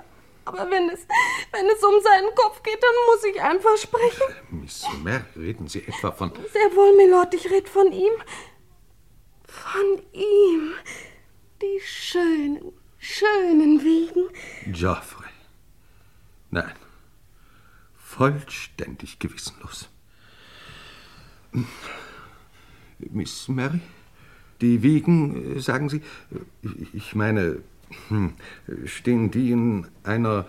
aber 0.53 0.71
wenn 0.71 0.89
es, 0.91 1.07
wenn 1.53 1.67
es 1.67 1.83
um 1.83 2.01
seinen 2.03 2.35
Kopf 2.35 2.63
geht, 2.63 2.79
dann 2.83 2.91
muss 3.07 3.25
ich 3.25 3.41
einfach 3.41 3.77
sprechen. 3.77 4.35
Miss 4.51 4.85
Mer, 5.03 5.25
reden 5.37 5.69
Sie 5.69 5.81
etwa 5.87 6.11
von... 6.13 6.33
Sehr 6.53 6.75
wohl, 6.77 6.97
Milord, 6.97 7.33
ich 7.35 7.51
rede 7.51 7.69
von 7.69 7.93
ihm. 7.93 8.13
Von 9.47 10.03
ihm. 10.13 10.73
Die 11.63 11.81
schönen, 11.85 12.73
schönen 12.99 13.83
Wiegen. 13.85 14.29
Geoffrey. 14.67 15.29
Nein. 16.51 16.73
Vollständig 17.97 19.19
gewissenlos. 19.19 19.89
Miss 22.99 23.49
Mary? 23.49 23.81
Die 24.61 24.83
Wiegen, 24.83 25.57
äh, 25.57 25.61
sagen 25.61 25.89
Sie? 25.89 26.03
Ich- 26.63 26.95
Ich 26.95 27.15
meine, 27.15 27.63
stehen 28.85 29.31
die 29.31 29.51
in 29.51 29.87
einer 30.05 30.47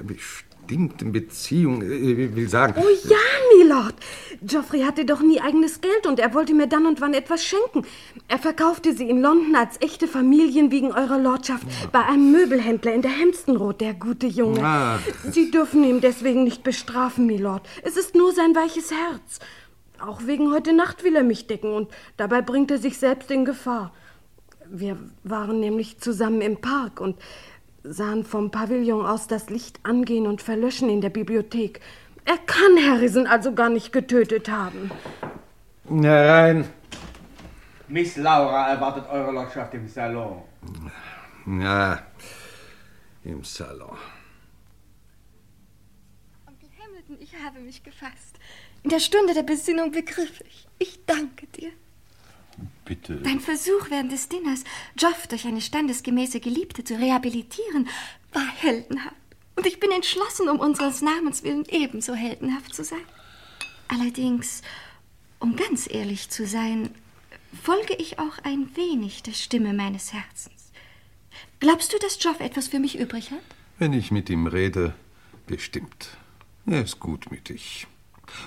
bestimmten 0.00 1.12
Beziehung? 1.12 1.82
Ich 1.82 2.34
will 2.34 2.48
sagen. 2.48 2.74
Oh 2.76 3.08
ja, 3.08 3.16
Milord. 3.56 3.94
Geoffrey 4.42 4.82
hatte 4.82 5.04
doch 5.04 5.20
nie 5.20 5.40
eigenes 5.40 5.80
Geld 5.80 6.06
und 6.06 6.18
er 6.18 6.34
wollte 6.34 6.54
mir 6.54 6.66
dann 6.66 6.86
und 6.86 7.00
wann 7.00 7.14
etwas 7.14 7.44
schenken. 7.44 7.86
Er 8.28 8.38
verkaufte 8.38 8.92
sie 8.94 9.08
in 9.08 9.20
London 9.20 9.54
als 9.56 9.80
echte 9.80 10.08
Familienwiegen 10.08 10.92
eurer 10.92 11.18
Lordschaft 11.18 11.66
bei 11.92 12.04
einem 12.04 12.32
Möbelhändler 12.32 12.92
in 12.92 13.02
der 13.02 13.12
Road, 13.48 13.80
der 13.80 13.94
gute 13.94 14.26
Junge. 14.26 14.60
Ach. 14.62 15.00
Sie 15.30 15.50
dürfen 15.50 15.84
ihn 15.84 16.00
deswegen 16.00 16.44
nicht 16.44 16.62
bestrafen, 16.62 17.26
Milord. 17.26 17.66
Es 17.82 17.96
ist 17.96 18.14
nur 18.14 18.32
sein 18.32 18.54
weiches 18.54 18.90
Herz. 18.90 19.38
Auch 19.98 20.26
wegen 20.26 20.52
heute 20.52 20.74
Nacht 20.74 21.04
will 21.04 21.16
er 21.16 21.22
mich 21.22 21.46
decken 21.46 21.72
und 21.72 21.88
dabei 22.16 22.42
bringt 22.42 22.70
er 22.70 22.78
sich 22.78 22.98
selbst 22.98 23.30
in 23.30 23.44
Gefahr. 23.44 23.92
Wir 24.70 24.98
waren 25.22 25.60
nämlich 25.60 25.98
zusammen 25.98 26.40
im 26.40 26.60
Park 26.60 27.00
und 27.00 27.16
sahen 27.82 28.24
vom 28.24 28.50
Pavillon 28.50 29.06
aus 29.06 29.26
das 29.26 29.50
Licht 29.50 29.80
angehen 29.84 30.26
und 30.26 30.42
verlöschen 30.42 30.88
in 30.88 31.00
der 31.00 31.10
Bibliothek. 31.10 31.80
Er 32.24 32.38
kann 32.38 32.76
Harrison 32.84 33.26
also 33.26 33.54
gar 33.54 33.68
nicht 33.68 33.92
getötet 33.92 34.48
haben. 34.48 34.90
Herein. 35.88 36.68
Miss 37.88 38.16
Laura 38.16 38.70
erwartet 38.70 39.08
eure 39.08 39.30
Lordschaft 39.30 39.74
im 39.74 39.86
Salon. 39.86 40.42
Ja, 41.46 42.00
im 43.22 43.44
Salon. 43.44 43.96
Hamilton, 47.06 47.16
ich 47.20 47.32
habe 47.44 47.60
mich 47.60 47.82
gefasst. 47.82 48.38
In 48.82 48.90
der 48.90 49.00
Stunde 49.00 49.34
der 49.34 49.42
Besinnung 49.42 49.92
begriff 49.92 50.40
ich. 50.40 50.68
Ich 50.78 51.04
danke 51.06 51.46
dir. 51.46 51.70
Bitte. 52.84 53.16
Dein 53.16 53.40
Versuch 53.40 53.90
während 53.90 54.12
des 54.12 54.28
Dinners, 54.28 54.64
Joff 54.96 55.26
durch 55.26 55.46
eine 55.46 55.60
standesgemäße 55.60 56.40
Geliebte 56.40 56.84
zu 56.84 56.94
rehabilitieren, 56.94 57.88
war 58.32 58.46
heldenhaft. 58.46 59.16
Und 59.56 59.66
ich 59.66 59.80
bin 59.80 59.90
entschlossen, 59.90 60.48
um 60.48 60.60
unseres 60.60 61.02
Namens 61.02 61.42
willen 61.42 61.64
ebenso 61.68 62.14
heldenhaft 62.14 62.74
zu 62.74 62.84
sein. 62.84 63.04
Allerdings, 63.88 64.62
um 65.40 65.56
ganz 65.56 65.88
ehrlich 65.90 66.30
zu 66.30 66.46
sein, 66.46 66.90
folge 67.62 67.94
ich 67.94 68.18
auch 68.18 68.38
ein 68.44 68.74
wenig 68.76 69.22
der 69.22 69.32
Stimme 69.32 69.72
meines 69.72 70.12
Herzens. 70.12 70.72
Glaubst 71.60 71.92
du, 71.92 71.98
dass 71.98 72.22
Joff 72.22 72.40
etwas 72.40 72.68
für 72.68 72.78
mich 72.78 72.98
übrig 72.98 73.30
hat? 73.30 73.42
Wenn 73.78 73.92
ich 73.92 74.10
mit 74.10 74.30
ihm 74.30 74.46
rede, 74.46 74.94
bestimmt. 75.46 76.16
Er 76.66 76.82
ist 76.82 77.00
gutmütig 77.00 77.86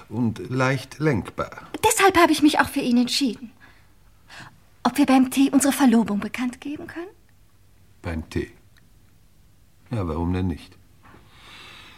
und 0.10 0.49
leicht 0.49 0.99
lenkbar. 0.99 1.68
Deshalb 1.84 2.18
habe 2.18 2.32
ich 2.32 2.41
mich 2.41 2.60
auch 2.60 2.70
für 2.70 2.82
ihn 2.82 2.97
entschieden. 2.97 3.51
Ob 4.84 4.97
wir 4.97 5.05
beim 5.05 5.30
Tee 5.30 5.49
unsere 5.51 5.73
Verlobung 5.73 6.19
bekannt 6.19 6.61
geben 6.61 6.88
können? 6.88 7.11
Beim 8.01 8.30
Tee. 8.30 8.51
Ja, 9.91 10.07
warum 10.07 10.34
denn 10.34 10.47
nicht? 10.47 10.77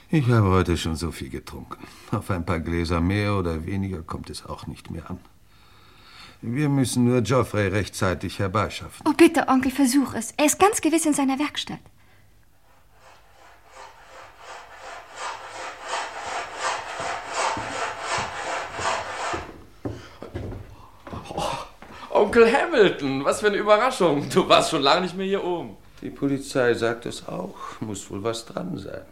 Ich 0.09 0.27
habe 0.27 0.49
heute 0.49 0.75
schon 0.77 0.95
so 0.95 1.11
viel 1.11 1.29
getrunken. 1.29 1.87
Auf 2.11 2.31
ein 2.31 2.45
paar 2.45 2.59
Gläser 2.59 2.99
mehr 2.99 3.35
oder 3.35 3.65
weniger 3.65 4.01
kommt 4.01 4.29
es 4.29 4.45
auch 4.45 4.67
nicht 4.67 4.91
mehr 4.91 5.09
an. 5.09 5.19
Wir 6.41 6.69
müssen 6.69 7.05
nur 7.05 7.21
Geoffrey 7.21 7.67
rechtzeitig 7.67 8.39
herbeischaffen. 8.39 9.05
Oh, 9.07 9.13
bitte, 9.13 9.47
Onkel, 9.47 9.71
versuch 9.71 10.15
es. 10.15 10.31
Er 10.37 10.47
ist 10.47 10.59
ganz 10.59 10.81
gewiss 10.81 11.05
in 11.05 11.13
seiner 11.13 11.37
Werkstatt. 11.37 11.79
Onkel 22.21 22.45
Hamilton, 22.53 23.25
was 23.25 23.39
für 23.39 23.47
eine 23.47 23.57
Überraschung. 23.57 24.29
Du 24.29 24.47
warst 24.47 24.69
schon 24.69 24.83
lange 24.83 25.01
nicht 25.01 25.17
mehr 25.17 25.25
hier 25.25 25.43
oben. 25.43 25.75
Die 26.03 26.11
Polizei 26.11 26.75
sagt 26.75 27.07
es 27.07 27.27
auch. 27.27 27.57
Muss 27.79 28.11
wohl 28.11 28.23
was 28.23 28.45
dran 28.45 28.77
sein. 28.77 29.05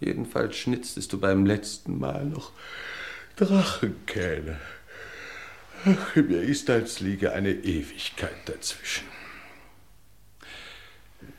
Jedenfalls 0.00 0.56
schnitztest 0.56 1.14
du 1.14 1.18
beim 1.18 1.46
letzten 1.46 1.98
Mal 1.98 2.26
noch 2.26 2.52
Drachenkähne. 3.36 4.58
Ach, 5.86 6.14
mir 6.16 6.42
ist, 6.42 6.68
als 6.68 7.00
liege 7.00 7.32
eine 7.32 7.52
Ewigkeit 7.52 8.36
dazwischen. 8.44 9.06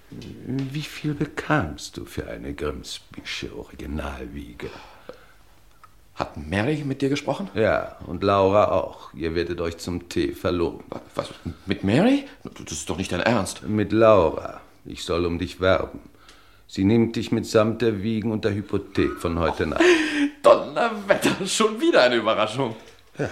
Wie 0.09 0.81
viel 0.81 1.13
bekamst 1.13 1.97
du 1.97 2.05
für 2.05 2.27
eine 2.27 2.55
Grimsbysche 2.55 3.55
Originalwiege? 3.55 4.71
Hat 6.21 6.37
Mary 6.37 6.83
mit 6.85 7.01
dir 7.01 7.09
gesprochen? 7.09 7.49
Ja, 7.55 7.97
und 8.05 8.21
Laura 8.21 8.65
auch. 8.65 9.11
Ihr 9.15 9.33
werdet 9.33 9.59
euch 9.59 9.79
zum 9.79 10.07
Tee 10.07 10.33
verloben. 10.33 10.83
Was? 11.15 11.31
Mit 11.65 11.83
Mary? 11.83 12.25
Das 12.43 12.71
ist 12.71 12.87
doch 12.91 12.97
nicht 12.97 13.11
dein 13.11 13.21
Ernst. 13.21 13.63
Mit 13.67 13.91
Laura. 13.91 14.61
Ich 14.85 15.03
soll 15.03 15.25
um 15.25 15.39
dich 15.39 15.59
werben. 15.61 15.99
Sie 16.67 16.83
nimmt 16.83 17.15
dich 17.15 17.31
mitsamt 17.31 17.81
der 17.81 18.03
Wiegen 18.03 18.31
und 18.31 18.45
der 18.45 18.53
Hypothek 18.53 19.17
von 19.17 19.39
heute 19.39 19.65
Nacht. 19.65 19.81
Donnerwetter, 20.43 21.43
schon 21.47 21.81
wieder 21.81 22.03
eine 22.03 22.17
Überraschung. 22.17 22.75
Ja, 23.17 23.27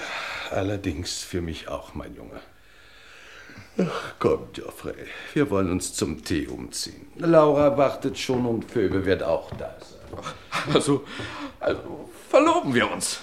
allerdings 0.50 1.22
für 1.22 1.42
mich 1.42 1.68
auch, 1.68 1.94
mein 1.94 2.16
Junge. 2.16 2.40
Ach, 3.78 4.16
komm, 4.18 4.48
Geoffrey, 4.52 4.96
wir 5.36 5.48
wollen 5.52 5.70
uns 5.70 5.94
zum 5.94 6.24
Tee 6.26 6.48
umziehen. 6.48 7.06
Laura 7.18 7.78
wartet 7.78 8.18
schon 8.18 8.48
und 8.48 8.66
Phoebe 8.66 9.06
wird 9.06 9.22
auch 9.22 9.52
da 9.52 9.76
sein. 9.80 10.74
Also, 10.74 11.06
also 11.60 12.10
verloben 12.30 12.74
wir 12.74 12.90
uns. 12.90 13.20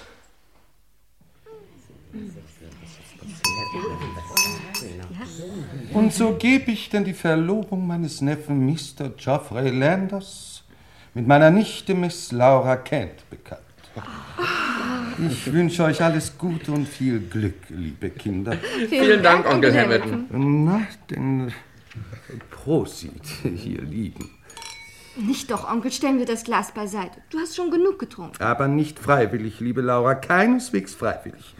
Und 5.92 6.12
so 6.12 6.34
gebe 6.34 6.72
ich 6.72 6.90
denn 6.90 7.04
die 7.04 7.14
Verlobung 7.14 7.86
meines 7.86 8.20
Neffen 8.20 8.66
Mr. 8.66 9.10
Geoffrey 9.16 9.70
Landers 9.70 10.64
mit 11.14 11.26
meiner 11.26 11.50
Nichte 11.50 11.94
Miss 11.94 12.32
Laura 12.32 12.76
Kent 12.76 13.28
bekannt. 13.30 13.62
Ich 15.30 15.50
wünsche 15.50 15.84
euch 15.84 16.02
alles 16.02 16.36
Gute 16.36 16.72
und 16.72 16.86
viel 16.86 17.20
Glück, 17.20 17.54
liebe 17.70 18.10
Kinder. 18.10 18.52
Vielen 18.52 18.88
Vielen 18.88 19.22
Dank, 19.22 19.44
Dank, 19.44 19.54
Onkel 19.54 19.74
Hamilton. 19.74 20.64
Na, 20.64 20.86
denn 21.08 21.52
Prosit, 22.50 23.22
hier 23.42 23.80
liegen. 23.82 24.35
Nicht 25.16 25.50
doch, 25.50 25.70
Onkel, 25.70 25.90
stellen 25.92 26.18
wir 26.18 26.26
das 26.26 26.44
Glas 26.44 26.72
beiseite. 26.72 27.20
Du 27.30 27.38
hast 27.38 27.56
schon 27.56 27.70
genug 27.70 27.98
getrunken. 27.98 28.42
Aber 28.42 28.68
nicht 28.68 28.98
freiwillig, 28.98 29.60
liebe 29.60 29.80
Laura, 29.80 30.14
keineswegs 30.14 30.94
freiwillig. 30.94 31.54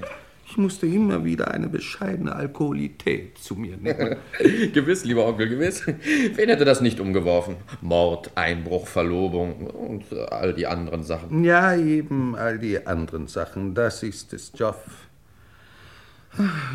Ich 0.49 0.59
musste 0.59 0.87
immer 0.87 1.25
wieder 1.25 1.51
eine 1.51 1.69
bescheidene 1.69 2.35
Alkoholität 2.35 3.39
zu 3.39 3.57
mir 3.57 3.77
nehmen. 3.77 4.17
gewiss, 4.73 5.05
lieber 5.05 5.27
Onkel, 5.27 5.49
gewiss. 5.49 5.87
Wen 5.87 6.49
hätte 6.49 6.65
das 6.65 6.81
nicht 6.81 7.01
umgeworfen? 7.01 7.57
Mord, 7.81 8.31
Einbruch, 8.37 8.87
Verlobung 8.87 9.67
und 9.67 10.05
all 10.13 10.55
die 10.55 10.67
anderen 10.67 11.03
Sachen. 11.03 11.43
Ja, 11.43 11.75
eben 11.75 12.37
all 12.37 12.59
die 12.59 12.87
anderen 12.87 13.27
Sachen. 13.27 13.75
Das 13.75 14.03
ist 14.03 14.33
es, 14.35 14.53
Joff. 14.55 15.09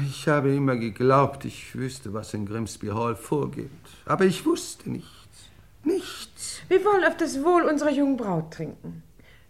Ich 0.10 0.28
habe 0.28 0.54
immer 0.54 0.76
geglaubt, 0.76 1.46
ich 1.46 1.76
wüsste, 1.76 2.14
was 2.14 2.34
in 2.34 2.48
Grimsby 2.48 2.88
Hall 2.88 3.16
vorgeht. 3.16 3.70
Aber 4.06 4.26
ich 4.26 4.46
wusste 4.46 4.90
nichts. 4.90 5.21
Nichts. 5.84 6.62
Wir 6.68 6.84
wollen 6.86 7.04
auf 7.04 7.18
das 7.18 7.44
Wohl 7.44 7.64
unserer 7.64 7.92
jungen 7.92 8.18
Braut 8.18 8.52
trinken. 8.52 9.04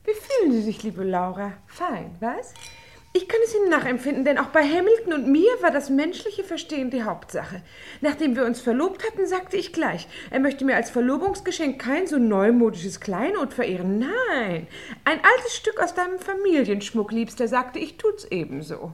Wie 0.03 0.13
fühlen 0.13 0.51
Sie 0.51 0.61
sich, 0.61 0.83
liebe 0.83 1.03
Laura? 1.03 1.53
Fein, 1.67 2.15
was? 2.19 2.53
Ich 3.13 3.27
kann 3.27 3.41
es 3.43 3.53
Ihnen 3.53 3.69
nachempfinden, 3.69 4.23
denn 4.23 4.37
auch 4.37 4.47
bei 4.47 4.63
Hamilton 4.63 5.11
und 5.13 5.27
mir 5.27 5.51
war 5.59 5.71
das 5.71 5.89
menschliche 5.89 6.45
Verstehen 6.45 6.91
die 6.91 7.03
Hauptsache. 7.03 7.61
Nachdem 7.99 8.37
wir 8.37 8.45
uns 8.45 8.61
verlobt 8.61 9.05
hatten, 9.05 9.27
sagte 9.27 9.57
ich 9.57 9.73
gleich, 9.73 10.07
er 10.29 10.39
möchte 10.39 10.63
mir 10.63 10.77
als 10.77 10.89
Verlobungsgeschenk 10.89 11.81
kein 11.81 12.07
so 12.07 12.17
neumodisches 12.17 13.01
Kleinod 13.01 13.53
verehren. 13.53 13.99
Nein, 13.99 14.67
ein 15.03 15.19
altes 15.19 15.55
Stück 15.57 15.83
aus 15.83 15.93
deinem 15.93 16.19
Familienschmuck, 16.19 17.11
Liebster, 17.11 17.49
sagte 17.49 17.79
ich, 17.79 17.97
tut's 17.97 18.23
ebenso. 18.31 18.93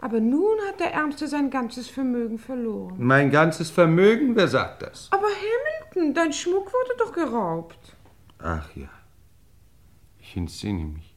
Aber 0.00 0.18
nun 0.18 0.58
hat 0.66 0.80
der 0.80 0.92
Ärmste 0.92 1.28
sein 1.28 1.48
ganzes 1.48 1.88
Vermögen 1.88 2.40
verloren. 2.40 2.96
Mein 2.98 3.30
ganzes 3.30 3.70
Vermögen? 3.70 4.34
Wer 4.34 4.48
sagt 4.48 4.82
das? 4.82 5.06
Aber 5.12 5.28
Hamilton, 5.28 5.81
dein 5.94 6.32
Schmuck 6.32 6.66
wurde 6.72 6.96
doch 6.98 7.12
geraubt. 7.12 7.96
Ach 8.38 8.74
ja, 8.74 8.88
ich 10.20 10.36
entsinne 10.36 10.84
mich. 10.84 11.14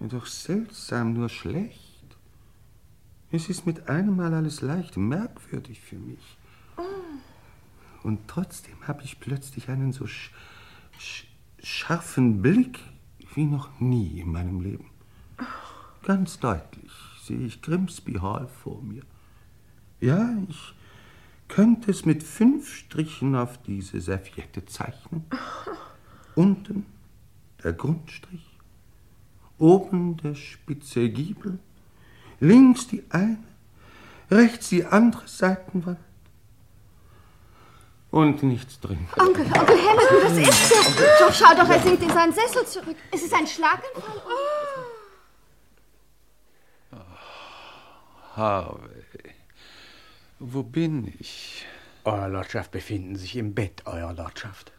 Doch 0.00 0.26
seltsam, 0.26 1.12
nur 1.12 1.28
schlecht. 1.28 2.04
Es 3.30 3.48
ist 3.48 3.66
mit 3.66 3.88
einem 3.88 4.16
Mal 4.16 4.34
alles 4.34 4.60
leicht 4.60 4.96
merkwürdig 4.96 5.80
für 5.80 5.98
mich. 5.98 6.38
Und 8.02 8.26
trotzdem 8.26 8.88
habe 8.88 9.02
ich 9.04 9.20
plötzlich 9.20 9.68
einen 9.68 9.92
so 9.92 10.06
sch 10.06 10.30
sch 10.98 11.26
scharfen 11.62 12.40
Blick 12.40 12.80
wie 13.34 13.44
noch 13.44 13.78
nie 13.78 14.20
in 14.20 14.32
meinem 14.32 14.62
Leben. 14.62 14.90
Ganz 16.02 16.40
deutlich 16.40 16.90
sehe 17.22 17.46
ich 17.46 17.60
Grimsby 17.60 18.14
Hall 18.14 18.48
vor 18.48 18.82
mir. 18.82 19.02
Ja, 20.00 20.34
ich 20.48 20.74
könnte 21.50 21.90
es 21.90 22.06
mit 22.06 22.22
fünf 22.22 22.74
Strichen 22.74 23.36
auf 23.36 23.58
diese 23.62 24.00
Serviette 24.00 24.64
zeichnen. 24.64 25.24
Unten 26.34 26.86
der 27.62 27.72
Grundstrich, 27.72 28.58
oben 29.58 30.16
der 30.16 30.34
spitze 30.34 31.10
Giebel, 31.10 31.58
links 32.38 32.86
die 32.86 33.04
eine, 33.10 33.38
rechts 34.30 34.70
die 34.70 34.86
andere 34.86 35.26
Seitenwand 35.26 35.98
und 38.10 38.42
nichts 38.42 38.80
drin. 38.80 39.06
Onkel, 39.18 39.44
Onkel 39.44 39.76
Hamilton, 39.76 40.16
was 40.22 40.36
ist 40.38 40.70
denn? 40.70 41.06
Doch, 41.20 41.34
schau 41.34 41.54
doch, 41.54 41.68
er 41.68 41.80
sinkt 41.80 42.02
in 42.02 42.10
seinen 42.10 42.32
Sessel 42.32 42.66
zurück. 42.66 42.96
Ist 43.12 43.26
es 43.26 43.32
ein 43.32 43.46
Schlaganfall? 43.46 44.22
Harvey, 48.36 48.99
wo 50.40 50.62
bin 50.62 51.12
ich? 51.20 51.66
Euer 52.04 52.28
Lordschaft 52.28 52.70
befinden 52.70 53.14
sich 53.16 53.36
im 53.36 53.54
Bett, 53.54 53.82
Euer 53.84 54.12
Lordschaft. 54.12 54.72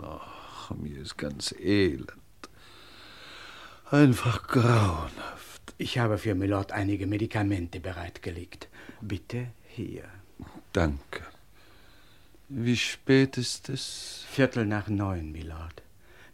Ach, 0.00 0.70
mir 0.70 1.02
ist 1.02 1.16
ganz 1.18 1.52
elend. 1.52 2.12
Einfach 3.90 4.48
grauenhaft. 4.48 5.74
Ich 5.78 5.98
habe 5.98 6.18
für 6.18 6.34
Milord 6.34 6.72
einige 6.72 7.06
Medikamente 7.06 7.78
bereitgelegt. 7.78 8.68
Bitte 9.00 9.48
hier. 9.68 10.04
Danke. 10.72 11.22
Wie 12.48 12.76
spät 12.76 13.36
ist 13.36 13.68
es? 13.68 14.24
Viertel 14.30 14.64
nach 14.64 14.88
neun, 14.88 15.30
Milord. 15.30 15.82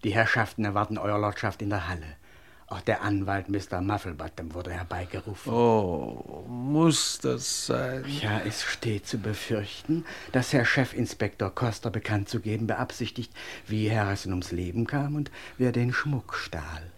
Die 0.05 0.15
Herrschaften 0.15 0.65
erwarten 0.65 0.99
Euer 0.99 1.19
Lordschaft 1.19 1.63
in 1.63 1.71
der 1.71 1.89
Halle. 1.89 2.17
Auch 2.73 2.81
der 2.81 3.03
Anwalt 3.03 3.51
Mr. 3.51 3.83
Mufflebottom 3.83 4.55
wurde 4.55 4.73
herbeigerufen. 4.73 5.53
Oh, 5.53 6.47
muss 6.49 7.19
das 7.19 7.67
sein? 7.67 8.03
Ja, 8.23 8.41
es 8.47 8.63
steht 8.65 9.07
zu 9.07 9.19
befürchten, 9.19 10.07
dass 10.33 10.55
Herr 10.55 10.65
Chefinspektor 10.65 11.55
Coster 11.55 11.91
bekannt 11.91 12.31
zu 12.31 12.41
geben 12.41 12.67
beabsichtigt, 12.67 13.31
wie 13.67 13.95
Harrison 13.95 14.33
ums 14.33 14.53
Leben 14.53 14.87
kam 14.87 15.17
und 15.17 15.31
wer 15.59 15.71
den 15.71 15.93
Schmuck 15.93 16.35
stahl. 16.35 16.91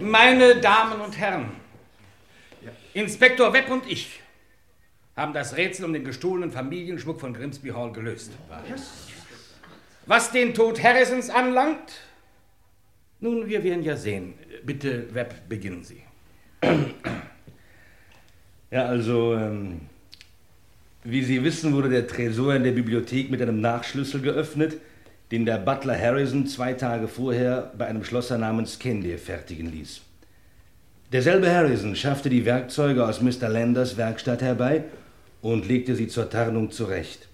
Meine 0.00 0.56
Damen 0.56 1.02
und 1.02 1.18
Herren, 1.18 1.50
Inspektor 2.94 3.52
Webb 3.52 3.68
und 3.68 3.86
ich 3.86 4.20
haben 5.14 5.34
das 5.34 5.58
Rätsel 5.58 5.84
um 5.84 5.92
den 5.92 6.04
gestohlenen 6.04 6.52
Familienschmuck 6.52 7.20
von 7.20 7.34
Grimsby 7.34 7.68
Hall 7.68 7.92
gelöst. 7.92 8.32
Was 8.48 9.15
den 10.32 10.54
Tod 10.54 10.82
Harrisons 10.82 11.30
anlangt, 11.30 12.00
nun, 13.20 13.48
wir 13.48 13.64
werden 13.64 13.82
ja 13.82 13.96
sehen. 13.96 14.34
Bitte, 14.64 15.12
Webb, 15.14 15.48
beginnen 15.48 15.84
Sie. 15.84 16.02
Ja, 18.68 18.86
also, 18.86 19.32
ähm, 19.34 19.82
wie 21.04 21.22
Sie 21.22 21.44
wissen, 21.44 21.72
wurde 21.72 21.88
der 21.88 22.08
Tresor 22.08 22.56
in 22.56 22.64
der 22.64 22.72
Bibliothek 22.72 23.30
mit 23.30 23.40
einem 23.40 23.60
Nachschlüssel 23.60 24.20
geöffnet, 24.20 24.78
den 25.30 25.46
der 25.46 25.58
Butler 25.58 25.96
Harrison 25.96 26.48
zwei 26.48 26.72
Tage 26.72 27.06
vorher 27.06 27.72
bei 27.78 27.86
einem 27.86 28.02
Schlosser 28.02 28.38
namens 28.38 28.80
Candy 28.80 29.16
fertigen 29.18 29.70
ließ. 29.70 30.00
Derselbe 31.12 31.48
Harrison 31.48 31.94
schaffte 31.94 32.28
die 32.28 32.44
Werkzeuge 32.44 33.06
aus 33.06 33.20
Mr. 33.20 33.48
Landers 33.48 33.96
Werkstatt 33.96 34.42
herbei 34.42 34.82
und 35.42 35.68
legte 35.68 35.94
sie 35.94 36.08
zur 36.08 36.28
Tarnung 36.28 36.72
zurecht. 36.72 37.28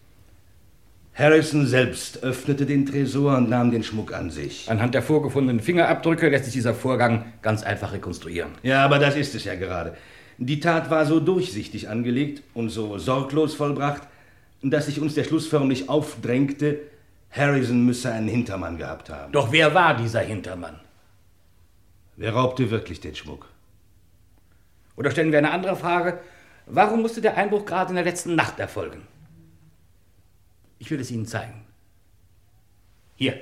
Harrison 1.15 1.67
selbst 1.67 2.23
öffnete 2.23 2.65
den 2.65 2.87
Tresor 2.87 3.37
und 3.37 3.51
nahm 3.51 3.71
den 3.71 3.83
Schmuck 3.83 4.15
an 4.15 4.31
sich. 4.31 4.71
Anhand 4.71 4.95
der 4.95 5.03
vorgefundenen 5.03 5.61
Fingerabdrücke 5.61 6.31
lässt 6.31 6.47
sich 6.47 6.55
dieser 6.55 6.75
Vorgang 6.75 7.27
ganz 7.43 7.63
einfach 7.63 7.93
rekonstruieren. 7.93 8.53
Ja, 8.63 8.83
aber 8.83 8.99
das 8.99 9.17
ist 9.17 9.35
es 9.35 9.45
ja 9.45 9.55
gerade. 9.55 9.95
Die 10.39 10.59
Tat 10.59 10.91
war 10.91 11.05
so 11.05 11.21
durchsichtig 11.21 11.91
angelegt 11.91 12.43
und 12.55 12.71
so 12.71 12.97
sorglos 12.97 13.55
vollbracht, 13.55 14.03
dass 14.63 14.87
sich 14.87 15.01
uns 15.01 15.15
der 15.15 15.25
Schluss 15.25 15.47
förmlich 15.47 15.91
aufdrängte, 15.91 16.81
Harrison 17.31 17.85
müsse 17.85 18.11
einen 18.11 18.29
Hintermann 18.29 18.79
gehabt 18.79 19.11
haben. 19.11 19.33
Doch 19.33 19.53
wer 19.53 19.75
war 19.75 19.97
dieser 19.97 20.21
Hintermann? 20.21 20.81
Wer 22.17 22.33
raubte 22.33 22.71
wirklich 22.71 23.01
den 23.01 23.15
Schmuck? 23.15 23.49
Oder 24.97 25.11
stellen 25.11 25.33
wir 25.33 25.39
eine 25.39 25.51
andere 25.51 25.77
Frage. 25.77 26.21
Warum 26.67 27.03
musste 27.03 27.21
der 27.21 27.37
Einbruch 27.37 27.65
gerade 27.65 27.91
in 27.91 27.97
der 27.97 28.05
letzten 28.05 28.35
Nacht 28.35 28.59
erfolgen? 28.59 29.03
Ich 30.83 30.91
will 30.91 30.99
es 30.99 31.13
Ihnen 31.13 31.27
zeigen. 31.27 31.65
Hier. 33.15 33.39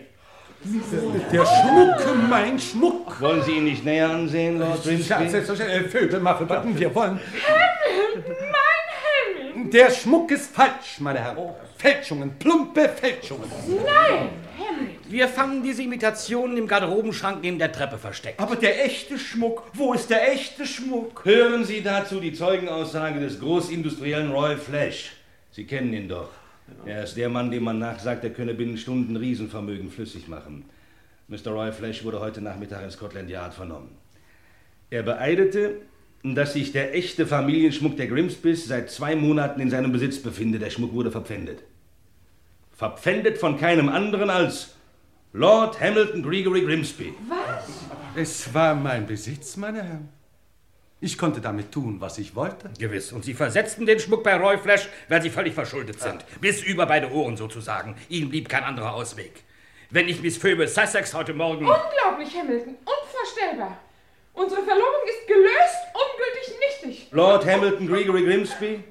Der 1.32 1.47
Schmuck, 1.47 2.28
mein 2.28 2.59
Schmuck. 2.61 3.18
Wollen 3.18 3.43
Sie 3.43 3.53
ihn 3.53 3.64
nicht 3.64 3.82
näher 3.82 4.11
ansehen, 4.11 4.59
Lord 4.59 4.84
Ja, 4.84 4.91
Grimsby? 4.91 5.28
selbstverständlich. 5.30 5.86
Äh, 5.86 5.88
Vögel, 5.88 6.20
Mufflebutton, 6.20 6.78
wir 6.78 6.95
wollen... 6.95 7.18
Hamilton, 7.18 8.34
mein 8.43 9.45
Hamilton! 9.55 9.70
Der 9.70 9.91
Schmuck 9.91 10.30
ist 10.32 10.55
falsch, 10.55 10.99
meine 11.01 11.20
Herren. 11.20 11.38
Fälschungen, 11.78 12.38
plumpe 12.38 12.91
Fälschungen. 12.91 13.51
Nein, 13.68 14.28
Hamilton! 14.59 14.97
Wir 15.09 15.26
fanden 15.26 15.62
diese 15.62 15.82
Imitationen 15.82 16.59
im 16.59 16.66
Garderobenschrank 16.68 17.38
neben 17.41 17.59
der 17.59 17.72
Treppe 17.72 17.97
versteckt. 17.97 18.38
Aber 18.38 18.55
der 18.55 18.84
echte 18.84 19.18
Schmuck, 19.18 19.62
wo 19.72 19.95
ist 19.95 20.11
der 20.11 20.30
echte 20.30 20.66
Schmuck? 20.66 21.24
Hören 21.24 21.64
Sie 21.64 21.82
dazu 21.82 22.20
die 22.20 22.34
Zeugenaussage 22.34 23.18
des 23.18 23.41
Großindustriellen 23.41 24.30
Roy 24.30 24.59
Flash. 24.59 25.12
Sie 25.53 25.64
kennen 25.64 25.95
ihn 25.95 26.07
doch. 26.07 26.28
Er 26.84 27.04
ist 27.04 27.16
der 27.16 27.28
Mann, 27.28 27.50
dem 27.50 27.64
man 27.64 27.78
nachsagt, 27.78 28.24
er 28.24 28.30
könne 28.30 28.54
binnen 28.54 28.78
Stunden 28.78 29.16
Riesenvermögen 29.16 29.90
flüssig 29.90 30.28
machen. 30.28 30.64
Mr. 31.28 31.52
Roy 31.52 31.72
Flash 31.72 32.04
wurde 32.04 32.20
heute 32.20 32.40
Nachmittag 32.40 32.82
in 32.82 32.90
Scotland 32.90 33.30
Yard 33.30 33.54
vernommen. 33.54 33.90
Er 34.90 35.02
beeidete, 35.02 35.76
dass 36.22 36.54
sich 36.54 36.72
der 36.72 36.94
echte 36.94 37.26
Familienschmuck 37.26 37.96
der 37.96 38.08
Grimsbys 38.08 38.66
seit 38.66 38.90
zwei 38.90 39.14
Monaten 39.14 39.60
in 39.60 39.70
seinem 39.70 39.92
Besitz 39.92 40.18
befinde. 40.18 40.58
Der 40.58 40.70
Schmuck 40.70 40.92
wurde 40.92 41.10
verpfändet. 41.10 41.62
Verpfändet 42.72 43.38
von 43.38 43.58
keinem 43.58 43.88
anderen 43.88 44.30
als 44.30 44.74
Lord 45.32 45.80
Hamilton 45.80 46.22
Gregory 46.22 46.62
Grimsby. 46.62 47.14
Was? 47.28 47.68
Es 48.16 48.52
war 48.52 48.74
mein 48.74 49.06
Besitz, 49.06 49.56
meine 49.56 49.82
Herren. 49.82 50.08
Ich 51.03 51.16
konnte 51.16 51.40
damit 51.40 51.72
tun, 51.72 51.96
was 51.98 52.18
ich 52.18 52.34
wollte. 52.36 52.70
Gewiss. 52.78 53.12
Und 53.12 53.24
Sie 53.24 53.32
versetzten 53.32 53.86
den 53.86 53.98
Schmuck 53.98 54.22
bei 54.22 54.36
Roy 54.36 54.59
Flash, 54.59 54.86
weil 55.09 55.22
Sie 55.22 55.30
völlig 55.30 55.55
verschuldet 55.55 55.98
sind. 55.98 56.22
Bis 56.42 56.62
über 56.62 56.84
beide 56.84 57.11
Ohren 57.11 57.38
sozusagen. 57.38 57.96
Ihnen 58.11 58.28
blieb 58.28 58.51
kein 58.51 58.64
anderer 58.64 58.94
Ausweg. 58.94 59.42
Wenn 59.88 60.09
ich 60.09 60.20
Miss 60.20 60.36
Phoebe 60.36 60.68
Sussex 60.68 61.14
heute 61.14 61.32
Morgen... 61.32 61.66
Unglaublich, 61.66 62.36
Hamilton. 62.36 62.76
Unvorstellbar. 62.84 63.78
Unsere 64.34 64.62
Verlobung 64.62 65.01
ist 65.09 65.26
gelöst, 65.26 65.76
ungültig, 65.94 66.55
nichtig. 66.84 67.09
Lord 67.12 67.46
Hamilton 67.46 67.88
Gregory 67.88 68.22
Grimsby, 68.22 68.84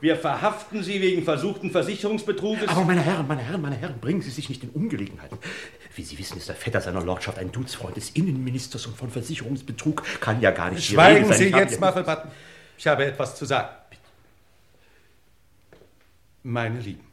wir 0.00 0.16
verhaften 0.16 0.82
Sie 0.82 1.00
wegen 1.00 1.22
versuchten 1.24 1.70
Versicherungsbetruges. 1.70 2.68
Aber 2.68 2.84
meine 2.84 3.00
Herren, 3.00 3.26
meine 3.26 3.42
Herren, 3.42 3.62
meine 3.62 3.76
Herren, 3.76 3.98
bringen 4.00 4.22
Sie 4.22 4.30
sich 4.30 4.48
nicht 4.48 4.62
in 4.62 4.70
Ungelegenheiten. 4.70 5.38
Wie 5.94 6.02
Sie 6.02 6.18
wissen, 6.18 6.38
ist 6.38 6.48
der 6.48 6.56
Vetter 6.56 6.80
seiner 6.80 7.02
Lordschaft 7.02 7.38
ein 7.38 7.52
Duzfreund 7.52 7.96
des 7.96 8.10
Innenministers 8.10 8.86
und 8.86 8.96
von 8.96 9.10
Versicherungsbetrug 9.10 10.02
kann 10.20 10.40
ja 10.40 10.50
gar 10.50 10.70
nicht 10.70 10.90
die 10.90 10.96
Rede 10.96 11.26
Schweigen. 11.26 11.32
Sie 11.32 11.44
Ich 11.46 11.52
habe 11.52 11.62
jetzt, 11.62 11.80
Mufflebutton. 11.80 12.30
Ich 12.78 12.86
habe 12.86 13.06
etwas 13.06 13.36
zu 13.36 13.44
sagen. 13.44 13.68
Meine 16.42 16.78
Lieben, 16.78 17.04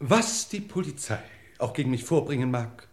was 0.00 0.48
die 0.48 0.60
Polizei 0.60 1.20
auch 1.58 1.72
gegen 1.72 1.90
mich 1.90 2.02
vorbringen 2.02 2.50
mag, 2.50 2.88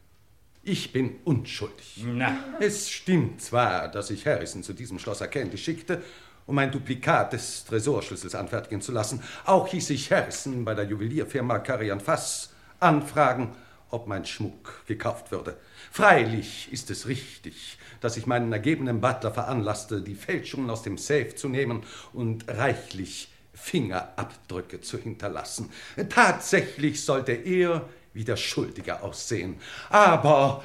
ich 0.62 0.94
bin 0.94 1.16
unschuldig. 1.24 2.04
Na. 2.06 2.38
Es 2.60 2.90
stimmt 2.90 3.42
zwar, 3.42 3.88
dass 3.88 4.12
ich 4.12 4.28
Harrison 4.28 4.62
zu 4.62 4.74
diesem 4.74 5.00
Schlosser 5.00 5.28
Candy 5.28 5.58
schickte, 5.58 6.04
um 6.50 6.58
ein 6.58 6.72
Duplikat 6.72 7.34
des 7.34 7.64
Tresorschlüssels 7.66 8.34
anfertigen 8.34 8.82
zu 8.82 8.91
lassen. 8.91 9.22
Auch 9.45 9.68
hieß 9.68 9.91
ich 9.91 10.12
Harrison 10.12 10.66
bei 10.66 10.74
der 10.74 10.86
Juwelierfirma 10.86 11.60
Carian 11.60 12.00
Fass 12.00 12.50
anfragen, 12.80 13.56
ob 13.91 14.08
mein 14.08 14.26
Schmuck 14.26 14.84
gekauft 14.88 15.32
würde. 15.32 15.58
Freilich 15.91 16.68
ist 16.72 16.89
es 16.89 17.08
richtig, 17.08 17.78
dass 18.02 18.18
ich 18.18 18.26
meinen 18.26 18.52
ergebenen 18.52 19.00
Butler 19.00 19.32
veranlasste, 19.32 20.02
die 20.02 20.16
Fälschungen 20.16 20.72
aus 20.72 20.82
dem 20.82 20.97
Safe 20.97 21.36
zu 21.36 21.50
nehmen 21.50 21.84
und 22.14 22.47
reichlich 22.47 23.32
Fingerabdrücke 23.54 24.82
zu 24.82 24.97
hinterlassen. 24.97 25.72
Tatsächlich 26.10 27.04
sollte 27.06 27.34
er 27.34 27.88
wie 28.14 28.24
der 28.24 28.38
Schuldige 28.38 29.04
aussehen. 29.04 29.60
Aber 29.91 30.64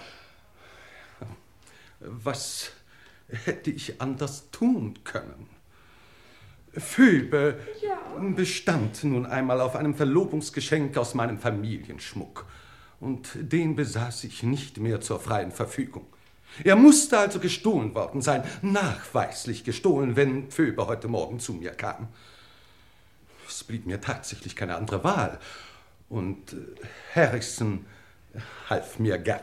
was 2.01 2.71
hätte 3.29 3.71
ich 3.71 4.01
anders 4.01 4.51
tun 4.51 4.99
können? 5.05 5.54
Phoebe 6.77 7.59
bestand 8.35 9.05
nun 9.05 9.27
einmal 9.27 9.61
auf 9.61 9.77
einem 9.77 9.95
Verlobungsgeschenk 9.95 10.97
aus 10.97 11.15
meinem 11.15 11.39
Familienschmuck. 11.39 12.47
Und 13.01 13.31
den 13.35 13.77
besaß 13.77 14.25
ich 14.25 14.43
nicht 14.43 14.79
mehr 14.79 15.01
zur 15.01 15.21
freien 15.21 15.53
Verfügung. 15.53 16.07
Er 16.63 16.77
musste 16.77 17.19
also 17.19 17.41
gestohlen 17.41 17.95
worden 17.95 18.23
sein, 18.23 18.45
nachweislich 18.63 19.65
gestohlen, 19.65 20.15
wenn 20.15 20.51
Phoebe 20.51 20.87
heute 20.87 21.09
Morgen 21.09 21.41
zu 21.41 21.53
mir 21.53 21.73
kam. 21.73 22.09
Es 23.49 23.65
blieb 23.65 23.87
mir 23.87 24.01
tatsächlich 24.01 24.55
keine 24.55 24.77
andere 24.77 25.03
Wahl. 25.03 25.39
Und 26.09 26.53
äh, 26.53 26.57
Harrison 27.15 27.85
half 28.71 28.99
mir 28.99 29.19
gern. 29.19 29.41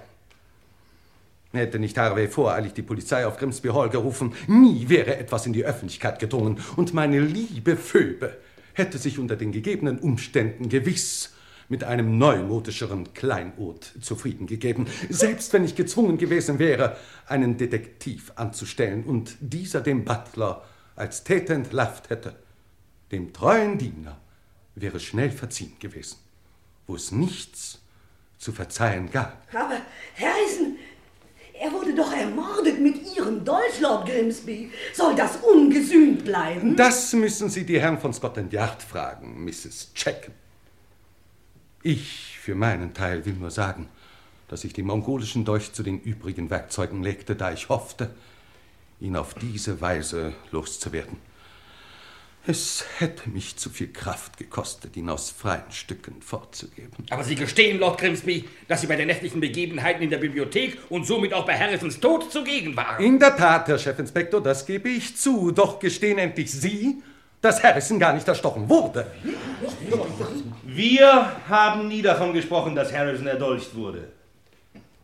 Hätte 1.54 1.80
nicht 1.80 1.98
Harvey 1.98 2.28
voreilig 2.28 2.74
die 2.74 2.82
Polizei 2.82 3.26
auf 3.26 3.38
Grimsby 3.38 3.70
Hall 3.70 3.90
gerufen, 3.90 4.34
nie 4.48 4.88
wäre 4.88 5.18
etwas 5.18 5.46
in 5.46 5.54
die 5.54 5.66
Öffentlichkeit 5.66 6.20
gedrungen. 6.20 6.62
Und 6.78 6.94
meine 6.94 7.20
liebe 7.20 7.76
Phoebe 7.76 8.38
hätte 8.74 8.98
sich 8.98 9.20
unter 9.20 9.36
den 9.36 9.52
gegebenen 9.52 10.00
Umständen 10.00 10.70
gewiss 10.70 11.34
mit 11.72 11.86
einem 11.86 12.18
neumodischeren 12.18 13.14
Kleinod 13.14 13.94
zufrieden 14.02 14.46
gegeben, 14.46 14.88
selbst 15.10 15.54
wenn 15.54 15.64
ich 15.64 15.76
gezwungen 15.76 16.18
gewesen 16.18 16.60
wäre, 16.60 16.98
einen 17.28 17.58
Detektiv 17.58 18.34
anzustellen 18.36 19.04
und 19.06 19.38
dieser 19.40 19.80
dem 19.80 20.04
Butler 20.04 20.66
als 20.98 21.24
Täter 21.24 21.54
entlarvt 21.54 22.10
hätte. 22.10 22.36
Dem 23.12 23.32
treuen 23.32 23.78
Diener 23.78 24.20
wäre 24.76 25.00
schnell 25.00 25.32
verziehen 25.32 25.74
gewesen, 25.80 26.18
wo 26.88 26.96
es 26.96 27.12
nichts 27.12 27.80
zu 28.38 28.52
verzeihen 28.52 29.10
gab. 29.10 29.48
Aber 29.54 29.78
Harrison, 30.20 30.61
doch 32.02 32.14
ermordet 32.14 32.80
mit 32.80 33.16
Ihrem 33.16 33.46
Dolch, 33.46 33.80
Lord 33.80 34.08
Grimsby. 34.08 34.72
Soll 34.94 35.16
das 35.16 35.38
ungesühnt 35.38 36.26
bleiben? 36.26 36.76
Das 36.76 37.14
müssen 37.14 37.50
Sie 37.50 37.66
die 37.66 37.80
Herren 37.80 38.00
von 38.00 38.14
Scotland 38.14 38.52
Yard 38.52 38.82
fragen, 38.82 39.44
Mrs. 39.46 39.94
Checken. 39.94 40.34
Ich 41.84 42.38
für 42.40 42.56
meinen 42.56 42.94
Teil 42.94 43.26
will 43.26 43.34
nur 43.34 43.52
sagen, 43.52 43.88
dass 44.48 44.64
ich 44.64 44.74
den 44.74 44.88
mongolischen 44.88 45.46
Dolch 45.46 45.74
zu 45.74 45.84
den 45.84 46.00
übrigen 46.00 46.50
Werkzeugen 46.50 47.04
legte, 47.04 47.36
da 47.36 47.52
ich 47.52 47.70
hoffte, 47.70 48.10
ihn 49.00 49.16
auf 49.16 49.34
diese 49.36 49.80
Weise 49.82 50.34
loszuwerden. 50.52 51.18
Es 52.48 52.84
hätte 52.98 53.30
mich 53.30 53.58
zu 53.58 53.70
viel 53.70 53.94
Kraft 53.94 54.38
gekostet, 54.38 54.98
ihn 54.98 55.10
aus 55.10 55.30
freien 55.30 55.70
Stücken 55.70 56.24
fortzugeben. 56.24 57.06
Aber 57.12 57.24
Sie 57.24 57.36
gestehen, 57.36 57.80
Lord 57.80 58.00
Grimsby, 58.00 58.50
dass 58.68 58.82
Sie 58.82 58.88
bei 58.88 58.96
den 58.96 59.08
nächtlichen 59.08 59.40
Begebenheiten 59.40 60.02
in 60.02 60.10
der 60.10 60.18
Bibliothek 60.18 60.80
und 60.90 61.06
somit 61.06 61.36
auch 61.36 61.46
bei 61.46 61.56
Harrisons 61.58 62.00
Tod 62.00 62.32
zugegen 62.32 62.76
waren. 62.76 63.04
In 63.04 63.20
der 63.20 63.36
Tat, 63.38 63.68
Herr 63.68 63.78
Chefinspektor, 63.78 64.42
das 64.42 64.66
gebe 64.66 64.90
ich 64.90 65.16
zu. 65.16 65.52
Doch 65.52 65.78
gestehen 65.80 66.18
endlich 66.18 66.52
Sie, 66.52 67.04
dass 67.42 67.62
Harrison 67.62 68.00
gar 68.00 68.14
nicht 68.14 68.28
erstochen 68.28 68.68
wurde. 68.68 69.06
Wir 70.66 71.32
haben 71.48 71.88
nie 71.90 72.02
davon 72.02 72.34
gesprochen, 72.34 72.74
dass 72.76 72.92
Harrison 72.92 73.28
erdolcht 73.28 73.76
wurde. 73.76 74.08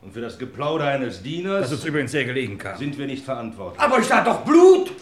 Und 0.01 0.11
für 0.11 0.21
das 0.21 0.39
Geplauder 0.39 0.85
eines 0.85 1.21
Dieners. 1.21 1.69
Das 1.69 1.73
uns 1.73 1.85
übrigens 1.85 2.11
sehr 2.11 2.25
gelegen 2.25 2.57
kam. 2.57 2.77
Sind 2.79 2.97
wir 2.97 3.05
nicht 3.05 3.23
verantwortlich. 3.23 3.79
Aber 3.79 3.99
ich 3.99 4.05
sah 4.05 4.23
doch 4.23 4.43
Blut! 4.43 4.91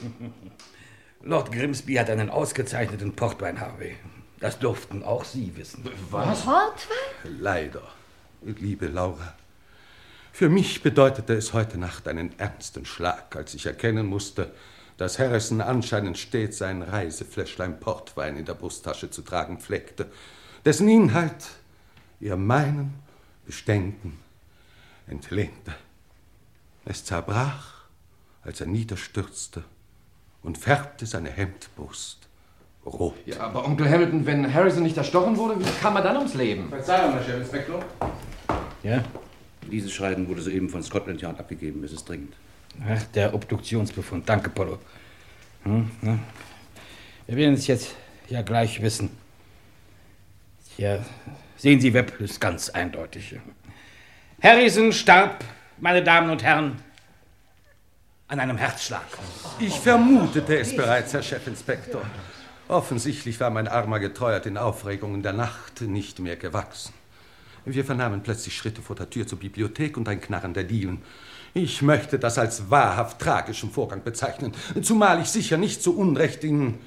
Lord 1.28 1.52
Grimsby 1.52 1.96
hat 1.96 2.12
einen 2.12 2.30
ausgezeichneten 2.30 3.16
Portwein, 3.16 3.60
Harvey. 3.60 3.96
Das 4.40 4.60
durften 4.60 5.02
auch 5.02 5.26
Sie 5.26 5.58
wissen. 5.58 5.84
Was? 6.12 6.44
Portwein? 6.44 7.40
Leider, 7.40 7.82
liebe 8.44 8.86
Laura. 8.86 9.34
Für 10.32 10.50
mich 10.50 10.84
bedeutete 10.84 11.34
es 11.34 11.52
heute 11.52 11.80
Nacht 11.80 12.08
einen 12.08 12.38
ernsten 12.38 12.86
Schlag, 12.86 13.36
als 13.36 13.56
ich 13.56 13.66
erkennen 13.66 14.06
musste, 14.06 14.54
dass 14.98 15.18
Harrison 15.18 15.62
anscheinend 15.62 16.20
stets 16.20 16.60
sein 16.60 16.84
Reisefläschlein 16.84 17.80
Portwein 17.80 18.38
in 18.38 18.46
der 18.46 18.54
Brusttasche 18.54 19.10
zu 19.10 19.24
tragen 19.24 19.60
pflegte, 19.60 20.12
dessen 20.64 20.88
Inhalt 20.88 21.48
er 22.22 22.38
meinen 22.38 22.94
Beständen 23.48 24.20
entlehnte. 25.08 25.74
Es 26.86 27.04
zerbrach, 27.04 27.86
als 28.44 28.62
er 28.62 28.68
niederstürzte 28.68 29.64
und 30.46 30.58
färbte 30.58 31.06
seine 31.06 31.30
Hemdbrust 31.30 32.20
rot. 32.86 33.16
Ja, 33.26 33.40
aber 33.40 33.66
Onkel 33.66 33.90
Hamilton, 33.90 34.26
wenn 34.26 34.54
Harrison 34.54 34.84
nicht 34.84 34.96
erstochen 34.96 35.36
wurde, 35.38 35.60
wie 35.60 35.70
kam 35.82 35.96
er 35.96 36.04
dann 36.04 36.18
ums 36.18 36.36
Leben? 36.36 36.70
Verzeihung, 36.70 37.14
Herr 37.14 37.24
Chefinspektor. 37.24 37.84
Ja? 38.84 39.04
Dieses 39.72 39.92
Schreiben 39.92 40.28
wurde 40.28 40.42
soeben 40.42 40.70
von 40.70 40.84
Scotland 40.84 41.20
Yard 41.22 41.40
abgegeben. 41.40 41.84
Es 41.84 41.92
ist 41.92 42.08
dringend. 42.08 42.36
Ach, 42.88 43.04
der 43.16 43.34
Obduktionsbefund. 43.34 44.30
Danke, 44.30 44.52
Polo. 44.52 44.78
Hm, 45.64 45.90
ne? 46.02 46.20
Wir 47.26 47.38
werden 47.38 47.56
es 47.56 47.66
jetzt 47.66 47.96
ja 48.30 48.44
gleich 48.44 48.80
wissen. 48.84 49.10
Ja, 50.78 51.00
sehen 51.58 51.82
Sie, 51.82 51.94
Webb 51.94 52.20
ist 52.20 52.40
ganz 52.40 52.70
eindeutig. 52.70 53.36
Harrison 54.44 54.92
starb, 54.92 55.44
meine 55.80 56.04
Damen 56.04 56.30
und 56.30 56.44
Herren, 56.44 56.76
an 58.36 58.42
einem 58.42 58.58
Herzschlag. 58.58 59.06
Ich 59.60 59.80
vermutete 59.80 60.60
es 60.60 60.76
bereits, 60.76 61.14
Herr 61.14 61.22
Chefinspektor. 61.22 62.02
Offensichtlich 62.68 63.40
war 63.40 63.50
mein 63.50 63.70
armer 63.70 64.00
Getreuer 64.00 64.42
den 64.42 64.58
Aufregungen 64.58 65.24
der 65.24 65.32
Nacht 65.32 65.80
nicht 65.82 66.20
mehr 66.20 66.36
gewachsen. 66.36 66.94
Wir 67.64 67.86
vernahmen 67.86 68.24
plötzlich 68.24 68.56
Schritte 68.56 68.82
vor 68.82 68.98
der 68.98 69.10
Tür 69.10 69.26
zur 69.26 69.40
Bibliothek 69.40 69.96
und 69.96 70.10
ein 70.10 70.20
Knarren 70.20 70.54
der 70.54 70.66
Dielen. 70.66 71.02
Ich 71.54 71.82
möchte 71.82 72.20
das 72.20 72.38
als 72.38 72.70
wahrhaft 72.70 73.20
tragischen 73.20 73.72
Vorgang 73.72 74.04
bezeichnen, 74.04 74.54
zumal 74.82 75.22
ich 75.22 75.30
sicher 75.30 75.56
nicht 75.56 75.82
zu 75.82 75.98
Unrecht 75.98 76.44
in 76.44 76.78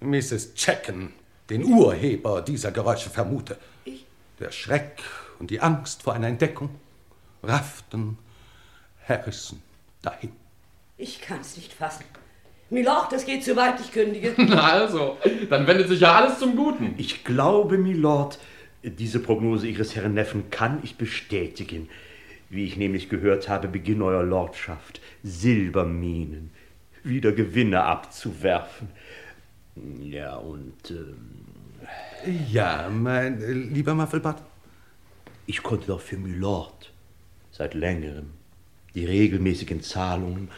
Mrs. 0.00 0.54
Checken, 0.54 1.14
den 1.48 1.64
Urheber 1.64 2.42
dieser 2.42 2.72
Geräusche, 2.72 3.08
vermute. 3.08 3.56
Der 4.38 4.52
Schreck 4.52 5.02
und 5.38 5.50
die 5.50 5.60
Angst 5.60 6.02
vor 6.02 6.12
einer 6.12 6.28
Entdeckung 6.28 6.68
rafften 7.42 8.18
Harrison 9.08 9.62
dahin. 10.02 10.43
Ich 10.96 11.20
kann's 11.20 11.56
nicht 11.56 11.72
fassen. 11.72 12.04
Milord, 12.70 13.12
das 13.12 13.26
geht 13.26 13.44
zu 13.44 13.56
weit, 13.56 13.80
ich 13.80 13.92
kündige. 13.92 14.34
Na 14.36 14.62
also, 14.72 15.18
dann 15.50 15.66
wendet 15.66 15.88
sich 15.88 16.00
ja 16.00 16.14
alles 16.14 16.38
zum 16.38 16.56
Guten. 16.56 16.94
Ich 16.98 17.24
glaube, 17.24 17.78
Milord, 17.78 18.38
diese 18.82 19.20
Prognose 19.20 19.66
Ihres 19.66 19.94
Herrn 19.96 20.14
Neffen 20.14 20.50
kann 20.50 20.80
ich 20.82 20.96
bestätigen. 20.96 21.88
Wie 22.50 22.64
ich 22.64 22.76
nämlich 22.76 23.08
gehört 23.08 23.48
habe, 23.48 23.68
beginnt 23.68 24.02
Euer 24.02 24.22
Lordschaft, 24.22 25.00
Silberminen, 25.22 26.50
wieder 27.02 27.32
Gewinne 27.32 27.82
abzuwerfen. 27.82 28.88
Ja, 30.00 30.36
und. 30.36 30.90
Ähm, 30.90 31.44
ja, 32.50 32.88
mein 32.88 33.42
äh, 33.42 33.52
lieber 33.52 33.94
Muffelbart. 33.94 34.42
Ich 35.46 35.62
konnte 35.62 35.88
doch 35.88 36.00
für 36.00 36.16
Milord 36.16 36.92
seit 37.50 37.74
längerem 37.74 38.30
die 38.94 39.04
regelmäßigen 39.04 39.82
Zahlungen 39.82 40.48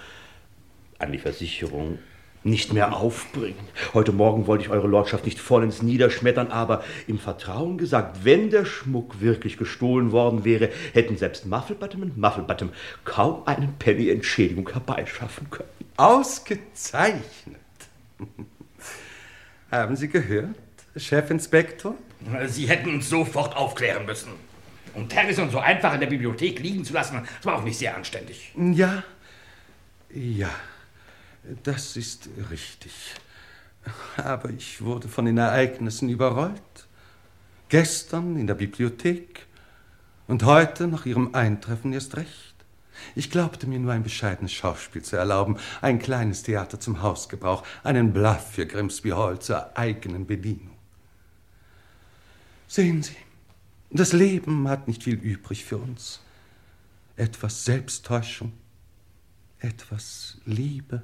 an 0.98 1.12
die 1.12 1.18
Versicherung 1.18 1.98
nicht 2.46 2.72
mehr 2.72 2.96
aufbringen. 2.96 3.58
Heute 3.92 4.12
Morgen 4.12 4.46
wollte 4.46 4.64
ich 4.64 4.70
Eure 4.70 4.86
Lordschaft 4.86 5.24
nicht 5.24 5.40
vollends 5.40 5.82
niederschmettern, 5.82 6.52
aber 6.52 6.84
im 7.08 7.18
Vertrauen 7.18 7.76
gesagt, 7.76 8.24
wenn 8.24 8.50
der 8.50 8.64
Schmuck 8.64 9.20
wirklich 9.20 9.56
gestohlen 9.56 10.12
worden 10.12 10.44
wäre, 10.44 10.70
hätten 10.92 11.16
selbst 11.16 11.46
Mufflebottom 11.46 12.02
und 12.02 12.16
Mufflebottom 12.16 12.70
kaum 13.04 13.46
einen 13.46 13.74
Penny 13.78 14.10
Entschädigung 14.10 14.68
herbeischaffen 14.70 15.50
können. 15.50 15.68
Ausgezeichnet. 15.96 17.24
Haben 19.70 19.96
Sie 19.96 20.08
gehört, 20.08 20.54
Chefinspektor? 20.96 21.96
Sie 22.46 22.68
hätten 22.68 22.90
uns 22.90 23.08
sofort 23.08 23.56
aufklären 23.56 24.06
müssen. 24.06 24.30
Und 24.94 25.14
Harrison 25.14 25.50
so 25.50 25.58
einfach 25.58 25.92
in 25.94 26.00
der 26.00 26.06
Bibliothek 26.06 26.60
liegen 26.60 26.84
zu 26.84 26.94
lassen, 26.94 27.26
das 27.36 27.44
war 27.44 27.56
auch 27.56 27.64
nicht 27.64 27.76
sehr 27.76 27.94
anständig. 27.94 28.52
Ja, 28.56 29.02
ja, 30.14 30.50
das 31.62 31.96
ist 31.96 32.28
richtig. 32.50 32.92
Aber 34.16 34.50
ich 34.50 34.82
wurde 34.82 35.08
von 35.08 35.26
den 35.26 35.38
Ereignissen 35.38 36.08
überrollt. 36.08 36.60
Gestern 37.68 38.36
in 38.36 38.46
der 38.46 38.54
Bibliothek 38.54 39.46
und 40.26 40.44
heute 40.44 40.86
nach 40.86 41.06
ihrem 41.06 41.34
Eintreffen 41.34 41.92
erst 41.92 42.16
recht. 42.16 42.54
Ich 43.14 43.30
glaubte 43.30 43.66
mir 43.66 43.78
nur 43.78 43.92
ein 43.92 44.02
bescheidenes 44.02 44.52
Schauspiel 44.52 45.02
zu 45.02 45.16
erlauben, 45.16 45.58
ein 45.82 45.98
kleines 45.98 46.42
Theater 46.42 46.80
zum 46.80 47.02
Hausgebrauch, 47.02 47.64
einen 47.84 48.12
Bluff 48.12 48.52
für 48.52 48.66
Grimsby 48.66 49.10
Hall 49.10 49.38
zur 49.38 49.76
eigenen 49.76 50.26
Bedienung. 50.26 50.76
Sehen 52.68 53.02
Sie, 53.02 53.16
das 53.90 54.12
Leben 54.12 54.68
hat 54.68 54.88
nicht 54.88 55.04
viel 55.04 55.16
übrig 55.16 55.64
für 55.64 55.78
uns. 55.78 56.20
Etwas 57.16 57.64
Selbsttäuschung, 57.64 58.52
etwas 59.60 60.38
Liebe, 60.44 61.02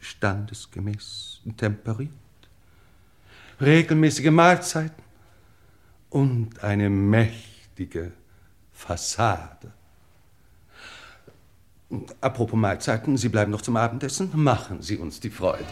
standesgemäß 0.00 1.40
temperiert, 1.56 2.10
regelmäßige 3.60 4.30
Mahlzeiten 4.30 5.02
und 6.10 6.62
eine 6.62 6.90
mächtige 6.90 8.12
Fassade. 8.72 9.72
Apropos 12.20 12.58
Mahlzeiten, 12.58 13.16
Sie 13.16 13.28
bleiben 13.28 13.52
noch 13.52 13.62
zum 13.62 13.76
Abendessen. 13.76 14.30
Machen 14.34 14.82
Sie 14.82 14.96
uns 14.96 15.20
die 15.20 15.30
Freude. 15.30 15.64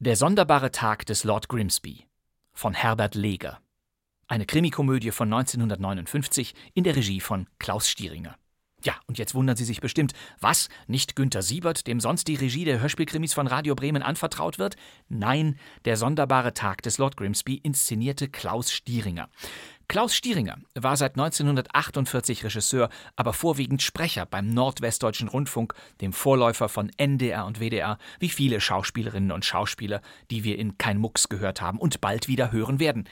Der 0.00 0.14
sonderbare 0.14 0.70
Tag 0.70 1.06
des 1.06 1.24
Lord 1.24 1.48
Grimsby 1.48 2.06
von 2.52 2.72
Herbert 2.72 3.16
Leger. 3.16 3.58
Eine 4.28 4.46
Krimikomödie 4.46 5.10
von 5.10 5.32
1959 5.32 6.54
in 6.72 6.84
der 6.84 6.94
Regie 6.94 7.18
von 7.18 7.48
Klaus 7.58 7.88
Stieringer. 7.88 8.36
Ja, 8.80 8.94
und 9.06 9.18
jetzt 9.18 9.34
wundern 9.34 9.56
Sie 9.56 9.64
sich 9.64 9.80
bestimmt, 9.80 10.12
was? 10.38 10.68
Nicht 10.86 11.16
Günter 11.16 11.42
Siebert, 11.42 11.88
dem 11.88 11.98
sonst 11.98 12.28
die 12.28 12.36
Regie 12.36 12.64
der 12.64 12.78
Hörspielkrimis 12.78 13.34
von 13.34 13.48
Radio 13.48 13.74
Bremen 13.74 14.04
anvertraut 14.04 14.60
wird? 14.60 14.76
Nein, 15.08 15.58
der 15.84 15.96
sonderbare 15.96 16.54
Tag 16.54 16.80
des 16.82 16.98
Lord 16.98 17.16
Grimsby 17.16 17.56
inszenierte 17.56 18.28
Klaus 18.28 18.70
Stieringer. 18.70 19.28
Klaus 19.88 20.14
Stieringer 20.14 20.58
war 20.74 20.98
seit 20.98 21.12
1948 21.12 22.44
Regisseur, 22.44 22.90
aber 23.16 23.32
vorwiegend 23.32 23.80
Sprecher 23.80 24.26
beim 24.26 24.50
Nordwestdeutschen 24.50 25.28
Rundfunk, 25.28 25.72
dem 26.02 26.12
Vorläufer 26.12 26.68
von 26.68 26.90
NDR 26.98 27.46
und 27.46 27.58
WDR, 27.58 27.96
wie 28.20 28.28
viele 28.28 28.60
Schauspielerinnen 28.60 29.32
und 29.32 29.46
Schauspieler, 29.46 30.02
die 30.30 30.44
wir 30.44 30.58
in 30.58 30.76
Kein 30.76 30.98
Mucks 30.98 31.30
gehört 31.30 31.62
haben 31.62 31.78
und 31.78 32.02
bald 32.02 32.28
wieder 32.28 32.52
hören 32.52 32.80
werden. 32.80 33.08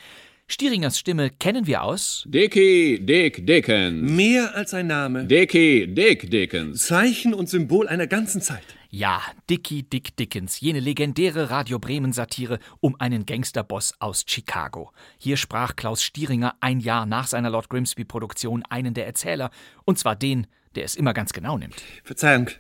Stieringers 0.49 0.97
Stimme 0.97 1.31
kennen 1.31 1.67
wir 1.67 1.83
aus 1.83 2.23
Dickie 2.29 3.05
Dick 3.05 3.45
Dickens. 3.45 4.13
Mehr 4.13 4.55
als 4.55 4.75
ein 4.75 4.87
Name. 4.87 5.25
Dickie 5.25 5.89
Dick 5.89 6.31
Dickens. 6.31 6.87
Zeichen 6.87 7.35
und 7.35 7.49
Symbol 7.49 7.89
einer 7.89 8.07
ganzen 8.07 8.41
Zeit. 8.41 8.63
Ja, 8.89 9.21
Dickie 9.51 9.83
Dick 9.83 10.17
Dickens, 10.17 10.61
jene 10.61 10.79
legendäre 10.79 11.51
Radio 11.51 11.81
Bremen 11.81 12.13
Satire 12.13 12.61
um 12.79 12.95
einen 13.01 13.27
Gangsterboss 13.27 13.95
aus 13.99 14.25
Chicago. 14.25 14.93
Hier 15.19 15.37
sprach 15.37 15.75
Klaus 15.75 16.05
Stieringer 16.05 16.55
ein 16.61 16.79
Jahr 16.79 17.07
nach 17.07 17.27
seiner 17.27 17.51
Lord 17.51 17.69
Grimsby 17.69 18.05
Produktion 18.05 18.63
einen 18.71 18.95
der 18.95 19.07
Erzähler, 19.07 19.51
und 19.85 19.99
zwar 19.99 20.15
den, 20.15 20.47
der 20.77 20.85
es 20.85 20.95
immer 20.95 21.13
ganz 21.13 21.33
genau 21.33 21.59
nimmt. 21.59 21.75
Verzeihung, 22.05 22.51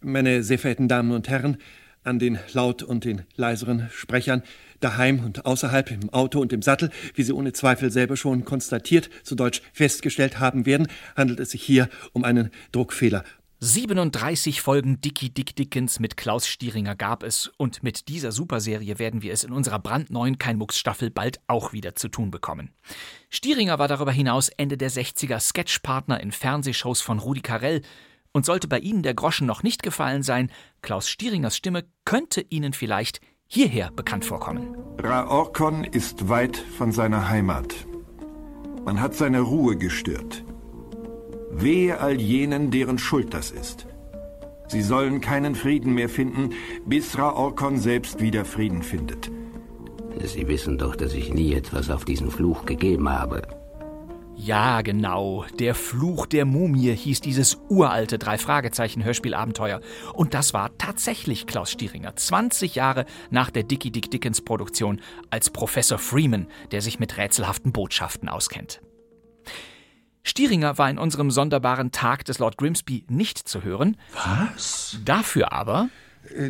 meine 0.00 0.44
sehr 0.44 0.60
verehrten 0.60 0.86
Damen 0.86 1.10
und 1.10 1.28
Herren, 1.28 1.56
an 2.04 2.20
den 2.20 2.38
laut 2.52 2.84
und 2.84 3.04
den 3.04 3.22
leiseren 3.34 3.88
Sprechern, 3.92 4.42
daheim 4.84 5.24
und 5.24 5.46
außerhalb, 5.46 5.90
im 5.90 6.10
Auto 6.10 6.40
und 6.40 6.52
im 6.52 6.62
Sattel, 6.62 6.90
wie 7.14 7.22
Sie 7.22 7.32
ohne 7.32 7.52
Zweifel 7.52 7.90
selber 7.90 8.16
schon 8.16 8.44
konstatiert, 8.44 9.10
zu 9.22 9.34
Deutsch 9.34 9.62
festgestellt 9.72 10.38
haben 10.38 10.66
werden, 10.66 10.88
handelt 11.16 11.40
es 11.40 11.50
sich 11.50 11.62
hier 11.62 11.88
um 12.12 12.24
einen 12.24 12.50
Druckfehler. 12.72 13.24
37 13.64 14.60
Folgen 14.60 15.00
Dickie 15.00 15.30
Dick 15.30 15.54
Dickens 15.54 16.00
mit 16.00 16.16
Klaus 16.16 16.48
Stieringer 16.48 16.96
gab 16.96 17.22
es 17.22 17.46
und 17.58 17.84
mit 17.84 18.08
dieser 18.08 18.32
Superserie 18.32 18.98
werden 18.98 19.22
wir 19.22 19.32
es 19.32 19.44
in 19.44 19.52
unserer 19.52 19.78
brandneuen 19.78 20.36
Keinmucks-Staffel 20.36 21.10
bald 21.10 21.38
auch 21.46 21.72
wieder 21.72 21.94
zu 21.94 22.08
tun 22.08 22.32
bekommen. 22.32 22.72
Stieringer 23.30 23.78
war 23.78 23.86
darüber 23.86 24.10
hinaus 24.10 24.48
Ende 24.48 24.76
der 24.76 24.90
60er 24.90 25.38
Sketchpartner 25.38 26.20
in 26.20 26.32
Fernsehshows 26.32 27.00
von 27.02 27.20
Rudi 27.20 27.40
Carell 27.40 27.82
und 28.32 28.44
sollte 28.44 28.66
bei 28.66 28.80
Ihnen 28.80 29.04
der 29.04 29.14
Groschen 29.14 29.46
noch 29.46 29.62
nicht 29.62 29.84
gefallen 29.84 30.24
sein, 30.24 30.50
Klaus 30.80 31.08
Stieringers 31.08 31.56
Stimme 31.56 31.84
könnte 32.04 32.44
Ihnen 32.48 32.72
vielleicht 32.72 33.20
hierher 33.52 33.90
bekannt 33.94 34.24
vorkommen. 34.24 34.74
Raorkon 34.98 35.84
ist 35.84 36.30
weit 36.30 36.56
von 36.56 36.90
seiner 36.90 37.28
Heimat. 37.28 37.86
Man 38.86 38.98
hat 38.98 39.14
seine 39.14 39.40
Ruhe 39.40 39.76
gestört. 39.76 40.42
Wehe 41.50 42.00
all 42.00 42.18
jenen, 42.18 42.70
deren 42.70 42.98
Schuld 42.98 43.34
das 43.34 43.50
ist. 43.50 43.86
Sie 44.68 44.80
sollen 44.80 45.20
keinen 45.20 45.54
Frieden 45.54 45.92
mehr 45.92 46.08
finden, 46.08 46.54
bis 46.86 47.18
Raorkon 47.18 47.78
selbst 47.78 48.20
wieder 48.20 48.46
Frieden 48.46 48.82
findet. 48.82 49.30
Sie 50.24 50.48
wissen 50.48 50.78
doch, 50.78 50.96
dass 50.96 51.12
ich 51.12 51.34
nie 51.34 51.52
etwas 51.52 51.90
auf 51.90 52.06
diesen 52.06 52.30
Fluch 52.30 52.64
gegeben 52.64 53.10
habe. 53.10 53.42
Ja, 54.44 54.82
genau. 54.82 55.44
Der 55.60 55.76
Fluch 55.76 56.26
der 56.26 56.44
Mumie 56.44 56.96
hieß 56.96 57.20
dieses 57.20 57.58
uralte 57.68 58.18
Drei-Fragezeichen-Hörspielabenteuer. 58.18 59.80
Und 60.14 60.34
das 60.34 60.52
war 60.52 60.76
tatsächlich 60.78 61.46
Klaus 61.46 61.70
Stieringer, 61.70 62.16
20 62.16 62.74
Jahre 62.74 63.06
nach 63.30 63.52
der 63.52 63.62
Dickie 63.62 63.92
Dick 63.92 64.10
Dickens 64.10 64.40
Produktion, 64.40 65.00
als 65.30 65.50
Professor 65.50 65.96
Freeman, 65.96 66.48
der 66.72 66.82
sich 66.82 66.98
mit 66.98 67.18
rätselhaften 67.18 67.70
Botschaften 67.70 68.28
auskennt. 68.28 68.82
Stieringer 70.24 70.76
war 70.76 70.90
in 70.90 70.98
unserem 70.98 71.30
sonderbaren 71.30 71.92
Tag 71.92 72.24
des 72.24 72.40
Lord 72.40 72.58
Grimsby 72.58 73.04
nicht 73.08 73.38
zu 73.38 73.62
hören. 73.62 73.96
Was? 74.12 74.98
Dafür 75.04 75.52
aber. 75.52 75.88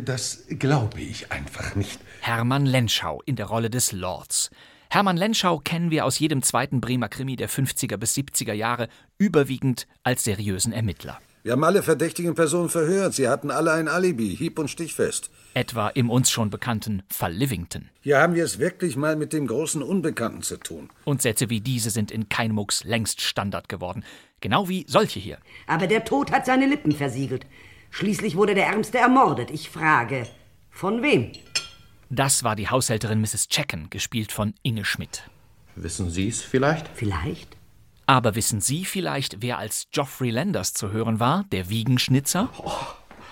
Das 0.01 0.45
glaube 0.49 0.99
ich 0.99 1.31
einfach 1.31 1.75
nicht. 1.75 1.99
Hermann 2.21 2.65
Lenschau 2.65 3.21
in 3.27 3.35
der 3.35 3.45
Rolle 3.45 3.69
des 3.69 3.91
Lords. 3.91 4.49
Hermann 4.93 5.17
Lenschau 5.17 5.57
kennen 5.57 5.89
wir 5.89 6.05
aus 6.05 6.19
jedem 6.19 6.43
zweiten 6.43 6.79
Bremer 6.79 7.09
Krimi 7.09 7.35
der 7.35 7.49
50er 7.49 7.97
bis 7.97 8.13
70er 8.13 8.53
Jahre 8.53 8.89
überwiegend 9.17 9.87
als 10.03 10.23
seriösen 10.23 10.71
Ermittler. 10.71 11.17
Wir 11.41 11.53
haben 11.53 11.63
alle 11.63 11.81
verdächtigen 11.81 12.35
Personen 12.35 12.69
verhört. 12.69 13.15
Sie 13.15 13.27
hatten 13.27 13.49
alle 13.49 13.71
ein 13.71 13.87
Alibi, 13.87 14.37
hieb- 14.37 14.59
und 14.59 14.67
stichfest. 14.67 15.31
Etwa 15.55 15.87
im 15.87 16.11
uns 16.11 16.29
schon 16.29 16.51
bekannten 16.51 17.01
Fall 17.09 17.33
Livington. 17.33 17.89
Hier 18.01 18.19
haben 18.19 18.35
wir 18.35 18.43
es 18.43 18.59
wirklich 18.59 18.95
mal 18.95 19.15
mit 19.15 19.33
dem 19.33 19.47
großen 19.47 19.81
Unbekannten 19.81 20.43
zu 20.43 20.57
tun. 20.57 20.91
Und 21.05 21.23
Sätze 21.23 21.49
wie 21.49 21.59
diese 21.59 21.89
sind 21.89 22.11
in 22.11 22.29
Keinmucks 22.29 22.83
längst 22.83 23.19
Standard 23.19 23.69
geworden. 23.69 24.05
Genau 24.41 24.69
wie 24.69 24.85
solche 24.87 25.19
hier. 25.19 25.39
Aber 25.65 25.87
der 25.87 26.05
Tod 26.05 26.31
hat 26.31 26.45
seine 26.45 26.67
Lippen 26.67 26.91
versiegelt. 26.91 27.47
Schließlich 27.89 28.35
wurde 28.35 28.53
der 28.53 28.67
Ärmste 28.67 28.99
ermordet. 28.99 29.49
Ich 29.49 29.71
frage, 29.71 30.27
von 30.69 31.01
wem? 31.01 31.31
Das 32.15 32.43
war 32.43 32.55
die 32.55 32.69
Haushälterin 32.69 33.21
Mrs. 33.21 33.47
Checken, 33.47 33.89
gespielt 33.89 34.31
von 34.31 34.53
Inge 34.61 34.85
Schmidt. 34.85 35.23
Wissen 35.75 36.11
Sie 36.11 36.27
es 36.27 36.43
vielleicht? 36.43 36.87
Vielleicht. 36.93 37.57
Aber 38.05 38.35
wissen 38.35 38.61
Sie 38.61 38.85
vielleicht, 38.85 39.41
wer 39.41 39.57
als 39.57 39.87
Geoffrey 39.91 40.29
Landers 40.29 40.75
zu 40.75 40.91
hören 40.91 41.19
war, 41.19 41.45
der 41.51 41.69
Wiegenschnitzer? 41.69 42.49
Oh, 42.59 42.71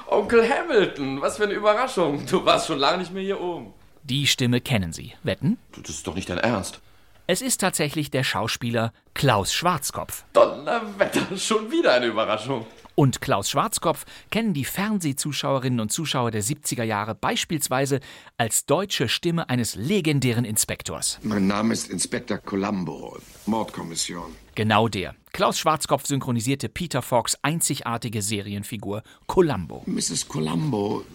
Onkel 0.08 0.50
Hamilton, 0.50 1.22
was 1.22 1.38
für 1.38 1.44
eine 1.44 1.54
Überraschung. 1.54 2.26
Du 2.26 2.44
warst 2.44 2.66
schon 2.66 2.80
lange 2.80 2.98
nicht 2.98 3.14
mehr 3.14 3.22
hier 3.22 3.40
oben. 3.40 3.72
Die 4.02 4.26
Stimme 4.26 4.62
kennen 4.62 4.94
Sie. 4.94 5.14
Wetten? 5.22 5.60
Das 5.80 5.92
ist 5.92 6.08
doch 6.08 6.16
nicht 6.16 6.32
dein 6.32 6.40
Ernst. 6.40 6.80
Es 7.28 7.44
ist 7.44 7.62
tatsächlich 7.62 8.10
der 8.10 8.24
Schauspieler 8.24 8.94
Klaus 9.14 9.54
Schwarzkopf. 9.54 10.26
Donnerwetter, 10.34 11.38
schon 11.38 11.70
wieder 11.72 11.94
eine 11.94 12.08
Überraschung. 12.08 12.66
Und 12.96 13.22
Klaus 13.22 13.50
Schwarzkopf 13.50 14.06
kennen 14.30 14.54
die 14.54 14.66
Fernsehzuschauerinnen 14.66 15.80
und 15.80 15.92
Zuschauer 15.92 16.32
der 16.32 16.44
70er 16.44 16.84
Jahre 16.84 17.16
beispielsweise 17.16 18.00
als 18.38 18.66
deutsche 18.66 19.08
Stimme 19.08 19.50
eines 19.50 19.76
legendären 19.76 20.46
Inspektors. 20.46 21.20
Mein 21.24 21.48
Name 21.48 21.74
ist 21.74 21.90
Inspektor 21.90 22.38
Columbo, 22.38 23.18
Mordkommission. 23.46 24.36
Genau 24.56 24.88
der. 24.88 25.16
Klaus 25.32 25.58
Schwarzkopf 25.60 26.06
synchronisierte 26.06 26.68
Peter 26.68 27.02
Falks 27.02 27.38
einzigartige 27.42 28.22
Serienfigur 28.22 29.04
Columbo. 29.28 29.84
Mrs. 29.86 30.28
Columbo 30.28 31.06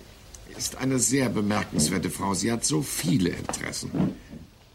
ist 0.56 0.76
eine 0.76 0.98
sehr 0.98 1.28
bemerkenswerte 1.28 2.10
Frau. 2.10 2.32
Sie 2.32 2.50
hat 2.50 2.64
so 2.64 2.80
viele 2.80 3.30
Interessen. 3.30 3.90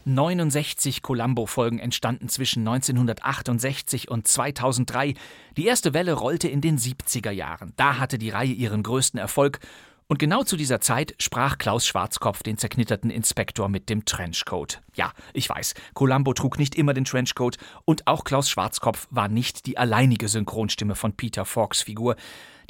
69 0.04 1.02
Columbo-Folgen 1.02 1.78
entstanden 1.78 2.28
zwischen 2.28 2.66
1968 2.66 4.10
und 4.10 4.26
2003. 4.26 5.14
Die 5.56 5.66
erste 5.66 5.94
Welle 5.94 6.14
rollte 6.14 6.48
in 6.48 6.60
den 6.60 6.78
70er 6.78 7.30
Jahren. 7.30 7.72
Da 7.76 7.98
hatte 7.98 8.18
die 8.18 8.30
Reihe 8.30 8.52
ihren 8.52 8.82
größten 8.82 9.18
Erfolg. 9.20 9.60
Und 10.08 10.18
genau 10.18 10.42
zu 10.42 10.56
dieser 10.56 10.80
Zeit 10.80 11.14
sprach 11.18 11.56
Klaus 11.56 11.86
Schwarzkopf 11.86 12.42
den 12.42 12.58
zerknitterten 12.58 13.10
Inspektor 13.10 13.70
mit 13.70 13.88
dem 13.88 14.04
Trenchcoat. 14.04 14.82
Ja, 14.94 15.12
ich 15.32 15.48
weiß, 15.48 15.74
Columbo 15.94 16.34
trug 16.34 16.58
nicht 16.58 16.74
immer 16.74 16.92
den 16.92 17.06
Trenchcoat 17.06 17.56
und 17.86 18.06
auch 18.06 18.24
Klaus 18.24 18.50
Schwarzkopf 18.50 19.08
war 19.10 19.28
nicht 19.28 19.64
die 19.64 19.78
alleinige 19.78 20.28
Synchronstimme 20.28 20.96
von 20.96 21.14
Peter 21.14 21.46
Falks 21.46 21.80
Figur. 21.80 22.16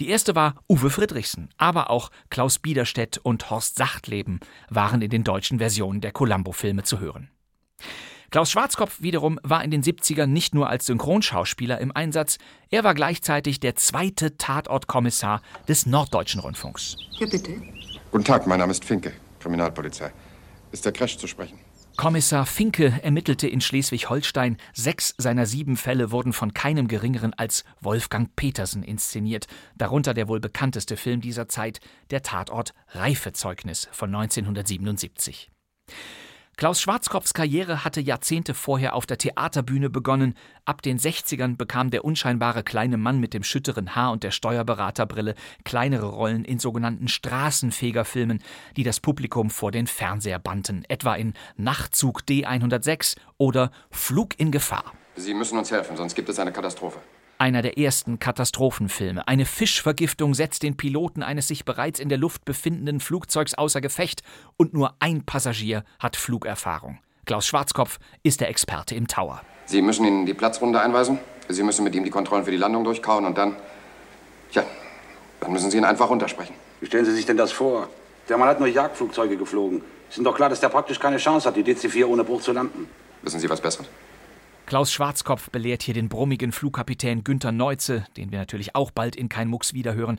Die 0.00 0.08
erste 0.08 0.34
war 0.34 0.54
Uwe 0.68 0.90
Friedrichsen, 0.90 1.50
aber 1.56 1.90
auch 1.90 2.10
Klaus 2.30 2.58
Biederstedt 2.58 3.18
und 3.18 3.50
Horst 3.50 3.76
Sachtleben 3.76 4.40
waren 4.68 5.02
in 5.02 5.10
den 5.10 5.24
deutschen 5.24 5.58
Versionen 5.58 6.00
der 6.00 6.12
Columbo-Filme 6.12 6.82
zu 6.82 7.00
hören. 7.00 7.30
Klaus 8.30 8.50
Schwarzkopf 8.50 9.02
wiederum 9.02 9.38
war 9.42 9.62
in 9.62 9.70
den 9.70 9.82
70ern 9.82 10.26
nicht 10.26 10.54
nur 10.54 10.70
als 10.70 10.86
Synchronschauspieler 10.86 11.78
im 11.78 11.94
Einsatz, 11.94 12.38
er 12.70 12.82
war 12.82 12.94
gleichzeitig 12.94 13.60
der 13.60 13.76
zweite 13.76 14.38
Tatortkommissar 14.38 15.42
des 15.68 15.84
Norddeutschen 15.84 16.40
Rundfunks. 16.40 16.96
Ja, 17.18 17.26
bitte. 17.26 17.60
Guten 18.10 18.24
Tag, 18.24 18.46
mein 18.46 18.58
Name 18.58 18.70
ist 18.70 18.86
Finke, 18.86 19.12
Kriminalpolizei. 19.38 20.12
Ist 20.70 20.86
der 20.86 20.92
Crash 20.92 21.18
zu 21.18 21.26
sprechen? 21.26 21.58
Kommissar 21.96 22.46
Finke 22.46 23.00
ermittelte 23.02 23.46
in 23.46 23.60
Schleswig-Holstein. 23.60 24.56
Sechs 24.72 25.14
seiner 25.18 25.46
sieben 25.46 25.76
Fälle 25.76 26.10
wurden 26.10 26.32
von 26.32 26.54
keinem 26.54 26.88
Geringeren 26.88 27.34
als 27.34 27.64
Wolfgang 27.80 28.34
Petersen 28.34 28.82
inszeniert. 28.82 29.46
Darunter 29.76 30.14
der 30.14 30.28
wohl 30.28 30.40
bekannteste 30.40 30.96
Film 30.96 31.20
dieser 31.20 31.48
Zeit, 31.48 31.80
der 32.10 32.22
Tatort 32.22 32.74
Reifezeugnis 32.88 33.88
von 33.92 34.14
1977. 34.14 35.50
Klaus 36.56 36.80
Schwarzkopfs 36.82 37.32
Karriere 37.32 37.82
hatte 37.82 38.00
Jahrzehnte 38.00 38.54
vorher 38.54 38.94
auf 38.94 39.06
der 39.06 39.18
Theaterbühne 39.18 39.88
begonnen. 39.88 40.34
Ab 40.64 40.82
den 40.82 40.98
60ern 40.98 41.56
bekam 41.56 41.90
der 41.90 42.04
unscheinbare 42.04 42.62
kleine 42.62 42.98
Mann 42.98 43.18
mit 43.18 43.34
dem 43.34 43.42
schütteren 43.42 43.96
Haar 43.96 44.12
und 44.12 44.22
der 44.22 44.30
Steuerberaterbrille 44.30 45.34
kleinere 45.64 46.06
Rollen 46.06 46.44
in 46.44 46.58
sogenannten 46.58 47.08
Straßenfegerfilmen, 47.08 48.42
die 48.76 48.84
das 48.84 49.00
Publikum 49.00 49.50
vor 49.50 49.72
den 49.72 49.86
Fernseher 49.86 50.38
bannten, 50.38 50.84
etwa 50.88 51.14
in 51.14 51.32
Nachtzug 51.56 52.20
D106 52.28 53.16
oder 53.38 53.72
Flug 53.90 54.38
in 54.38 54.52
Gefahr. 54.52 54.92
Sie 55.16 55.34
müssen 55.34 55.58
uns 55.58 55.70
helfen, 55.70 55.96
sonst 55.96 56.14
gibt 56.14 56.28
es 56.28 56.38
eine 56.38 56.52
Katastrophe. 56.52 56.98
Einer 57.38 57.62
der 57.62 57.76
ersten 57.76 58.18
Katastrophenfilme. 58.18 59.26
Eine 59.26 59.46
Fischvergiftung 59.46 60.34
setzt 60.34 60.62
den 60.62 60.76
Piloten 60.76 61.22
eines 61.22 61.48
sich 61.48 61.64
bereits 61.64 61.98
in 61.98 62.08
der 62.08 62.18
Luft 62.18 62.44
befindenden 62.44 63.00
Flugzeugs 63.00 63.54
außer 63.54 63.80
Gefecht 63.80 64.22
und 64.56 64.74
nur 64.74 64.94
ein 65.00 65.24
Passagier 65.24 65.84
hat 65.98 66.16
Flugerfahrung. 66.16 66.98
Klaus 67.24 67.46
Schwarzkopf 67.46 67.98
ist 68.22 68.40
der 68.40 68.48
Experte 68.48 68.94
im 68.94 69.08
Tower. 69.08 69.42
Sie 69.66 69.82
müssen 69.82 70.04
ihn 70.04 70.20
in 70.20 70.26
die 70.26 70.34
Platzrunde 70.34 70.80
einweisen. 70.80 71.18
Sie 71.48 71.62
müssen 71.62 71.84
mit 71.84 71.94
ihm 71.94 72.04
die 72.04 72.10
Kontrollen 72.10 72.44
für 72.44 72.50
die 72.50 72.56
Landung 72.56 72.84
durchkauen 72.84 73.24
und 73.24 73.36
dann. 73.36 73.56
Ja, 74.52 74.64
dann 75.40 75.52
müssen 75.52 75.70
Sie 75.70 75.78
ihn 75.78 75.84
einfach 75.84 76.10
runtersprechen. 76.10 76.54
Wie 76.80 76.86
stellen 76.86 77.04
Sie 77.04 77.12
sich 77.12 77.26
denn 77.26 77.36
das 77.36 77.52
vor? 77.52 77.88
Der 78.28 78.38
Mann 78.38 78.48
hat 78.48 78.58
nur 78.60 78.68
Jagdflugzeuge 78.68 79.36
geflogen. 79.36 79.82
Ist 80.08 80.18
Ihnen 80.18 80.24
doch 80.24 80.36
klar, 80.36 80.48
dass 80.48 80.60
der 80.60 80.68
praktisch 80.68 81.00
keine 81.00 81.16
Chance 81.16 81.48
hat, 81.48 81.56
die 81.56 81.64
DC-4 81.64 82.06
ohne 82.06 82.24
Bruch 82.24 82.42
zu 82.42 82.52
landen. 82.52 82.88
Wissen 83.22 83.40
Sie 83.40 83.48
was 83.48 83.60
Besseres? 83.60 83.88
Klaus 84.66 84.92
Schwarzkopf 84.92 85.50
belehrt 85.50 85.82
hier 85.82 85.94
den 85.94 86.08
brummigen 86.08 86.52
Flugkapitän 86.52 87.24
Günther 87.24 87.52
Neuze, 87.52 88.06
den 88.16 88.32
wir 88.32 88.38
natürlich 88.38 88.74
auch 88.74 88.90
bald 88.90 89.16
in 89.16 89.28
Kein 89.28 89.48
Mucks 89.48 89.74
wiederhören. 89.74 90.18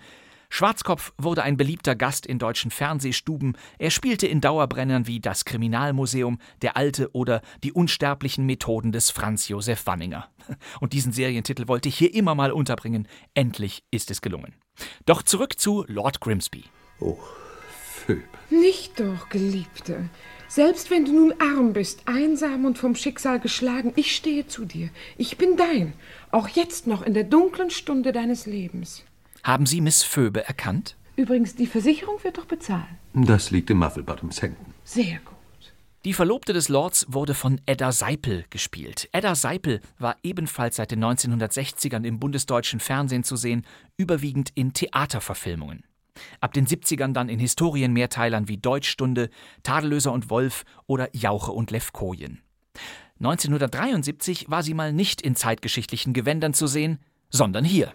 Schwarzkopf 0.50 1.14
wurde 1.18 1.42
ein 1.42 1.58
beliebter 1.58 1.96
Gast 1.96 2.28
in 2.28 2.38
deutschen 2.38 2.70
Fernsehstuben. 2.70 3.58
Er 3.80 3.90
spielte 3.90 4.28
in 4.28 4.40
Dauerbrennern 4.40 5.08
wie 5.08 5.20
Das 5.20 5.46
Kriminalmuseum, 5.46 6.38
Der 6.62 6.78
Alte 6.78 7.10
oder 7.14 7.42
Die 7.64 7.72
unsterblichen 7.72 8.46
Methoden 8.46 8.92
des 8.92 9.10
Franz 9.10 9.48
Josef 9.48 9.88
Wanninger. 9.88 10.30
Und 10.80 10.94
diesen 10.94 11.12
Serientitel 11.12 11.68
wollte 11.68 11.90
ich 11.90 11.98
hier 11.98 12.14
immer 12.14 12.36
mal 12.36 12.52
unterbringen. 12.52 13.08
Endlich 13.34 13.84
ist 13.90 14.12
es 14.12 14.22
gelungen. 14.22 14.54
Doch 15.08 15.24
zurück 15.24 15.60
zu 15.60 15.86
Lord 15.88 16.22
Grimsby. 16.22 16.66
Oh, 17.00 17.18
Phoebe. 18.06 18.22
Nicht 18.52 19.00
doch, 19.00 19.30
Geliebte. 19.30 20.10
Selbst 20.54 20.92
wenn 20.92 21.04
du 21.04 21.14
nun 21.14 21.34
arm 21.40 21.74
bist, 21.74 22.04
einsam 22.06 22.66
und 22.66 22.78
vom 22.78 22.94
Schicksal 22.94 23.40
geschlagen, 23.40 23.92
ich 23.96 24.16
stehe 24.16 24.46
zu 24.46 24.66
dir. 24.66 24.90
Ich 25.18 25.40
bin 25.40 25.58
dein, 25.58 25.94
auch 26.30 26.48
jetzt 26.48 26.86
noch 26.86 27.02
in 27.02 27.16
der 27.16 27.24
dunklen 27.24 27.72
Stunde 27.72 28.12
deines 28.12 28.46
Lebens. 28.46 29.04
Haben 29.42 29.66
Sie 29.66 29.82
Miss 29.82 30.04
Phoebe 30.04 30.46
erkannt? 30.46 30.96
Übrigens, 31.16 31.56
die 31.56 31.66
Versicherung 31.66 32.24
wird 32.24 32.38
doch 32.38 32.46
bezahlen. 32.46 33.00
Das 33.16 33.50
liegt 33.50 33.72
im 33.72 33.80
Muffelbottoms 33.80 34.44
Händen. 34.44 34.76
Sehr 34.84 35.18
gut. 35.26 35.74
Die 36.06 36.14
Verlobte 36.14 36.54
des 36.54 36.70
Lords 36.70 37.08
wurde 37.10 37.34
von 37.34 37.60
Edda 37.66 37.92
Seipel 37.92 38.46
gespielt. 38.52 39.10
Edda 39.12 39.34
Seipel 39.34 39.82
war 39.98 40.18
ebenfalls 40.22 40.76
seit 40.76 40.92
den 40.92 41.04
1960ern 41.04 42.06
im 42.06 42.20
bundesdeutschen 42.20 42.80
Fernsehen 42.80 43.24
zu 43.24 43.38
sehen, 43.38 43.66
überwiegend 43.98 44.52
in 44.54 44.74
Theaterverfilmungen. 44.74 45.84
Ab 46.40 46.54
den 46.54 46.68
70ern 46.68 47.14
dann 47.14 47.30
in 47.30 47.40
Historienmehrteilern 47.40 48.48
wie 48.48 48.58
Deutschstunde, 48.58 49.30
Tadellöser 49.64 50.12
und 50.12 50.30
Wolf 50.30 50.64
oder 50.88 51.10
Jauche 51.16 51.52
und 51.52 51.72
Levkojen. 51.72 52.42
1973 53.20 54.50
war 54.50 54.64
sie 54.64 54.74
mal 54.74 54.92
nicht 54.92 55.22
in 55.22 55.36
zeitgeschichtlichen 55.36 56.14
Gewändern 56.14 56.54
zu 56.54 56.68
sehen, 56.68 57.00
sondern 57.30 57.64
hier. 57.64 57.94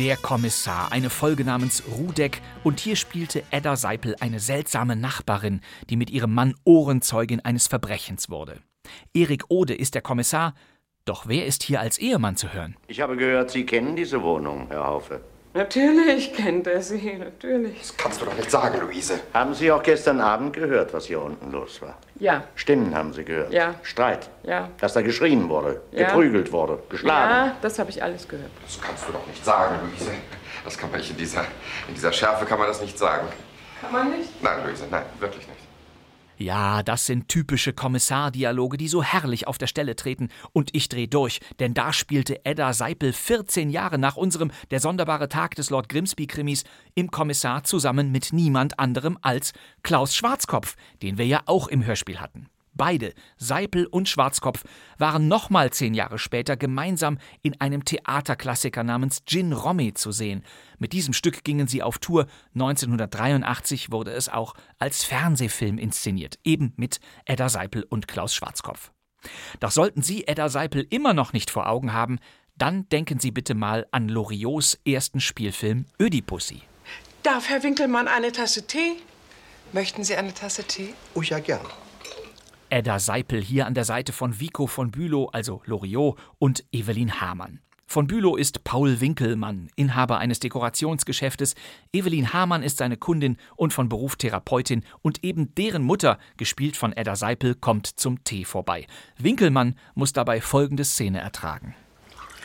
Der 0.00 0.16
Kommissar, 0.16 0.92
eine 0.92 1.10
Folge 1.10 1.44
namens 1.44 1.82
Rudeck, 1.86 2.40
und 2.64 2.80
hier 2.80 2.96
spielte 2.96 3.42
Edda 3.50 3.76
Seipel 3.76 4.16
eine 4.18 4.40
seltsame 4.40 4.96
Nachbarin, 4.96 5.60
die 5.90 5.96
mit 5.96 6.08
ihrem 6.08 6.32
Mann 6.32 6.54
Ohrenzeugin 6.64 7.40
eines 7.40 7.66
Verbrechens 7.66 8.30
wurde. 8.30 8.62
Erik 9.12 9.44
Ode 9.50 9.74
ist 9.74 9.94
der 9.94 10.00
Kommissar, 10.00 10.54
doch 11.04 11.24
wer 11.26 11.46
ist 11.46 11.62
hier 11.62 11.80
als 11.80 11.98
Ehemann 11.98 12.36
zu 12.36 12.52
hören? 12.52 12.76
Ich 12.86 13.00
habe 13.00 13.16
gehört, 13.16 13.50
Sie 13.50 13.66
kennen 13.66 13.96
diese 13.96 14.22
Wohnung, 14.22 14.66
Herr 14.70 14.86
Haufe. 14.86 15.20
Natürlich 15.52 16.32
kennt 16.32 16.68
er 16.68 16.80
sie, 16.80 17.14
natürlich. 17.18 17.76
Das 17.80 17.96
kannst 17.96 18.20
du 18.20 18.24
doch 18.24 18.36
nicht 18.36 18.48
sagen, 18.48 18.78
Luise. 18.80 19.18
Haben 19.34 19.52
Sie 19.52 19.72
auch 19.72 19.82
gestern 19.82 20.20
Abend 20.20 20.52
gehört, 20.52 20.92
was 20.94 21.06
hier 21.06 21.20
unten 21.20 21.50
los 21.50 21.82
war? 21.82 21.98
Ja. 22.20 22.44
Stimmen 22.54 22.94
haben 22.94 23.12
Sie 23.12 23.24
gehört. 23.24 23.52
Ja. 23.52 23.74
Streit. 23.82 24.30
Ja. 24.44 24.68
Dass 24.78 24.92
da 24.92 25.02
geschrien 25.02 25.48
wurde, 25.48 25.80
Ja. 25.90 26.06
geprügelt 26.06 26.52
wurde, 26.52 26.80
geschlagen. 26.88 27.30
Ja, 27.48 27.56
das 27.62 27.80
habe 27.80 27.90
ich 27.90 28.00
alles 28.00 28.28
gehört. 28.28 28.50
Das 28.64 28.80
kannst 28.80 29.08
du 29.08 29.12
doch 29.12 29.26
nicht 29.26 29.44
sagen, 29.44 29.74
Luise. 29.90 30.12
Das 30.64 30.78
kann 30.78 30.88
man 30.92 31.00
nicht 31.00 31.10
in 31.10 31.16
dieser, 31.16 31.40
in 31.88 31.94
dieser 31.94 32.12
Schärfe 32.12 32.44
kann 32.44 32.58
man 32.60 32.68
das 32.68 32.80
nicht 32.80 32.96
sagen. 32.96 33.26
Kann 33.80 33.92
man 33.92 34.10
nicht? 34.16 34.40
Nein, 34.44 34.58
Luise, 34.64 34.84
nein, 34.88 35.02
wirklich 35.18 35.48
nicht. 35.48 35.59
Ja, 36.40 36.82
das 36.82 37.04
sind 37.04 37.28
typische 37.28 37.74
Kommissardialoge, 37.74 38.78
die 38.78 38.88
so 38.88 39.02
herrlich 39.02 39.46
auf 39.46 39.58
der 39.58 39.66
Stelle 39.66 39.94
treten. 39.94 40.30
Und 40.54 40.74
ich 40.74 40.88
dreh 40.88 41.06
durch, 41.06 41.40
denn 41.58 41.74
da 41.74 41.92
spielte 41.92 42.46
Edda 42.46 42.72
Seipel 42.72 43.12
14 43.12 43.68
Jahre 43.68 43.98
nach 43.98 44.16
unserem 44.16 44.50
Der 44.70 44.80
sonderbare 44.80 45.28
Tag 45.28 45.54
des 45.56 45.68
Lord 45.68 45.90
Grimsby-Krimis 45.90 46.64
im 46.94 47.10
Kommissar 47.10 47.64
zusammen 47.64 48.10
mit 48.10 48.32
niemand 48.32 48.78
anderem 48.78 49.18
als 49.20 49.52
Klaus 49.82 50.14
Schwarzkopf, 50.14 50.76
den 51.02 51.18
wir 51.18 51.26
ja 51.26 51.42
auch 51.44 51.68
im 51.68 51.84
Hörspiel 51.84 52.20
hatten. 52.20 52.48
Beide, 52.80 53.12
Seipel 53.36 53.84
und 53.84 54.08
Schwarzkopf, 54.08 54.64
waren 54.96 55.28
nochmal 55.28 55.70
zehn 55.70 55.92
Jahre 55.92 56.18
später 56.18 56.56
gemeinsam 56.56 57.18
in 57.42 57.60
einem 57.60 57.84
Theaterklassiker 57.84 58.82
namens 58.82 59.22
Gin 59.26 59.52
Romy 59.52 59.92
zu 59.92 60.12
sehen. 60.12 60.46
Mit 60.78 60.94
diesem 60.94 61.12
Stück 61.12 61.44
gingen 61.44 61.68
sie 61.68 61.82
auf 61.82 61.98
Tour. 61.98 62.26
1983 62.54 63.92
wurde 63.92 64.12
es 64.12 64.30
auch 64.30 64.54
als 64.78 65.04
Fernsehfilm 65.04 65.76
inszeniert, 65.76 66.38
eben 66.42 66.72
mit 66.76 67.00
Edda 67.26 67.50
Seipel 67.50 67.82
und 67.82 68.08
Klaus 68.08 68.34
Schwarzkopf. 68.34 68.92
Doch 69.60 69.72
sollten 69.72 70.00
Sie 70.00 70.26
Edda 70.26 70.48
Seipel 70.48 70.86
immer 70.88 71.12
noch 71.12 71.34
nicht 71.34 71.50
vor 71.50 71.68
Augen 71.68 71.92
haben, 71.92 72.18
dann 72.56 72.88
denken 72.88 73.20
Sie 73.20 73.30
bitte 73.30 73.52
mal 73.52 73.86
an 73.90 74.08
Loriots 74.08 74.80
ersten 74.86 75.20
Spielfilm 75.20 75.84
Ödipussy. 76.00 76.62
Darf 77.24 77.50
Herr 77.50 77.62
Winkelmann 77.62 78.08
eine 78.08 78.32
Tasse 78.32 78.66
Tee? 78.66 78.92
Möchten 79.74 80.02
Sie 80.02 80.16
eine 80.16 80.32
Tasse 80.32 80.64
Tee? 80.64 80.94
Oh 81.12 81.20
ja, 81.20 81.40
gern. 81.40 81.66
Edda 82.70 82.98
Seipel 82.98 83.42
hier 83.42 83.66
an 83.66 83.74
der 83.74 83.84
Seite 83.84 84.12
von 84.12 84.40
Vico 84.40 84.66
von 84.66 84.90
Bülow, 84.90 85.26
also 85.32 85.62
Loriot, 85.66 86.18
und 86.38 86.64
Evelyn 86.72 87.20
Hamann. 87.20 87.60
Von 87.86 88.06
Bülow 88.06 88.36
ist 88.36 88.62
Paul 88.62 89.00
Winkelmann, 89.00 89.68
Inhaber 89.74 90.18
eines 90.18 90.38
Dekorationsgeschäftes. 90.38 91.56
Evelyn 91.92 92.32
Hamann 92.32 92.62
ist 92.62 92.78
seine 92.78 92.96
Kundin 92.96 93.36
und 93.56 93.72
von 93.72 93.88
Beruf 93.88 94.14
Therapeutin 94.14 94.84
und 95.02 95.24
eben 95.24 95.54
deren 95.56 95.82
Mutter, 95.82 96.20
gespielt 96.36 96.76
von 96.76 96.92
Edda 96.92 97.16
Seipel, 97.16 97.56
kommt 97.56 97.88
zum 97.88 98.22
Tee 98.22 98.44
vorbei. 98.44 98.86
Winkelmann 99.18 99.74
muss 99.96 100.12
dabei 100.12 100.40
folgende 100.40 100.84
Szene 100.84 101.20
ertragen. 101.20 101.74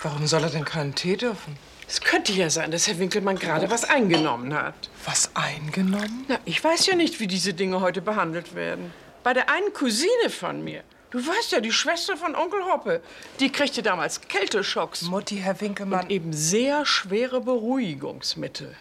Warum 0.02 0.26
soll 0.26 0.42
er 0.42 0.50
denn 0.50 0.66
keinen 0.66 0.96
Tee 0.96 1.16
dürfen? 1.16 1.56
Es 1.88 2.02
könnte 2.02 2.34
ja 2.34 2.50
sein, 2.50 2.72
dass 2.72 2.88
Herr 2.88 2.98
Winkelmann 2.98 3.38
gerade 3.38 3.70
was 3.70 3.86
eingenommen 3.86 4.56
hat. 4.56 4.90
Was 5.06 5.36
eingenommen? 5.36 6.26
Na, 6.28 6.40
ich 6.46 6.64
weiß 6.64 6.88
ja 6.88 6.96
nicht, 6.96 7.20
wie 7.20 7.28
diese 7.28 7.54
Dinge 7.54 7.82
heute 7.82 8.02
behandelt 8.02 8.56
werden. 8.56 8.92
Bei 9.26 9.34
der 9.34 9.50
einen 9.50 9.74
Cousine 9.74 10.30
von 10.30 10.64
mir. 10.64 10.84
Du 11.10 11.18
weißt 11.18 11.54
ja, 11.54 11.60
die 11.60 11.72
Schwester 11.72 12.16
von 12.16 12.36
Onkel 12.36 12.64
Hoppe. 12.64 13.02
Die 13.40 13.52
kriegte 13.52 13.82
damals 13.82 14.22
Kälteschocks. 14.22 15.02
Mutti, 15.02 15.38
Herr 15.38 15.60
Winkelmann. 15.60 16.04
Und 16.04 16.12
eben 16.12 16.32
sehr 16.32 16.86
schwere 16.86 17.42
Beruhigungsmittel, 17.42 18.78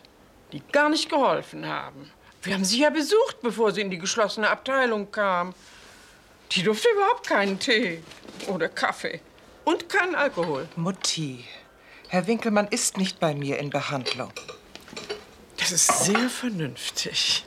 die 0.52 0.60
gar 0.70 0.90
nicht 0.90 1.08
geholfen 1.08 1.66
haben. 1.66 2.12
Wir 2.42 2.52
haben 2.52 2.64
sie 2.66 2.80
ja 2.80 2.90
besucht, 2.90 3.40
bevor 3.40 3.72
sie 3.72 3.80
in 3.80 3.90
die 3.90 3.96
geschlossene 3.96 4.50
Abteilung 4.50 5.10
kam. 5.10 5.54
Die 6.52 6.62
durfte 6.62 6.88
überhaupt 6.94 7.26
keinen 7.26 7.58
Tee 7.58 8.02
oder 8.46 8.68
Kaffee. 8.68 9.22
Und 9.64 9.88
keinen 9.88 10.14
Alkohol. 10.14 10.68
Mutti, 10.76 11.42
Herr 12.08 12.26
Winkelmann 12.26 12.68
ist 12.68 12.98
nicht 12.98 13.18
bei 13.18 13.34
mir 13.34 13.58
in 13.58 13.70
Behandlung. 13.70 14.30
Das 15.56 15.72
ist 15.72 16.04
sehr 16.04 16.28
vernünftig. 16.28 17.46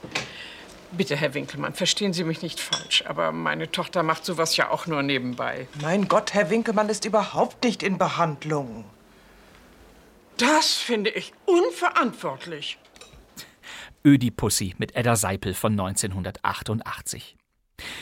Bitte, 0.97 1.15
Herr 1.15 1.35
Winkelmann, 1.35 1.75
verstehen 1.75 2.11
Sie 2.11 2.23
mich 2.23 2.41
nicht 2.41 2.59
falsch, 2.59 3.03
aber 3.05 3.31
meine 3.31 3.71
Tochter 3.71 4.01
macht 4.01 4.25
sowas 4.25 4.57
ja 4.57 4.71
auch 4.71 4.87
nur 4.87 5.03
nebenbei. 5.03 5.67
Mein 5.79 6.07
Gott, 6.07 6.33
Herr 6.33 6.49
Winkelmann 6.49 6.89
ist 6.89 7.05
überhaupt 7.05 7.63
nicht 7.63 7.83
in 7.83 7.99
Behandlung. 7.99 8.83
Das 10.37 10.73
finde 10.73 11.11
ich 11.11 11.33
unverantwortlich. 11.45 12.79
Ödipussy 14.03 14.73
mit 14.79 14.95
Edda 14.95 15.15
Seipel 15.15 15.53
von 15.53 15.73
1988. 15.73 17.35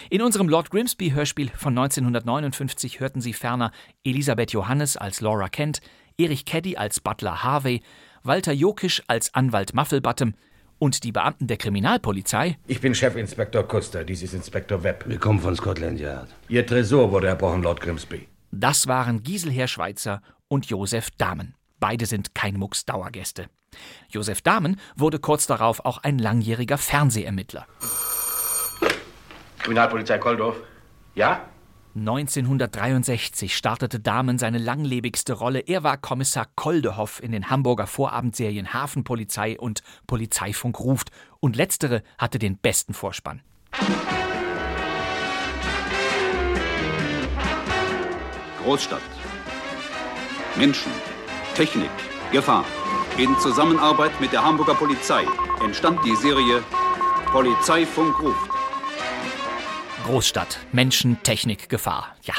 In 0.10 0.22
unserem 0.22 0.48
Lord 0.48 0.72
Grimsby 0.72 1.12
Hörspiel 1.12 1.50
von 1.50 1.78
1959 1.78 3.02
hörten 3.02 3.20
Sie 3.20 3.34
ferner 3.34 3.74
Elisabeth 4.06 4.54
Johannes 4.54 4.96
als 4.96 5.20
Laura 5.20 5.50
Kent, 5.50 5.82
Erich 6.18 6.46
Keddy 6.46 6.78
als 6.78 7.02
Butler 7.02 7.44
Harvey, 7.44 7.82
Walter 8.24 8.54
Jokisch 8.54 9.04
als 9.08 9.34
Anwalt 9.34 9.74
Muffelbottom 9.74 10.34
und 10.80 11.04
die 11.04 11.12
Beamten 11.12 11.48
der 11.48 11.58
Kriminalpolizei. 11.58 12.58
Ich 12.68 12.82
bin 12.82 12.94
Chefinspektor 12.94 13.68
Custer, 13.68 14.04
dies 14.04 14.22
ist 14.22 14.34
Inspektor 14.34 14.84
Webb. 14.84 15.06
Wir 15.08 15.20
kommen 15.20 15.40
von 15.40 15.56
Scotland 15.56 16.00
Yard. 16.00 16.30
Ihr 16.48 16.66
Tresor 16.66 17.12
wurde 17.12 17.28
erbrochen, 17.28 17.64
Lord 17.64 17.82
Grimsby. 17.82 18.28
Das 18.52 18.88
waren 18.88 19.24
Giselher 19.24 19.68
Schweitzer 19.68 20.22
und 20.48 20.68
Josef 20.68 21.12
Dahmen. 21.12 21.56
Beide 21.80 22.06
sind 22.06 22.34
kein 22.34 22.56
Mucks 22.56 22.86
Dauergäste. 22.86 23.48
Josef 24.10 24.42
Dahmen 24.42 24.80
wurde 24.96 25.20
kurz 25.20 25.48
darauf 25.48 25.86
auch 25.86 25.98
ein 26.00 26.20
langjähriger 26.20 26.78
Fernsehermittler. 26.78 27.68
Kriminalpolizei 29.60 30.18
Koldorf. 30.18 30.58
Ja? 31.16 31.50
1963 31.98 33.56
startete 33.56 34.02
Dahmen 34.02 34.38
seine 34.38 34.58
langlebigste 34.58 35.32
Rolle. 35.32 35.60
Er 35.60 35.84
war 35.84 35.96
Kommissar 35.96 36.46
Koldehoff 36.56 37.24
in 37.24 37.32
den 37.32 37.50
Hamburger 37.50 37.88
Vorabendserien 37.88 38.74
Hafenpolizei 38.74 39.58
und 39.58 39.82
Polizeifunk 40.06 40.78
ruft. 40.82 41.12
Und 41.40 41.56
letztere 41.56 42.04
hatte 42.18 42.38
den 42.38 42.58
besten 42.58 42.94
Vorspann. 42.94 43.42
Großstadt. 48.62 49.02
Menschen. 50.58 50.92
Technik. 51.56 51.90
Gefahr. 52.34 52.66
In 53.18 53.38
Zusammenarbeit 53.40 54.20
mit 54.20 54.34
der 54.34 54.44
Hamburger 54.44 54.76
Polizei 54.76 55.24
entstand 55.64 56.04
die 56.04 56.16
Serie 56.18 56.62
Polizeifunk 57.32 58.22
ruft. 58.22 58.55
Großstadt, 60.06 60.60
Menschen, 60.72 61.18
Technik, 61.24 61.68
Gefahr. 61.68 62.16
Ja, 62.22 62.36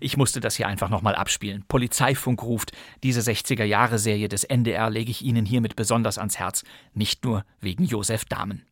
ich 0.00 0.16
musste 0.16 0.40
das 0.40 0.56
hier 0.56 0.66
einfach 0.66 0.88
nochmal 0.88 1.14
abspielen. 1.14 1.64
Polizeifunk 1.68 2.42
ruft. 2.42 2.72
Diese 3.04 3.20
60er-Jahre-Serie 3.20 4.28
des 4.28 4.42
NDR 4.42 4.90
lege 4.90 5.12
ich 5.12 5.22
Ihnen 5.22 5.46
hiermit 5.46 5.76
besonders 5.76 6.18
ans 6.18 6.40
Herz. 6.40 6.64
Nicht 6.94 7.24
nur 7.24 7.44
wegen 7.60 7.84
Josef 7.84 8.24
Dahmen. 8.24 8.66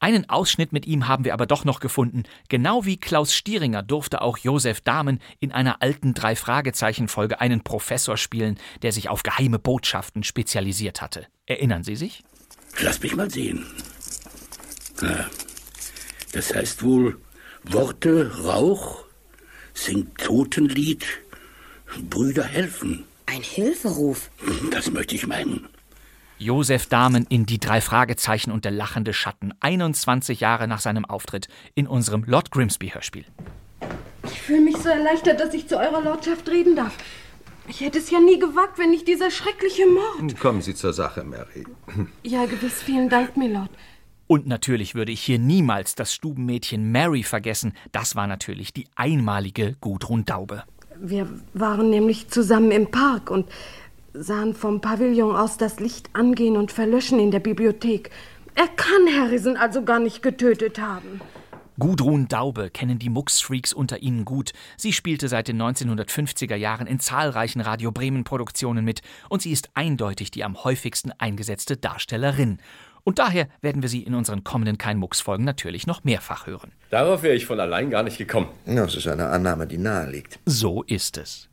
Einen 0.00 0.28
Ausschnitt 0.28 0.72
mit 0.72 0.84
ihm 0.84 1.06
haben 1.06 1.24
wir 1.24 1.32
aber 1.32 1.46
doch 1.46 1.64
noch 1.64 1.78
gefunden. 1.78 2.24
Genau 2.48 2.86
wie 2.86 2.96
Klaus 2.96 3.32
Stieringer 3.32 3.84
durfte 3.84 4.20
auch 4.20 4.36
Josef 4.36 4.80
Dahmen 4.80 5.20
in 5.38 5.52
einer 5.52 5.80
alten 5.80 6.12
Drei-Fragezeichen-Folge 6.12 7.40
einen 7.40 7.62
Professor 7.62 8.16
spielen, 8.16 8.58
der 8.82 8.90
sich 8.90 9.08
auf 9.08 9.22
geheime 9.22 9.60
Botschaften 9.60 10.24
spezialisiert 10.24 11.00
hatte. 11.00 11.28
Erinnern 11.46 11.84
Sie 11.84 11.94
sich? 11.94 12.24
Lass 12.80 13.00
mich 13.00 13.14
mal 13.14 13.30
sehen. 13.30 13.64
Ah, 15.00 15.26
das 16.32 16.52
heißt 16.52 16.82
wohl 16.82 17.16
Worte, 17.64 18.30
Rauch, 18.44 19.04
singt 19.72 20.18
Totenlied, 20.18 21.04
Brüder 22.10 22.44
helfen. 22.44 23.04
Ein 23.26 23.42
Hilferuf. 23.42 24.30
Das 24.70 24.90
möchte 24.90 25.14
ich 25.14 25.26
meinen. 25.26 25.68
Josef 26.38 26.86
Dahmen 26.86 27.26
in 27.28 27.46
Die 27.46 27.58
drei 27.58 27.80
Fragezeichen 27.80 28.50
und 28.50 28.64
der 28.64 28.72
lachende 28.72 29.14
Schatten, 29.14 29.54
21 29.60 30.40
Jahre 30.40 30.68
nach 30.68 30.80
seinem 30.80 31.04
Auftritt 31.04 31.48
in 31.74 31.86
unserem 31.86 32.24
Lord 32.24 32.50
Grimsby-Hörspiel. 32.50 33.24
Ich 34.24 34.40
fühle 34.40 34.60
mich 34.60 34.76
so 34.76 34.88
erleichtert, 34.88 35.40
dass 35.40 35.54
ich 35.54 35.68
zu 35.68 35.78
eurer 35.78 36.02
Lordschaft 36.02 36.48
reden 36.48 36.76
darf. 36.76 36.94
Ich 37.66 37.80
hätte 37.80 37.98
es 37.98 38.10
ja 38.10 38.20
nie 38.20 38.38
gewagt, 38.38 38.78
wenn 38.78 38.90
nicht 38.90 39.08
dieser 39.08 39.30
schreckliche 39.30 39.86
Mord. 39.86 40.38
Kommen 40.38 40.60
Sie 40.60 40.74
zur 40.74 40.92
Sache, 40.92 41.24
Mary. 41.24 41.64
Ja, 42.22 42.44
gewiss, 42.44 42.82
vielen 42.82 43.08
Dank, 43.08 43.36
Milord. 43.38 43.70
Und 44.26 44.46
natürlich 44.46 44.94
würde 44.94 45.12
ich 45.12 45.20
hier 45.20 45.38
niemals 45.38 45.94
das 45.94 46.14
Stubenmädchen 46.14 46.90
Mary 46.90 47.22
vergessen. 47.22 47.74
Das 47.92 48.16
war 48.16 48.26
natürlich 48.26 48.72
die 48.72 48.86
einmalige 48.96 49.76
Gudrun 49.80 50.24
Daube. 50.24 50.64
Wir 50.98 51.28
waren 51.52 51.90
nämlich 51.90 52.28
zusammen 52.28 52.70
im 52.70 52.90
Park 52.90 53.30
und 53.30 53.46
sahen 54.14 54.54
vom 54.54 54.80
Pavillon 54.80 55.34
aus 55.34 55.56
das 55.56 55.80
Licht 55.80 56.08
angehen 56.12 56.56
und 56.56 56.72
verlöschen 56.72 57.18
in 57.18 57.30
der 57.30 57.40
Bibliothek. 57.40 58.10
Er 58.54 58.68
kann 58.68 59.08
Harrison 59.18 59.56
also 59.56 59.82
gar 59.82 59.98
nicht 59.98 60.22
getötet 60.22 60.80
haben. 60.80 61.20
Gudrun 61.76 62.28
Daube 62.28 62.70
kennen 62.70 63.00
die 63.00 63.08
Mux-Freaks 63.08 63.72
unter 63.72 64.00
Ihnen 64.00 64.24
gut. 64.24 64.52
Sie 64.76 64.92
spielte 64.92 65.28
seit 65.28 65.48
den 65.48 65.60
1950er 65.60 66.54
Jahren 66.54 66.86
in 66.86 67.00
zahlreichen 67.00 67.60
Radio 67.60 67.90
Bremen-Produktionen 67.90 68.84
mit 68.84 69.02
und 69.28 69.42
sie 69.42 69.50
ist 69.50 69.70
eindeutig 69.74 70.30
die 70.30 70.44
am 70.44 70.62
häufigsten 70.62 71.10
eingesetzte 71.18 71.76
Darstellerin. 71.76 72.58
Und 73.04 73.18
daher 73.18 73.48
werden 73.60 73.82
wir 73.82 73.90
sie 73.90 74.02
in 74.02 74.14
unseren 74.14 74.44
kommenden 74.44 74.78
Kein-Mucks-Folgen 74.78 75.44
natürlich 75.44 75.86
noch 75.86 76.04
mehrfach 76.04 76.46
hören. 76.46 76.72
Darauf 76.88 77.22
wäre 77.22 77.34
ich 77.34 77.44
von 77.44 77.60
allein 77.60 77.90
gar 77.90 78.02
nicht 78.02 78.16
gekommen. 78.16 78.48
Das 78.64 78.96
ist 78.96 79.06
eine 79.06 79.28
Annahme, 79.28 79.66
die 79.66 79.78
nahe 79.78 80.10
liegt. 80.10 80.38
So 80.46 80.82
ist 80.84 81.18
es. 81.18 81.50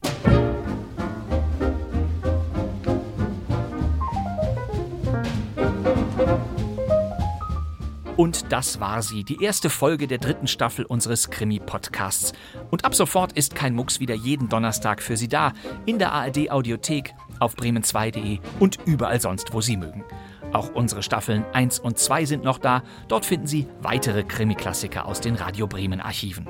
Und 8.16 8.52
das 8.52 8.80
war 8.80 9.02
sie, 9.02 9.24
die 9.24 9.44
erste 9.44 9.70
Folge 9.70 10.08
der 10.08 10.20
dritten 10.20 10.48
Staffel 10.48 10.86
unseres 10.86 11.32
Krimi-Podcasts. 11.32 12.34
Und 12.70 12.86
ab 12.86 12.94
sofort 12.94 13.34
ist 13.34 13.56
kein 13.56 13.74
Mucks 13.74 14.00
wieder 14.00 14.14
jeden 14.14 14.48
Donnerstag 14.48 15.02
für 15.02 15.18
Sie 15.18 15.28
da, 15.28 15.54
in 15.88 15.98
der 15.98 16.12
ARD-Audiothek, 16.12 17.16
auf 17.40 17.56
bremen2.de 17.56 18.40
und 18.60 18.78
überall 18.86 19.20
sonst, 19.20 19.54
wo 19.54 19.62
Sie 19.62 19.76
mögen. 19.76 20.06
Auch 20.54 20.74
unsere 20.74 21.04
Staffeln 21.04 21.46
1 21.54 21.80
und 21.80 21.98
2 21.98 22.26
sind 22.26 22.44
noch 22.44 22.58
da. 22.58 22.84
Dort 23.08 23.26
finden 23.26 23.48
Sie 23.48 23.68
weitere 23.82 24.24
Krimi-Klassiker 24.24 25.06
aus 25.06 25.22
den 25.22 25.36
Radio 25.36 25.68
Bremen 25.68 26.02
Archiven. 26.02 26.48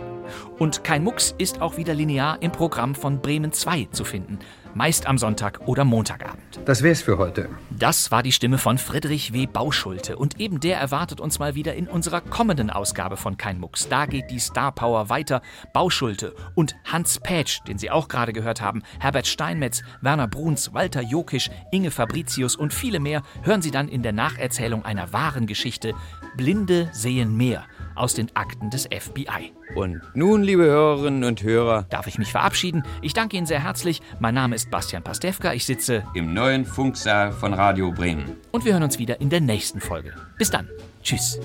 Und 0.58 0.84
kein 0.84 1.04
Mucks 1.04 1.36
ist 1.38 1.62
auch 1.62 1.78
wieder 1.78 1.94
linear 1.94 2.42
im 2.42 2.52
Programm 2.52 2.96
von 2.96 3.22
Bremen 3.22 3.52
2 3.52 3.90
zu 3.92 4.04
finden 4.04 4.40
meist 4.74 5.08
am 5.08 5.18
Sonntag 5.18 5.62
oder 5.68 5.84
Montagabend. 5.84 6.60
Das 6.66 6.84
wär's 6.84 7.02
für 7.02 7.18
heute. 7.18 7.50
Das 7.70 8.12
war 8.12 8.24
die 8.24 8.32
Stimme 8.32 8.58
von 8.58 8.78
Friedrich 8.78 9.34
W. 9.34 9.48
Bauschulte 9.48 10.18
und 10.18 10.40
eben 10.40 10.60
der 10.60 10.80
erwartet 10.80 11.20
uns 11.20 11.40
mal 11.40 11.56
wieder 11.56 11.76
in 11.76 11.88
unserer 11.88 12.22
kommenden 12.22 12.70
Ausgabe 12.70 13.18
von 13.18 13.38
Kein 13.38 13.60
Mucks. 13.60 13.90
Da 13.90 14.06
geht 14.06 14.30
die 14.30 14.40
Star 14.40 14.72
Power 14.72 15.10
weiter. 15.10 15.42
Bauschulte 15.74 16.36
und 16.56 16.76
Hans 16.86 17.20
Pätsch, 17.20 17.60
den 17.68 17.78
Sie 17.78 17.92
auch 17.92 18.08
gerade 18.08 18.34
gehört 18.34 18.62
haben, 18.62 18.84
Herbert 19.00 19.28
Steinmetz, 19.28 19.84
Werner 20.02 20.28
Bruns, 20.28 20.74
Walter 20.74 21.02
Jokisch, 21.02 21.50
Inge 21.72 21.92
Fabricius 21.92 22.56
und 22.56 22.74
viele 22.74 23.00
mehr 23.00 23.24
hören 23.44 23.62
Sie 23.62 23.72
dann 23.72 23.88
in 23.88 24.04
der 24.04 24.14
Nacherzählung 24.14 24.86
einer 24.86 25.14
wahren 25.14 25.48
Geschichte 25.48 25.94
Blinde 26.36 26.90
sehen 26.94 27.36
mehr 27.36 27.66
aus 28.02 28.16
den 28.16 28.36
Akten 28.36 28.72
des 28.72 28.86
FBI. 28.86 29.54
Und 29.76 30.02
nun, 30.16 30.42
liebe 30.42 30.64
Hörerinnen 30.64 31.24
und 31.24 31.44
Hörer, 31.44 31.86
darf 31.90 32.08
ich 32.08 32.18
mich 32.18 32.32
verabschieden. 32.32 32.84
Ich 33.02 33.14
danke 33.14 33.38
Ihnen 33.38 33.46
sehr 33.46 33.64
herzlich. 33.64 34.02
Mein 34.20 34.34
Name 34.34 34.56
ist 34.56 34.72
Bastian 34.72 35.04
Pastewka. 35.04 35.54
Ich 35.54 35.66
sitze 35.66 36.04
im 36.16 36.34
neuen 36.34 36.66
Funksaal 36.66 37.32
von 37.32 37.54
Radio 37.54 37.92
Bremen. 37.92 38.36
Und 38.52 38.66
wir 38.66 38.74
hören 38.74 38.84
uns 38.84 38.98
wieder 38.98 39.22
in 39.22 39.30
der 39.30 39.42
nächsten 39.42 39.80
Folge. 39.80 40.14
Bis 40.38 40.50
dann. 40.50 40.68
Tschüss. 41.04 41.40